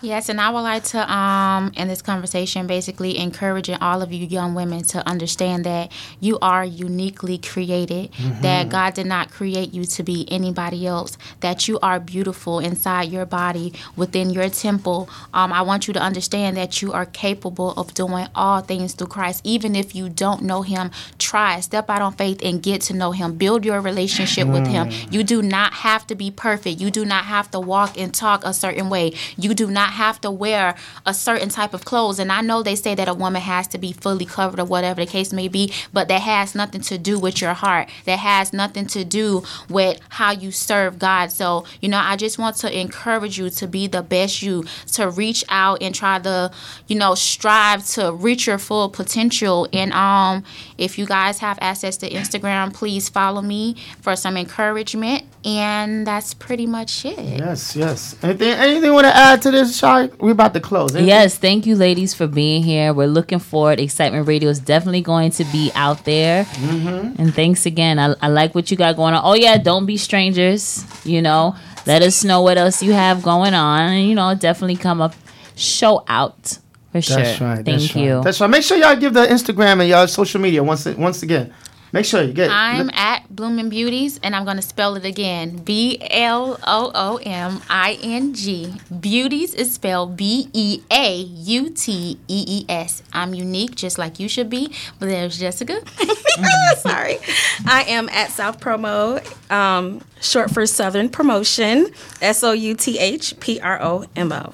Yes, 0.05 0.29
and 0.29 0.39
I 0.39 0.51
would 0.51 0.61
like 0.61 0.85
to, 0.85 1.11
um, 1.11 1.73
in 1.77 1.89
this 1.89 2.03
conversation, 2.03 2.67
basically 2.67 3.17
encouraging 3.19 3.77
all 3.81 4.03
of 4.03 4.13
you 4.13 4.27
young 4.27 4.55
women 4.55 4.83
to 4.85 5.07
understand 5.09 5.65
that 5.65 5.91
you 6.21 6.39
are 6.43 6.63
uniquely 6.63 7.39
created, 7.39 8.13
Mhm. 8.13 8.43
that 8.43 8.69
God 8.69 8.93
did 8.93 9.07
not 9.07 9.31
create 9.31 9.73
you 9.73 9.87
to 9.87 10.03
be 10.03 10.27
anybody 10.31 10.87
else, 10.87 11.17
that 11.41 11.69
you 11.69 11.79
are 11.81 11.99
beautiful 11.99 12.59
inside 12.59 13.11
your 13.11 13.25
body, 13.25 13.73
within 13.97 14.29
your 14.29 14.51
temple. 14.51 15.09
Um, 15.33 15.55
I 15.55 15.63
want 15.63 15.89
you 15.89 15.95
to 15.95 16.01
understand 16.01 16.57
that 16.59 16.83
you 16.83 16.93
are 16.93 17.07
capable 17.07 17.73
of 17.73 17.95
doing 17.95 18.27
all 18.35 18.61
things 18.61 18.93
through 18.93 19.07
Christ. 19.07 19.41
Even 19.43 19.75
if 19.75 19.95
you 19.95 20.11
don't 20.11 20.43
know 20.43 20.61
Him, 20.63 20.91
try, 21.19 21.61
step 21.61 21.89
out 21.89 22.03
on 22.03 22.13
faith 22.13 22.41
and 22.45 22.63
get 22.63 22.83
to 22.83 22.93
know 22.95 23.13
Him. 23.13 23.35
Build 23.37 23.65
your 23.65 23.81
relationship 23.81 24.49
with 24.49 24.67
Him. 24.67 24.91
Mm. 24.91 25.13
You 25.13 25.25
do 25.25 25.41
not 25.41 25.73
have 25.73 26.07
to 26.09 26.15
be 26.15 26.31
perfect. 26.31 26.79
You 26.79 26.91
do 26.91 27.07
not 27.07 27.25
have 27.25 27.51
to 27.53 27.59
walk 27.59 27.99
and 27.99 28.13
talk 28.13 28.45
a 28.45 28.53
certain 28.53 28.91
way. 28.91 29.13
You 29.39 29.55
do 29.55 29.69
not 29.69 29.94
have 29.95 30.21
to 30.21 30.31
wear 30.31 30.75
a 31.07 31.15
certain 31.15 31.49
type 31.49 31.75
of 31.75 31.85
clothes. 31.85 32.19
And 32.19 32.31
I 32.31 32.41
know 32.41 32.63
they 32.63 32.77
say 32.77 32.95
that 32.95 33.09
a 33.09 33.15
woman 33.15 33.43
has 33.43 33.67
to 33.69 33.79
be 33.79 33.93
fully 33.93 34.27
covered 34.27 34.61
or 34.61 34.65
whatever 34.65 35.05
the 35.05 35.11
case 35.11 35.33
may 35.33 35.49
be, 35.49 35.73
but 35.93 36.09
that 36.09 36.23
has 36.23 36.55
nothing 36.55 36.81
to 36.83 36.99
do 36.99 37.19
with 37.19 37.41
your 37.41 37.55
heart. 37.55 37.89
That 38.05 38.19
has 38.19 38.53
nothing 38.53 38.87
to 38.89 39.05
do 39.05 39.43
with 39.69 40.01
how 40.11 40.33
you 40.33 40.51
serve 40.51 40.99
God. 40.99 41.31
So, 41.31 41.65
you 41.81 41.89
know, 41.89 42.01
I 42.03 42.17
just 42.17 42.39
want 42.39 42.57
to 42.57 42.79
encourage 42.79 43.39
you 43.39 43.51
to 43.51 43.67
be 43.67 43.87
the 43.87 44.03
best 44.03 44.43
you, 44.43 44.65
to 44.93 45.11
reach 45.11 45.45
out 45.49 45.83
and 45.83 45.95
try 45.95 46.19
to, 46.19 46.51
you 46.87 46.97
know, 46.97 47.15
strive 47.15 47.87
to 47.89 48.13
reach 48.13 48.47
your 48.47 48.59
full 48.59 48.89
potential. 48.89 49.69
And 49.73 49.93
um, 49.93 50.45
if 50.79 50.99
you 50.99 51.07
guys 51.07 51.39
have 51.39 51.59
access 51.61 51.97
to 51.99 52.11
Instagram, 52.11 52.73
please 52.73 53.09
follow 53.09 53.43
me 53.43 53.77
for 54.01 54.17
some 54.17 54.37
encouragement. 54.37 55.25
And 55.47 56.07
that's 56.07 56.33
pretty 56.33 56.65
much 56.65 57.05
it. 57.05 57.19
Yes, 57.19 57.77
yes. 57.77 58.17
Anything 58.23 58.49
anything 58.49 58.95
want 58.95 59.05
to 59.05 59.15
add 59.15 59.43
to 59.43 59.51
this, 59.51 59.77
Shy? 59.77 60.09
We're 60.19 60.31
about 60.31 60.55
to 60.55 60.61
close. 60.61 60.93
Anything? 60.93 61.09
Yes, 61.09 61.37
thank 61.37 61.67
you, 61.67 61.77
ladies, 61.77 62.15
for 62.15 62.27
being 62.27 62.63
here. 62.63 62.95
We're 62.95 63.09
looking 63.09 63.41
forward. 63.41 63.79
Excitement 63.79 64.27
Radio 64.27 64.49
is 64.49 64.59
definitely 64.59 65.03
going 65.03 65.33
to 65.33 65.45
be 65.45 65.71
out 65.75 66.07
there. 66.07 66.45
Mm-hmm. 66.45 67.21
And 67.21 67.35
thanks 67.35 67.67
again. 67.67 67.99
I, 67.99 68.15
I 68.23 68.29
like 68.29 68.55
what 68.55 68.71
you 68.71 68.79
got 68.79 68.97
going 68.97 69.13
on. 69.13 69.21
Oh, 69.23 69.35
yeah, 69.35 69.59
don't 69.59 69.85
be 69.85 69.99
strangers. 69.99 70.83
You 71.05 71.21
know, 71.21 71.57
let 71.87 72.01
us 72.01 72.25
know 72.25 72.41
what 72.41 72.57
else 72.57 72.83
you 72.83 72.95
have 72.95 73.23
going 73.23 73.53
on. 73.53 73.81
And, 73.91 74.09
you 74.09 74.15
know, 74.15 74.35
definitely 74.35 74.77
come 74.77 75.03
up, 75.03 75.15
show 75.57 76.05
out 76.09 76.59
for 76.91 77.03
sure. 77.03 77.17
That's 77.17 77.41
right. 77.43 77.57
Thank 77.57 77.81
that's 77.81 77.95
you. 77.97 78.15
Right. 78.15 78.25
That's 78.25 78.41
right. 78.41 78.49
Make 78.49 78.63
sure 78.63 78.79
y'all 78.79 78.97
give 78.97 79.13
the 79.13 79.27
Instagram 79.27 79.81
and 79.81 79.89
y'all 79.91 80.07
social 80.07 80.41
media 80.41 80.63
once 80.63 80.87
once 80.87 81.23
again. 81.23 81.53
Make 81.95 82.07
sure 82.07 82.23
you 82.25 82.33
get. 82.33 82.51
I'm 82.51 82.91
at 82.91 83.37
Blooming 83.37 83.69
Beauties, 83.69 84.19
and 84.21 84.35
I'm 84.35 84.45
going 84.45 84.57
to 84.57 84.63
spell 84.63 84.97
it 84.97 85.05
again. 85.05 85.59
B 85.59 85.97
L 86.11 86.59
O 86.67 86.91
O 86.93 87.21
M 87.23 87.63
I 87.71 87.97
N 88.03 88.35
G. 88.35 88.75
Beauties 88.99 89.55
is 89.55 89.73
spelled 89.73 90.17
B 90.17 90.49
E 90.53 90.83
A 90.91 91.19
U 91.19 91.71
T 91.71 92.19
E 92.27 92.45
E 92.49 92.65
S. 92.69 93.05
I'm 93.13 93.33
unique, 93.33 93.77
just 93.77 93.97
like 93.97 94.19
you 94.19 94.29
should 94.29 94.51
be. 94.51 94.75
But 94.99 95.07
there's 95.07 95.39
Jessica. 95.39 95.83
Sorry. 96.79 97.19
I 97.65 97.85
am 97.87 98.09
at 98.09 98.33
South 98.33 98.59
Promo, 98.59 99.23
um, 99.53 100.01
short 100.21 100.51
for 100.51 100.67
Southern 100.67 101.09
Promotion, 101.09 101.87
S 102.21 102.43
O 102.43 102.51
U 102.51 102.75
T 102.75 102.99
H 102.99 103.39
P 103.39 103.61
R 103.61 103.81
O 103.81 104.05
M 104.17 104.33
O. 104.33 104.53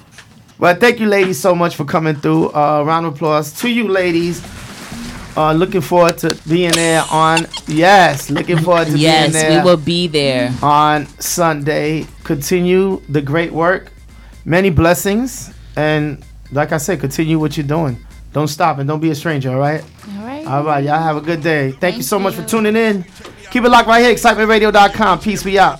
Well, 0.59 0.75
thank 0.75 0.99
you, 0.99 1.07
ladies, 1.07 1.39
so 1.39 1.55
much 1.55 1.75
for 1.75 1.85
coming 1.85 2.17
through. 2.17 2.51
Uh, 2.53 2.83
round 2.85 3.07
of 3.07 3.15
applause 3.15 3.51
to 3.61 3.67
you, 3.67 3.87
ladies. 3.87 4.39
Uh, 5.37 5.53
looking 5.53 5.81
forward 5.81 6.17
to 6.19 6.37
being 6.47 6.71
there 6.73 7.03
on. 7.11 7.45
Yes, 7.67 8.29
looking 8.29 8.57
forward 8.59 8.87
to 8.87 8.97
Yes, 8.97 9.31
being 9.33 9.45
we 9.47 9.55
there. 9.55 9.63
will 9.63 9.77
be 9.77 10.07
there. 10.07 10.53
on 10.61 11.05
Sunday. 11.19 12.05
Continue 12.23 13.01
the 13.07 13.21
great 13.21 13.51
work. 13.51 13.91
Many 14.43 14.69
blessings, 14.69 15.53
and 15.75 16.23
like 16.51 16.71
I 16.73 16.77
said, 16.77 16.99
continue 16.99 17.39
what 17.39 17.55
you're 17.55 17.65
doing. 17.67 17.97
Don't 18.33 18.47
stop 18.47 18.79
and 18.79 18.87
don't 18.87 18.99
be 18.99 19.09
a 19.11 19.15
stranger. 19.15 19.51
All 19.51 19.59
right. 19.59 19.83
All 20.17 20.25
right. 20.25 20.45
All 20.47 20.63
right. 20.63 20.83
Y'all 20.83 21.01
have 21.01 21.15
a 21.17 21.21
good 21.21 21.41
day. 21.41 21.71
Thank, 21.73 21.97
you 21.97 22.03
so 22.03 22.17
much 22.19 22.33
for 22.35 22.43
tuning 22.43 22.75
in. 22.75 23.03
Keep 23.51 23.63
it 23.65 23.69
locked 23.69 23.87
right 23.87 24.03
here, 24.03 24.13
excitementradio.com. 24.15 25.19
Peace, 25.19 25.43
we 25.45 25.59
out. 25.59 25.79